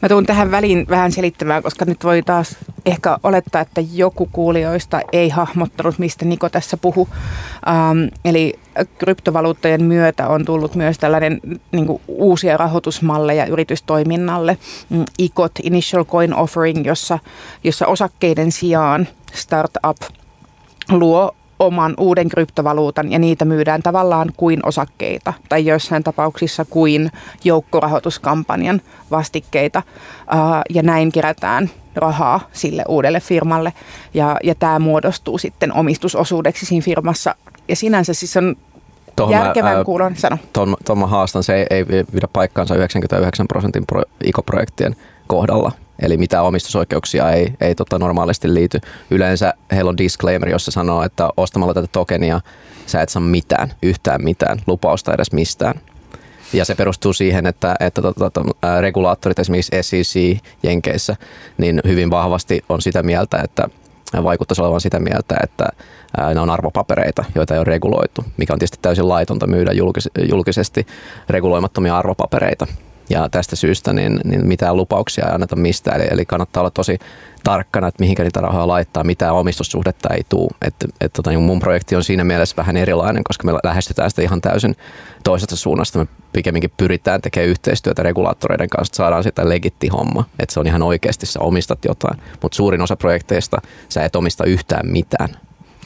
Mä 0.03 0.09
tuun 0.09 0.27
tähän 0.27 0.51
väliin 0.51 0.87
vähän 0.89 1.13
selittämään, 1.13 1.63
koska 1.63 1.85
nyt 1.85 2.05
voi 2.05 2.23
taas 2.23 2.57
ehkä 2.87 3.19
olettaa, 3.23 3.61
että 3.61 3.81
joku 3.93 4.29
kuulijoista 4.33 5.01
ei 5.13 5.29
hahmottanut, 5.29 5.99
mistä 5.99 6.25
Niko 6.25 6.49
tässä 6.49 6.77
puhu. 6.77 7.09
Ähm, 7.69 7.99
eli 8.25 8.59
kryptovaluuttojen 8.99 9.85
myötä 9.85 10.29
on 10.29 10.45
tullut 10.45 10.75
myös 10.75 10.99
tällainen 10.99 11.41
niin 11.73 11.87
kuin, 11.87 12.03
uusia 12.09 12.57
rahoitusmalleja 12.57 13.47
yritystoiminnalle. 13.47 14.59
Mm, 14.91 15.05
ICOT, 15.19 15.53
Initial 15.63 16.05
Coin 16.05 16.35
Offering, 16.35 16.87
jossa, 16.87 17.19
jossa 17.65 17.87
osakkeiden 17.87 18.53
sijaan 18.53 19.09
startup 19.35 19.97
luo 20.91 21.35
oman 21.63 21.95
uuden 21.99 22.29
kryptovaluutan 22.29 23.13
ja 23.13 23.19
niitä 23.19 23.45
myydään 23.45 23.83
tavallaan 23.83 24.33
kuin 24.37 24.67
osakkeita 24.67 25.33
tai 25.49 25.67
joissain 25.67 26.03
tapauksissa 26.03 26.65
kuin 26.65 27.11
joukkorahoituskampanjan 27.45 28.81
vastikkeita 29.11 29.83
ja 30.71 30.83
näin 30.83 31.13
kerätään 31.13 31.71
rahaa 31.95 32.41
sille 32.53 32.85
uudelle 32.89 33.21
firmalle 33.21 33.73
ja, 34.15 34.37
ja 34.43 34.55
tämä 34.55 34.79
muodostuu 34.79 35.39
sitten 35.39 35.73
omistusosuudeksi 35.73 36.67
siinä 36.67 36.85
firmassa 36.85 37.35
ja 37.69 37.77
sinänsä 37.77 38.15
siis 38.15 38.37
on 38.37 38.57
Tuohon 39.17 39.35
järkevän 39.35 39.79
mä, 39.79 39.85
kuulon, 39.85 40.17
sano. 40.17 40.39
Tuon, 40.53 40.99
mä 40.99 41.07
haastan, 41.07 41.43
se 41.43 41.55
ei, 41.55 41.67
ei 41.71 41.85
pidä 41.85 42.29
paikkaansa 42.33 42.75
99 42.75 43.49
prosentin 43.49 43.87
pro, 43.87 44.03
ICO-projektien 44.25 44.97
kohdalla. 45.27 45.73
Eli 46.03 46.17
mitä 46.17 46.43
omistusoikeuksia 46.43 47.31
ei, 47.31 47.53
ei 47.61 47.75
tota 47.75 47.99
normaalisti 47.99 48.55
liity. 48.55 48.81
Yleensä 49.11 49.55
heillä 49.73 49.89
on 49.89 49.99
disclaimer, 49.99 50.49
jossa 50.49 50.71
sanoo, 50.71 51.03
että 51.03 51.29
ostamalla 51.37 51.75
tätä 51.75 51.87
tokenia 51.93 52.41
sä 52.87 53.03
et 53.03 53.09
saa 53.09 53.23
mitään, 53.23 53.73
yhtään 53.83 54.25
mitään, 54.25 54.59
lupausta 54.67 55.15
edes 55.15 55.33
mistään. 55.33 55.75
Ja 56.53 56.65
se 56.65 56.75
perustuu 56.75 57.13
siihen, 57.13 57.47
että, 57.47 57.75
että 57.81 58.03
tota, 58.03 58.31
tota, 58.31 58.81
regulaattorit, 58.81 59.39
esimerkiksi 59.39 59.83
SEC 59.83 60.39
Jenkeissä, 60.63 61.17
niin 61.59 61.81
hyvin 61.87 62.11
vahvasti 62.11 62.65
on 62.69 62.83
sitä 62.83 63.03
mieltä, 63.03 63.41
että 63.45 63.69
vaikuttaisi 64.23 64.63
olevan 64.63 64.81
sitä 64.81 65.01
mieltä, 65.01 65.37
että 65.43 65.69
ne 66.35 66.41
on 66.41 66.51
arvopapereita, 66.51 67.25
joita 67.35 67.55
ei 67.55 67.59
ole 67.59 67.65
reguloitu, 67.65 68.25
mikä 68.37 68.53
on 68.53 68.59
tietysti 68.59 68.79
täysin 68.83 69.09
laitonta 69.09 69.47
myydä 69.47 69.71
julkisesti 70.29 70.87
reguloimattomia 71.29 71.99
arvopapereita. 71.99 72.67
Ja 73.13 73.29
tästä 73.29 73.57
syystä 73.57 73.93
niin, 73.93 74.21
niin 74.25 74.47
mitään 74.47 74.77
lupauksia 74.77 75.27
ei 75.27 75.35
anneta 75.35 75.57
mistään. 75.57 76.01
Eli, 76.01 76.09
eli 76.11 76.27
kannattaa 76.27 76.61
olla 76.61 76.71
tosi 76.71 76.99
tarkkana, 77.45 77.89
että 77.89 78.01
mihinkä 78.03 78.23
niitä 78.23 78.41
rahoja 78.41 78.69
laittaa, 78.69 79.05
mitä 79.05 79.33
omistussuhdetta 79.33 80.15
ei 80.15 80.23
tule. 80.29 80.51
Et, 80.67 80.75
et, 81.01 81.13
tota, 81.13 81.31
niin 81.31 81.43
mun 81.43 81.61
projekti 81.61 81.97
on 81.97 82.05
siinä 82.05 82.25
mielessä 82.25 82.57
vähän 82.57 82.77
erilainen, 82.77 83.25
koska 83.25 83.47
me 83.47 83.53
lähestytään 83.65 84.11
sitä 84.11 84.23
ihan 84.23 84.41
täysin 84.41 84.77
toisesta 85.25 85.57
suunnasta. 85.57 85.99
Me 85.99 86.07
pikemminkin 86.33 86.73
pyritään 86.77 87.23
tekemään 87.23 87.49
yhteistyötä 87.49 88.03
regulaattoreiden 88.03 88.69
kanssa, 88.69 88.91
että 88.91 88.97
saadaan 88.97 89.23
sitä 89.23 89.49
legitti 89.49 89.89
homma. 89.89 90.25
Että 90.39 90.53
se 90.53 90.61
on 90.61 90.67
ihan 90.67 90.83
oikeasti, 90.83 91.27
sä 91.27 91.41
omistat 91.41 91.85
jotain. 91.85 92.21
Mutta 92.43 92.57
suurin 92.57 92.83
osa 92.83 92.97
projekteista 92.97 93.59
sä 93.89 94.05
et 94.05 94.17
omista 94.17 94.45
yhtään 94.45 94.87
mitään. 94.89 95.29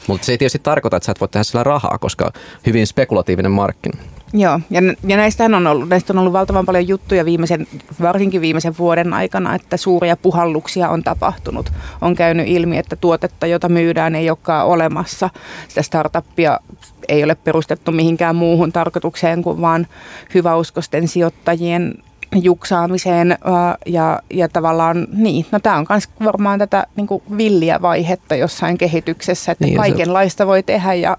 Mutta 0.07 0.25
se 0.25 0.31
ei 0.31 0.37
tietysti 0.37 0.59
tarkoita, 0.59 0.97
että 0.97 1.05
sä 1.05 1.11
et 1.11 1.19
voi 1.21 1.27
tehdä 1.27 1.43
sillä 1.43 1.63
rahaa, 1.63 1.97
koska 1.97 2.31
hyvin 2.65 2.87
spekulatiivinen 2.87 3.51
markkina. 3.51 3.97
Joo, 4.33 4.59
ja, 4.69 4.81
ja 5.07 5.17
näistähän 5.17 5.53
on 5.53 5.67
ollut, 5.67 5.89
näistä 5.89 6.13
on 6.13 6.19
ollut 6.19 6.33
valtavan 6.33 6.65
paljon 6.65 6.87
juttuja 6.87 7.25
viimeisen, 7.25 7.67
varsinkin 8.01 8.41
viimeisen 8.41 8.77
vuoden 8.77 9.13
aikana, 9.13 9.55
että 9.55 9.77
suuria 9.77 10.17
puhalluksia 10.17 10.89
on 10.89 11.03
tapahtunut. 11.03 11.71
On 12.01 12.15
käynyt 12.15 12.47
ilmi, 12.47 12.77
että 12.77 12.95
tuotetta, 12.95 13.47
jota 13.47 13.69
myydään, 13.69 14.15
ei 14.15 14.29
olekaan 14.29 14.67
olemassa. 14.67 15.29
Sitä 15.67 15.81
startuppia 15.81 16.59
ei 17.07 17.23
ole 17.23 17.35
perustettu 17.35 17.91
mihinkään 17.91 18.35
muuhun 18.35 18.71
tarkoitukseen 18.71 19.43
kuin 19.43 19.61
vaan 19.61 19.87
hyväuskosten 20.33 21.07
sijoittajien 21.07 21.93
juksaamiseen 22.35 23.37
ja, 23.85 24.19
ja 24.33 24.49
tavallaan 24.49 25.07
niin, 25.13 25.45
no 25.51 25.59
tämä 25.59 25.77
on 25.77 25.85
myös 25.89 26.09
varmaan 26.23 26.59
tätä 26.59 26.87
niin 26.95 27.07
kuin 27.07 27.23
villiä 27.37 27.81
vaihetta 27.81 28.35
jossain 28.35 28.77
kehityksessä, 28.77 29.51
että 29.51 29.65
niin, 29.65 29.77
kaikenlaista 29.77 30.43
se... 30.43 30.47
voi 30.47 30.63
tehdä 30.63 30.93
ja, 30.93 31.17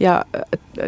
ja 0.00 0.24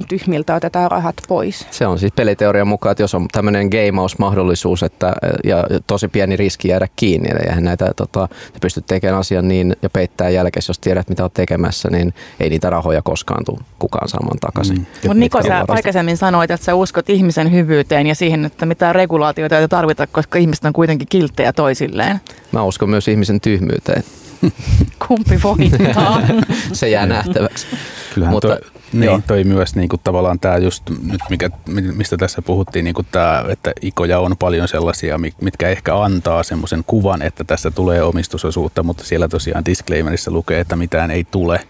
tyhmiltä 0.08 0.54
otetaan 0.54 0.90
rahat 0.90 1.14
pois. 1.28 1.66
Se 1.70 1.86
on 1.86 1.98
siis 1.98 2.12
peliteorian 2.12 2.68
mukaan, 2.68 2.90
että 2.90 3.02
jos 3.02 3.14
on 3.14 3.28
tämmöinen 3.32 3.68
gameaus-mahdollisuus 3.68 4.82
että, 4.82 5.12
ja 5.44 5.64
tosi 5.86 6.08
pieni 6.08 6.36
riski 6.36 6.68
jäädä 6.68 6.88
kiinni, 6.96 7.28
eli 7.30 7.48
eihän 7.48 7.64
näitä, 7.64 7.92
tota, 7.96 8.28
sä 8.30 8.58
pystyt 8.60 8.86
tekemään 8.86 9.20
asian 9.20 9.48
niin 9.48 9.76
ja 9.82 9.90
peittää 9.90 10.30
jälkeen, 10.30 10.62
jos 10.68 10.78
tiedät 10.78 11.08
mitä 11.08 11.22
olet 11.22 11.34
tekemässä, 11.34 11.88
niin 11.90 12.14
ei 12.40 12.50
niitä 12.50 12.70
rahoja 12.70 13.02
koskaan 13.02 13.44
tule 13.44 13.58
kukaan 13.78 14.08
saamaan 14.08 14.38
takaisin. 14.38 14.76
Mm. 14.76 14.86
Mutta 15.02 15.14
Niko, 15.14 15.42
sä 15.42 15.64
aikaisemmin 15.68 16.16
sanoit, 16.16 16.50
että 16.50 16.64
sä 16.64 16.74
uskot 16.74 17.10
ihmisen 17.10 17.52
hyvyyteen 17.52 18.06
ja 18.06 18.14
siihen, 18.14 18.44
että 18.44 18.66
mitään 18.66 18.94
regulaatioita 18.94 19.55
ei 19.58 19.68
tarvita, 19.68 20.06
koska 20.06 20.38
ihmiset 20.38 20.64
on 20.64 20.72
kuitenkin 20.72 21.08
kilttejä 21.08 21.52
toisilleen. 21.52 22.20
Mä 22.52 22.62
uskon 22.62 22.90
myös 22.90 23.08
ihmisen 23.08 23.40
tyhmyyteen. 23.40 24.04
Kumpi 25.08 25.40
voittaa? 25.42 26.22
Se 26.72 26.88
jää 26.88 27.06
nähtäväksi. 27.06 27.66
Kyllähän 28.14 28.34
Mutta, 28.34 28.48
toi, 28.48 28.58
niin, 28.92 29.22
toi 29.22 29.44
myös 29.44 29.76
niin 29.76 29.88
kuin 29.88 30.00
tavallaan 30.04 30.40
tämä 30.40 30.56
just 30.56 30.82
nyt, 30.90 31.20
mikä, 31.30 31.50
mistä 31.94 32.16
tässä 32.16 32.42
puhuttiin, 32.42 32.84
niin 32.84 32.94
kuin 32.94 33.06
tämä, 33.12 33.44
että 33.48 33.72
ikoja 33.80 34.20
on 34.20 34.36
paljon 34.36 34.68
sellaisia, 34.68 35.18
mitkä 35.40 35.68
ehkä 35.68 36.02
antaa 36.02 36.42
semmoisen 36.42 36.84
kuvan, 36.86 37.22
että 37.22 37.44
tässä 37.44 37.70
tulee 37.70 38.02
omistusosuutta, 38.02 38.82
mutta 38.82 39.04
siellä 39.04 39.28
tosiaan 39.28 39.64
disclaimerissa 39.64 40.30
lukee, 40.30 40.60
että 40.60 40.76
mitään 40.76 41.10
ei 41.10 41.24
tule, 41.24 41.60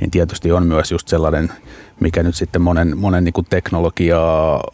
niin 0.00 0.10
tietysti 0.10 0.52
on 0.52 0.66
myös 0.66 0.92
just 0.92 1.08
sellainen 1.08 1.52
mikä 2.02 2.22
nyt 2.22 2.34
sitten 2.34 2.62
monen, 2.62 2.98
monen 2.98 3.24
niin 3.24 3.46
teknologiaa 3.50 4.64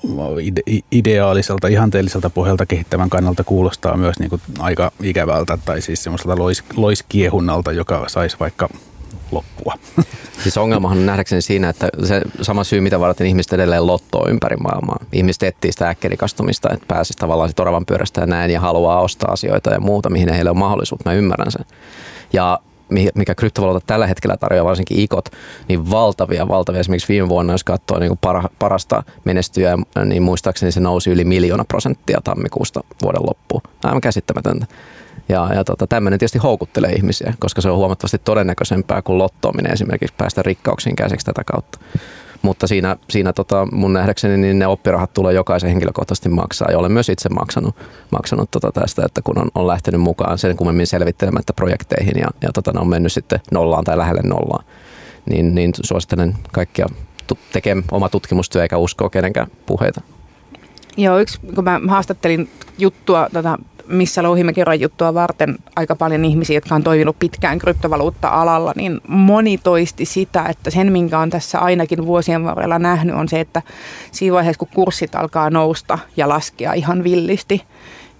ide, 0.41 0.62
ideaaliselta, 0.93 1.68
ihanteelliselta 1.68 2.31
pohjalta 2.31 2.66
kehittävän 2.66 3.11
kannalta 3.11 3.45
kuulostaa 3.45 3.97
myös 3.97 4.18
niin 4.18 4.31
kuin 4.31 4.43
aika 4.59 4.93
ikävältä 5.03 5.59
tai 5.64 5.83
siis 5.83 6.03
semmoiselta 6.03 6.39
lois, 6.39 6.64
loiskiehunnalta, 6.76 7.72
joka 7.72 8.05
saisi 8.07 8.37
vaikka 8.41 8.68
loppua. 9.33 9.74
Siis 10.43 10.59
ongelmahan 10.59 10.99
on 10.99 11.07
nähdäkseni 11.07 11.43
siinä, 11.43 11.68
että 11.68 11.89
se 12.05 12.22
sama 12.43 12.64
syy, 12.64 12.81
mitä 12.81 13.01
varten 13.01 13.26
ihmiset 13.26 13.53
edelleen 13.53 13.87
lottoo 13.87 14.29
ympäri 14.29 14.57
maailmaa. 14.57 15.05
Ihmiset 15.12 15.43
etsii 15.43 15.72
sitä 15.72 15.89
äkkärikastumista, 15.89 16.68
että 16.72 16.87
pääsisi 16.89 17.18
tavallaan 17.18 17.51
oravan 17.61 17.87
pyörästä 17.87 18.20
ja 18.20 18.26
näin 18.26 18.51
ja 18.51 18.61
haluaa 18.61 19.01
ostaa 19.01 19.33
asioita 19.33 19.70
ja 19.70 19.81
muuta, 19.81 20.11
mihin 20.11 20.33
heillä 20.33 20.51
on 20.51 20.59
mahdollisuutta. 20.59 21.11
Mä 21.11 21.16
ymmärrän 21.16 21.53
sen. 21.53 21.64
Ja 22.33 22.61
mikä 23.14 23.34
kryptovaluutat 23.34 23.86
tällä 23.86 24.07
hetkellä 24.07 24.36
tarjoaa, 24.36 24.64
varsinkin 24.64 25.01
ikot, 25.01 25.28
niin 25.68 25.91
valtavia, 25.91 26.49
valtavia. 26.49 26.80
Esimerkiksi 26.80 27.09
viime 27.09 27.28
vuonna, 27.28 27.53
jos 27.55 27.64
katsoo 27.64 27.99
niin 27.99 28.18
parasta 28.59 29.03
menestyjää, 29.24 29.76
niin 30.05 30.22
muistaakseni 30.22 30.72
se 30.72 30.80
nousi 30.80 31.11
yli 31.11 31.24
miljoona 31.24 31.64
prosenttia 31.64 32.20
tammikuusta 32.24 32.80
vuoden 33.03 33.22
loppuun. 33.26 33.62
Aivan 33.84 34.01
käsittämätöntä. 34.01 34.66
Ja, 35.28 35.51
ja 35.55 35.64
tota, 35.64 35.86
tämmöinen 35.86 36.18
tietysti 36.18 36.39
houkuttelee 36.39 36.93
ihmisiä, 36.93 37.34
koska 37.39 37.61
se 37.61 37.70
on 37.70 37.76
huomattavasti 37.76 38.18
todennäköisempää 38.18 39.03
kuin 39.03 39.18
lottoaminen 39.18 39.72
esimerkiksi 39.72 40.14
päästä 40.18 40.43
rikkauksiin 40.43 40.97
käsiksi 40.97 41.26
tätä 41.26 41.43
kautta. 41.45 41.78
Mutta 42.43 42.66
siinä, 42.66 42.97
siinä 43.11 43.32
tota, 43.32 43.66
mun 43.72 43.93
nähdäkseni 43.93 44.36
niin 44.36 44.59
ne 44.59 44.66
oppirahat 44.66 45.12
tulee 45.12 45.34
jokaisen 45.34 45.70
henkilökohtaisesti 45.70 46.28
maksaa 46.28 46.70
ja 46.70 46.78
olen 46.78 46.93
myös 46.93 47.09
itse 47.09 47.28
maksanut, 47.28 47.76
maksanut 48.11 48.51
tota 48.51 48.72
tästä, 48.72 49.05
että 49.05 49.22
kun 49.22 49.39
on, 49.39 49.49
on 49.55 49.66
lähtenyt 49.66 50.01
mukaan 50.01 50.39
sen 50.39 50.57
kummemmin 50.57 50.86
selvittelemättä 50.86 51.53
projekteihin 51.53 52.18
ja, 52.20 52.28
ja 52.43 52.53
tota, 52.53 52.72
ne 52.72 52.80
on 52.80 52.89
mennyt 52.89 53.12
sitten 53.12 53.41
nollaan 53.53 53.84
tai 53.84 53.99
lähelle 53.99 54.22
nollaan, 54.24 54.64
niin, 55.30 55.55
niin 55.55 55.72
suosittelen 55.84 56.34
kaikkia 56.53 56.86
tekemään 57.53 57.84
oma 57.91 58.09
tutkimustyö 58.09 58.62
eikä 58.62 58.76
uskoa 58.76 59.11
kenenkään 59.11 59.47
puheita. 59.66 60.01
Joo, 60.97 61.18
yksi, 61.18 61.41
kun 61.55 61.64
mä 61.64 61.80
haastattelin 61.89 62.51
juttua 62.78 63.28
tota, 63.32 63.59
missä 63.89 64.22
Louhimäki 64.22 64.61
juttua 64.78 65.14
varten 65.14 65.59
aika 65.76 65.97
paljon 65.97 66.24
ihmisiä, 66.24 66.57
jotka 66.57 66.74
on 66.74 66.84
toiminut 66.84 67.18
pitkään 67.18 67.59
kryptovaluutta-alalla, 67.59 68.72
niin 68.76 69.01
moni 69.09 69.59
toisti 69.59 70.05
sitä, 70.05 70.45
että 70.45 70.70
sen 70.70 70.93
minkä 70.93 71.18
on 71.18 71.30
tässä 71.30 71.59
ainakin 71.59 72.07
vuosien 72.07 72.45
varrella 72.45 72.78
nähnyt 72.78 73.16
on 73.16 73.28
se, 73.28 73.41
että 73.41 73.62
siinä 74.12 74.34
vaiheessa 74.34 74.59
kun 74.59 74.68
kurssit 74.74 75.14
alkaa 75.14 75.51
nousta 75.51 75.99
ja 76.16 76.28
laskea 76.28 76.72
ihan 76.72 77.05
villisti, 77.05 77.62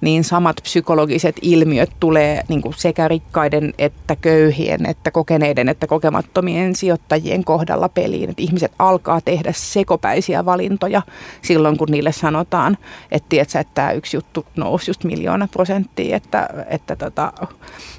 niin 0.01 0.25
samat 0.25 0.57
psykologiset 0.63 1.37
ilmiöt 1.43 1.91
tulee 2.01 2.43
niin 2.49 2.63
kuin 2.63 2.75
sekä 2.77 3.09
rikkaiden 3.09 3.75
että 3.79 4.17
köyhien, 4.17 4.87
että 4.87 5.11
kokeneiden 5.11 5.69
että 5.69 5.87
kokemattomien 5.87 6.75
sijoittajien 6.75 7.45
kohdalla 7.45 7.89
peliin. 7.89 8.31
Että 8.31 8.43
ihmiset 8.43 8.73
alkaa 8.79 9.21
tehdä 9.21 9.53
sekopäisiä 9.57 10.45
valintoja 10.45 11.03
silloin, 11.43 11.77
kun 11.77 11.89
niille 11.91 12.13
sanotaan, 12.13 12.79
että 13.11 13.29
tiedätkö, 13.29 13.59
että 13.59 13.75
tämä 13.75 13.93
yksi 13.93 14.17
juttu 14.17 14.47
nousi 14.57 14.91
just 14.91 15.05
miljoona 15.05 15.49
prosenttia, 15.49 16.17
että, 16.17 16.49
että 16.69 16.97
tota, 16.97 17.33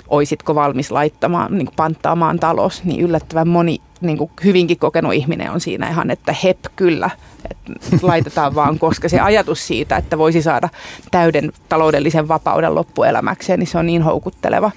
oisitko 0.07 0.55
valmis 0.55 0.91
laittamaan, 0.91 1.57
niin 1.57 1.69
panttaamaan 1.75 2.39
talous, 2.39 2.83
niin 2.83 3.01
yllättävän 3.01 3.47
moni 3.47 3.81
niin 4.01 4.17
kuin 4.17 4.31
hyvinkin 4.43 4.79
kokenut 4.79 5.13
ihminen 5.13 5.51
on 5.51 5.61
siinä 5.61 5.89
ihan, 5.89 6.11
että 6.11 6.35
hep 6.43 6.59
kyllä, 6.75 7.09
että 7.51 7.97
laitetaan 8.01 8.55
vaan, 8.55 8.79
koska 8.85 9.09
se 9.09 9.19
ajatus 9.19 9.67
siitä, 9.67 9.97
että 9.97 10.17
voisi 10.17 10.41
saada 10.41 10.69
täyden 11.11 11.51
taloudellisen 11.69 12.27
vapauden 12.27 12.75
loppuelämäkseen, 12.75 13.59
niin 13.59 13.67
se 13.67 13.77
on 13.77 13.85
niin 13.85 14.01
houkutteleva, 14.01 14.71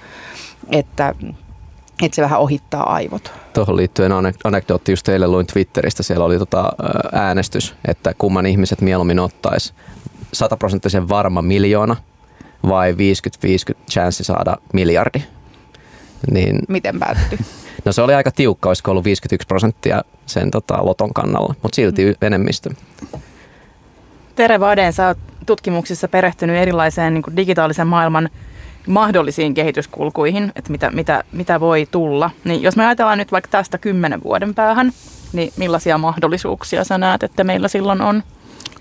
että, 0.71 1.15
että 2.03 2.15
se 2.15 2.21
vähän 2.21 2.39
ohittaa 2.39 2.93
aivot. 2.93 3.31
Tuohon 3.53 3.75
liittyen 3.75 4.11
anekdootti 4.43 4.91
just 4.91 5.05
teille 5.05 5.27
luin 5.27 5.47
Twitteristä, 5.47 6.03
siellä 6.03 6.25
oli 6.25 6.39
tota 6.39 6.71
äänestys, 7.11 7.75
että 7.87 8.13
kumman 8.17 8.45
ihmiset 8.45 8.81
mieluummin 8.81 9.19
ottaisi 9.19 9.73
sataprosenttisen 10.33 11.09
varma 11.09 11.41
miljoona 11.41 11.95
vai 12.67 12.91
50-50 12.91 12.95
chanssi 13.91 14.23
saada 14.23 14.57
miljardi. 14.73 15.23
Niin, 16.31 16.59
Miten 16.67 16.99
päättyi? 16.99 17.39
No 17.85 17.91
se 17.91 18.01
oli 18.01 18.13
aika 18.13 18.31
tiukka, 18.31 18.69
olisiko 18.69 18.91
ollut 18.91 19.05
51 19.05 19.47
prosenttia 19.47 20.03
sen 20.25 20.51
tota, 20.51 20.85
loton 20.85 21.13
kannalla, 21.13 21.55
mutta 21.61 21.75
silti 21.75 22.05
mm. 22.05 22.15
enemmistö. 22.21 22.69
Tere 24.35 24.59
Vaden, 24.59 24.93
sä 24.93 25.07
oot 25.07 25.17
tutkimuksissa 25.45 26.07
perehtynyt 26.07 26.55
erilaiseen 26.55 27.13
niin 27.13 27.23
kuin 27.23 27.35
digitaalisen 27.35 27.87
maailman 27.87 28.29
mahdollisiin 28.87 29.53
kehityskulkuihin, 29.53 30.51
että 30.55 30.71
mitä, 30.71 30.91
mitä, 30.91 31.23
mitä 31.31 31.59
voi 31.59 31.87
tulla. 31.91 32.29
Niin 32.43 32.61
jos 32.61 32.75
me 32.75 32.85
ajatellaan 32.85 33.17
nyt 33.17 33.31
vaikka 33.31 33.49
tästä 33.51 33.77
kymmenen 33.77 34.23
vuoden 34.23 34.55
päähän, 34.55 34.91
niin 35.33 35.53
millaisia 35.57 35.97
mahdollisuuksia 35.97 36.83
sä 36.83 36.97
näet, 36.97 37.23
että 37.23 37.43
meillä 37.43 37.67
silloin 37.67 38.01
on? 38.01 38.23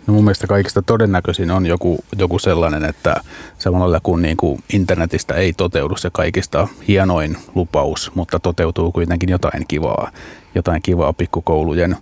No 0.06 0.14
mun 0.14 0.24
mielestä 0.24 0.46
kaikista 0.46 0.82
todennäköisin 0.82 1.50
on 1.50 1.66
joku, 1.66 2.04
joku 2.18 2.38
sellainen, 2.38 2.84
että 2.84 3.16
samalla 3.58 4.00
kun 4.02 4.22
niin 4.22 4.36
kuin 4.36 4.62
internetistä 4.72 5.34
ei 5.34 5.52
toteudu 5.52 5.96
se 5.96 6.10
kaikista 6.12 6.68
hienoin 6.88 7.36
lupaus, 7.54 8.10
mutta 8.14 8.40
toteutuu 8.40 8.92
kuitenkin 8.92 9.28
jotain 9.28 9.64
kivaa, 9.68 10.10
jotain 10.54 10.82
kivaa 10.82 11.12
pikkukoulujen 11.12 11.96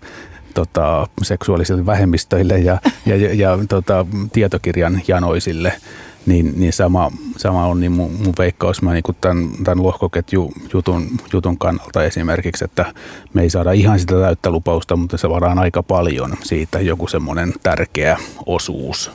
tota, 0.55 1.07
seksuaalisille 1.23 1.87
vähemmistöille 1.87 2.59
ja, 2.59 2.79
ja, 3.07 3.17
ja, 3.17 3.35
ja 3.35 3.59
tota, 3.69 4.07
tietokirjan 4.33 5.03
janoisille– 5.09 5.73
niin, 6.27 6.53
niin 6.57 6.73
sama, 6.73 7.11
sama 7.37 7.67
on 7.67 7.81
niin 7.81 7.93
mun, 7.93 8.13
mun 8.25 8.35
veikkaus 8.39 8.83
mä 8.83 8.93
niin 8.93 9.05
tämän, 9.21 9.49
tämän 9.65 9.83
lohkoketjutun 9.83 11.07
jutun 11.33 11.59
kannalta 11.59 12.05
esimerkiksi, 12.05 12.65
että 12.65 12.95
me 13.35 13.43
ei 13.43 13.51
saada 13.51 13.73
ihan 13.73 13.99
sitä 13.99 14.21
täyttä 14.21 14.51
lupausta, 14.51 14.97
mutta 14.97 15.19
se 15.19 15.29
varaan 15.29 15.59
aika 15.59 15.83
paljon 15.83 16.35
siitä 16.43 16.81
joku 16.81 17.07
semmoinen 17.07 17.53
tärkeä 17.63 18.19
osuus. 18.47 19.11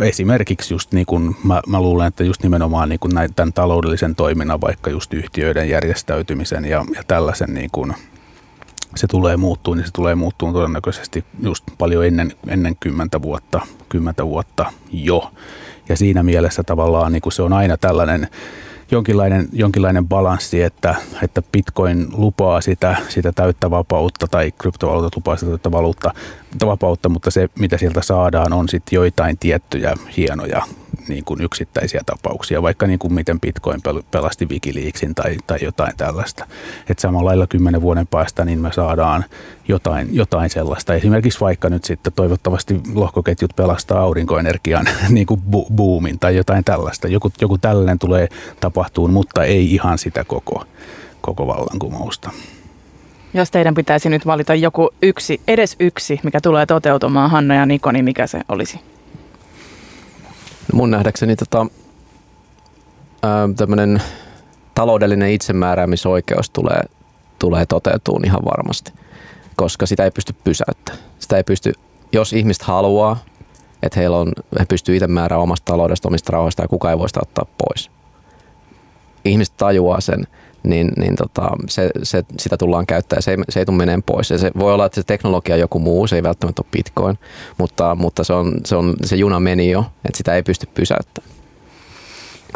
esimerkiksi 0.00 0.74
just 0.74 0.92
niin 0.92 1.06
kuin 1.06 1.36
mä, 1.44 1.62
mä 1.66 1.80
luulen, 1.80 2.06
että 2.06 2.24
just 2.24 2.42
nimenomaan 2.42 2.88
niin 2.88 3.00
kuin 3.00 3.14
näin, 3.14 3.34
tämän 3.34 3.52
taloudellisen 3.52 4.14
toiminnan, 4.14 4.60
vaikka 4.60 4.90
just 4.90 5.14
yhtiöiden 5.14 5.68
järjestäytymisen 5.68 6.64
ja, 6.64 6.84
ja 6.94 7.02
tällaisen 7.08 7.54
niin 7.54 7.70
kuin, 7.72 7.94
se 8.96 9.06
tulee 9.06 9.36
muuttuu, 9.36 9.74
niin 9.74 9.86
se 9.86 9.92
tulee 9.92 10.14
muuttuu 10.14 10.52
todennäköisesti 10.52 11.24
just 11.42 11.64
paljon 11.78 12.06
ennen, 12.06 12.32
ennen 12.46 12.76
kymmentä 12.80 13.22
vuotta, 13.22 13.60
kymmentä 13.88 14.26
vuotta 14.26 14.72
jo. 14.92 15.32
Ja 15.88 15.96
siinä 15.96 16.22
mielessä 16.22 16.62
tavallaan 16.62 17.12
niin 17.12 17.22
kuin 17.22 17.32
se 17.32 17.42
on 17.42 17.52
aina 17.52 17.76
tällainen 17.76 18.28
jonkinlainen, 18.90 19.48
jonkinlainen 19.52 20.08
balanssi, 20.08 20.62
että, 20.62 20.94
että 21.22 21.42
Bitcoin 21.52 22.06
lupaa 22.12 22.60
sitä, 22.60 22.96
sitä 23.08 23.32
täyttä 23.32 23.70
vapautta 23.70 24.26
tai 24.30 24.52
kryptovaluutat 24.58 25.16
lupaa 25.16 25.36
sitä 25.36 25.50
täyttä 25.50 25.72
valuutta, 25.72 26.14
vapautta, 26.66 27.08
mutta 27.08 27.30
se 27.30 27.48
mitä 27.58 27.78
sieltä 27.78 28.02
saadaan 28.02 28.52
on 28.52 28.68
sitten 28.68 28.96
joitain 28.96 29.38
tiettyjä 29.38 29.94
hienoja 30.16 30.62
niin 31.08 31.24
kuin 31.24 31.40
yksittäisiä 31.40 32.00
tapauksia, 32.06 32.62
vaikka 32.62 32.86
niin 32.86 32.98
kuin 32.98 33.14
miten 33.14 33.40
Bitcoin 33.40 33.80
pelasti 34.10 34.46
Wikileaksin 34.46 35.14
tai, 35.14 35.36
tai 35.46 35.58
jotain 35.62 35.96
tällaista. 35.96 36.46
Että 36.88 37.00
samalla 37.00 37.28
lailla 37.28 37.46
kymmenen 37.46 37.82
vuoden 37.82 38.06
päästä 38.06 38.44
niin 38.44 38.58
me 38.58 38.72
saadaan 38.72 39.24
jotain, 39.68 40.08
jotain 40.12 40.50
sellaista. 40.50 40.94
Esimerkiksi 40.94 41.40
vaikka 41.40 41.68
nyt 41.68 41.84
sitten 41.84 42.12
toivottavasti 42.12 42.80
lohkoketjut 42.94 43.56
pelastaa 43.56 44.00
aurinkoenergian 44.00 44.86
niin 45.08 45.26
kuin 45.26 45.40
bu- 45.40 45.72
boomin 45.72 46.18
tai 46.18 46.36
jotain 46.36 46.64
tällaista. 46.64 47.08
Joku, 47.08 47.32
joku 47.40 47.58
tällainen 47.58 47.98
tulee 47.98 48.28
tapahtuun, 48.60 49.12
mutta 49.12 49.44
ei 49.44 49.74
ihan 49.74 49.98
sitä 49.98 50.24
koko, 50.24 50.64
koko 51.20 51.46
vallankumousta. 51.46 52.30
Jos 53.34 53.50
teidän 53.50 53.74
pitäisi 53.74 54.08
nyt 54.08 54.26
valita 54.26 54.54
joku 54.54 54.90
yksi, 55.02 55.40
edes 55.48 55.76
yksi, 55.80 56.20
mikä 56.22 56.40
tulee 56.40 56.66
toteutumaan 56.66 57.30
Hanna 57.30 57.54
ja 57.54 57.66
Niko, 57.66 57.92
niin 57.92 58.04
mikä 58.04 58.26
se 58.26 58.40
olisi? 58.48 58.80
Mun 60.72 60.90
nähdäkseni 60.90 61.36
tota, 61.36 61.66
tämmöinen 63.56 64.02
taloudellinen 64.74 65.30
itsemääräämisoikeus 65.30 66.50
tulee, 66.50 66.80
tulee 67.38 67.66
toteutumaan 67.66 68.24
ihan 68.24 68.44
varmasti, 68.44 68.92
koska 69.56 69.86
sitä 69.86 70.04
ei 70.04 70.10
pysty 70.10 70.34
pysäyttämään. 70.44 71.04
Sitä 71.18 71.36
ei 71.36 71.44
pysty, 71.44 71.72
jos 72.12 72.32
ihmiset 72.32 72.62
haluaa, 72.62 73.16
että 73.82 74.00
heillä 74.00 74.16
on, 74.16 74.32
he 74.58 74.64
pystyy 74.64 74.96
itse 74.96 75.06
määräämään 75.06 75.42
omasta 75.42 75.72
taloudesta, 75.72 76.08
omista 76.08 76.32
rahoista 76.32 76.62
ja 76.62 76.68
kukaan 76.68 76.92
ei 76.92 76.98
voi 76.98 77.08
sitä 77.08 77.20
ottaa 77.22 77.46
pois. 77.58 77.90
Ihmiset 79.24 79.56
tajuaa 79.56 80.00
sen, 80.00 80.26
niin, 80.62 80.92
niin 80.96 81.16
tota, 81.16 81.50
se, 81.68 81.90
se, 82.02 82.24
sitä 82.38 82.56
tullaan 82.56 82.86
käyttämään. 82.86 83.22
Se 83.22 83.30
ei, 83.30 83.36
se 83.48 83.60
ei 83.60 83.66
tule 83.66 83.76
meneen 83.76 84.02
pois. 84.02 84.30
Ja 84.30 84.38
se 84.38 84.50
voi 84.58 84.74
olla, 84.74 84.86
että 84.86 85.00
se 85.00 85.06
teknologia 85.06 85.54
on 85.54 85.60
joku 85.60 85.78
muu, 85.78 86.06
se 86.06 86.16
ei 86.16 86.22
välttämättä 86.22 86.62
ole 86.62 86.70
Bitcoin, 86.72 87.18
mutta, 87.58 87.94
mutta 87.94 88.24
se, 88.24 88.32
on, 88.32 88.54
se, 88.64 88.76
on, 88.76 88.94
se 89.04 89.16
juna 89.16 89.40
meni 89.40 89.70
jo, 89.70 89.80
että 90.04 90.16
sitä 90.16 90.34
ei 90.34 90.42
pysty 90.42 90.68
pysäyttämään. 90.74 91.32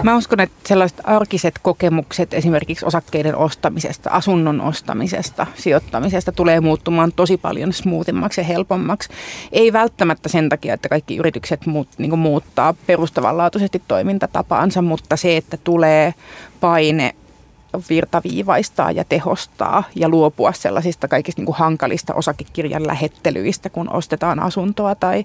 Mä 0.02 0.16
uskon, 0.16 0.40
että 0.40 0.68
sellaiset 0.68 1.00
arkiset 1.04 1.54
kokemukset 1.62 2.34
esimerkiksi 2.34 2.86
osakkeiden 2.86 3.36
ostamisesta, 3.36 4.10
asunnon 4.10 4.60
ostamisesta, 4.60 5.46
sijoittamisesta 5.54 6.32
tulee 6.32 6.60
muuttumaan 6.60 7.12
tosi 7.12 7.36
paljon 7.36 7.72
smoothimmaksi 7.72 8.40
ja 8.40 8.44
helpommaksi. 8.44 9.08
Ei 9.52 9.72
välttämättä 9.72 10.28
sen 10.28 10.48
takia, 10.48 10.74
että 10.74 10.88
kaikki 10.88 11.16
yritykset 11.16 11.66
muut, 11.66 11.88
niin 11.98 12.18
muuttaa 12.18 12.74
perustavanlaatuisesti 12.86 13.82
toimintatapaansa, 13.88 14.82
mutta 14.82 15.16
se, 15.16 15.36
että 15.36 15.56
tulee 15.56 16.14
paine 16.60 17.14
virtaviivaistaa 17.88 18.90
ja 18.90 19.04
tehostaa 19.04 19.84
ja 19.94 20.08
luopua 20.08 20.52
sellaisista 20.52 21.08
kaikista 21.08 21.40
niin 21.40 21.46
kuin 21.46 21.56
hankalista 21.56 22.14
osakekirjan 22.14 22.86
lähettelyistä, 22.86 23.70
kun 23.70 23.92
ostetaan 23.92 24.40
asuntoa 24.40 24.94
tai, 24.94 25.24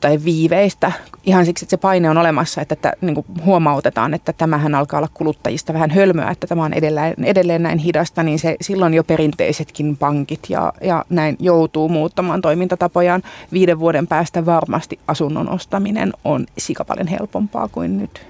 tai 0.00 0.18
viiveistä. 0.24 0.92
Ihan 1.24 1.46
siksi, 1.46 1.64
että 1.64 1.70
se 1.70 1.76
paine 1.76 2.10
on 2.10 2.18
olemassa, 2.18 2.60
että, 2.60 2.72
että 2.72 2.92
niin 3.00 3.14
kuin 3.14 3.26
huomautetaan, 3.44 4.14
että 4.14 4.32
tämähän 4.32 4.74
alkaa 4.74 4.98
olla 4.98 5.08
kuluttajista 5.14 5.72
vähän 5.72 5.90
hölmöä, 5.90 6.30
että 6.30 6.46
tämä 6.46 6.64
on 6.64 6.72
edelleen, 6.72 7.14
edelleen 7.24 7.62
näin 7.62 7.78
hidasta, 7.78 8.22
niin 8.22 8.38
se 8.38 8.56
silloin 8.60 8.94
jo 8.94 9.04
perinteisetkin 9.04 9.96
pankit 9.96 10.40
ja, 10.48 10.72
ja 10.80 11.04
näin 11.08 11.36
joutuu 11.38 11.88
muuttamaan 11.88 12.40
toimintatapojaan. 12.40 13.22
Viiden 13.52 13.78
vuoden 13.78 14.06
päästä 14.06 14.46
varmasti 14.46 14.98
asunnon 15.08 15.50
ostaminen 15.50 16.12
on 16.24 16.46
sikapaljon 16.58 17.08
helpompaa 17.08 17.68
kuin 17.68 17.98
nyt. 17.98 18.26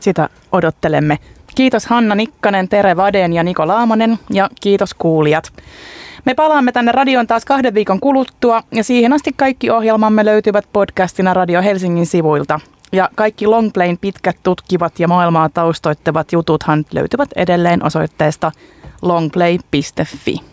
Sitä 0.00 0.28
odottelemme. 0.52 1.18
Kiitos 1.54 1.86
Hanna 1.86 2.14
Nikkanen, 2.14 2.68
Tere 2.68 2.96
Vaden 2.96 3.32
ja 3.32 3.42
Niko 3.42 3.66
Laamonen 3.66 4.18
ja 4.30 4.50
kiitos 4.60 4.94
kuulijat. 4.94 5.52
Me 6.24 6.34
palaamme 6.34 6.72
tänne 6.72 6.92
radioon 6.92 7.26
taas 7.26 7.44
kahden 7.44 7.74
viikon 7.74 8.00
kuluttua 8.00 8.62
ja 8.72 8.84
siihen 8.84 9.12
asti 9.12 9.30
kaikki 9.36 9.70
ohjelmamme 9.70 10.24
löytyvät 10.24 10.64
podcastina 10.72 11.34
Radio 11.34 11.62
Helsingin 11.62 12.06
sivuilta. 12.06 12.60
Ja 12.92 13.08
kaikki 13.14 13.46
Longplayn 13.46 13.98
pitkät 13.98 14.36
tutkivat 14.42 15.00
ja 15.00 15.08
maailmaa 15.08 15.48
taustoittavat 15.48 16.32
jututhan 16.32 16.84
löytyvät 16.92 17.28
edelleen 17.36 17.84
osoitteesta 17.84 18.52
longplay.fi. 19.02 20.49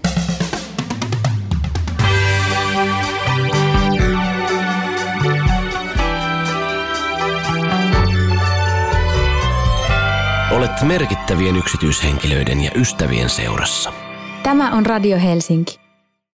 Olet 10.67 10.81
merkittävien 10.81 11.55
yksityishenkilöiden 11.55 12.63
ja 12.63 12.71
ystävien 12.75 13.29
seurassa. 13.29 13.93
Tämä 14.43 14.71
on 14.71 14.85
Radio 14.85 15.17
Helsinki. 15.19 15.86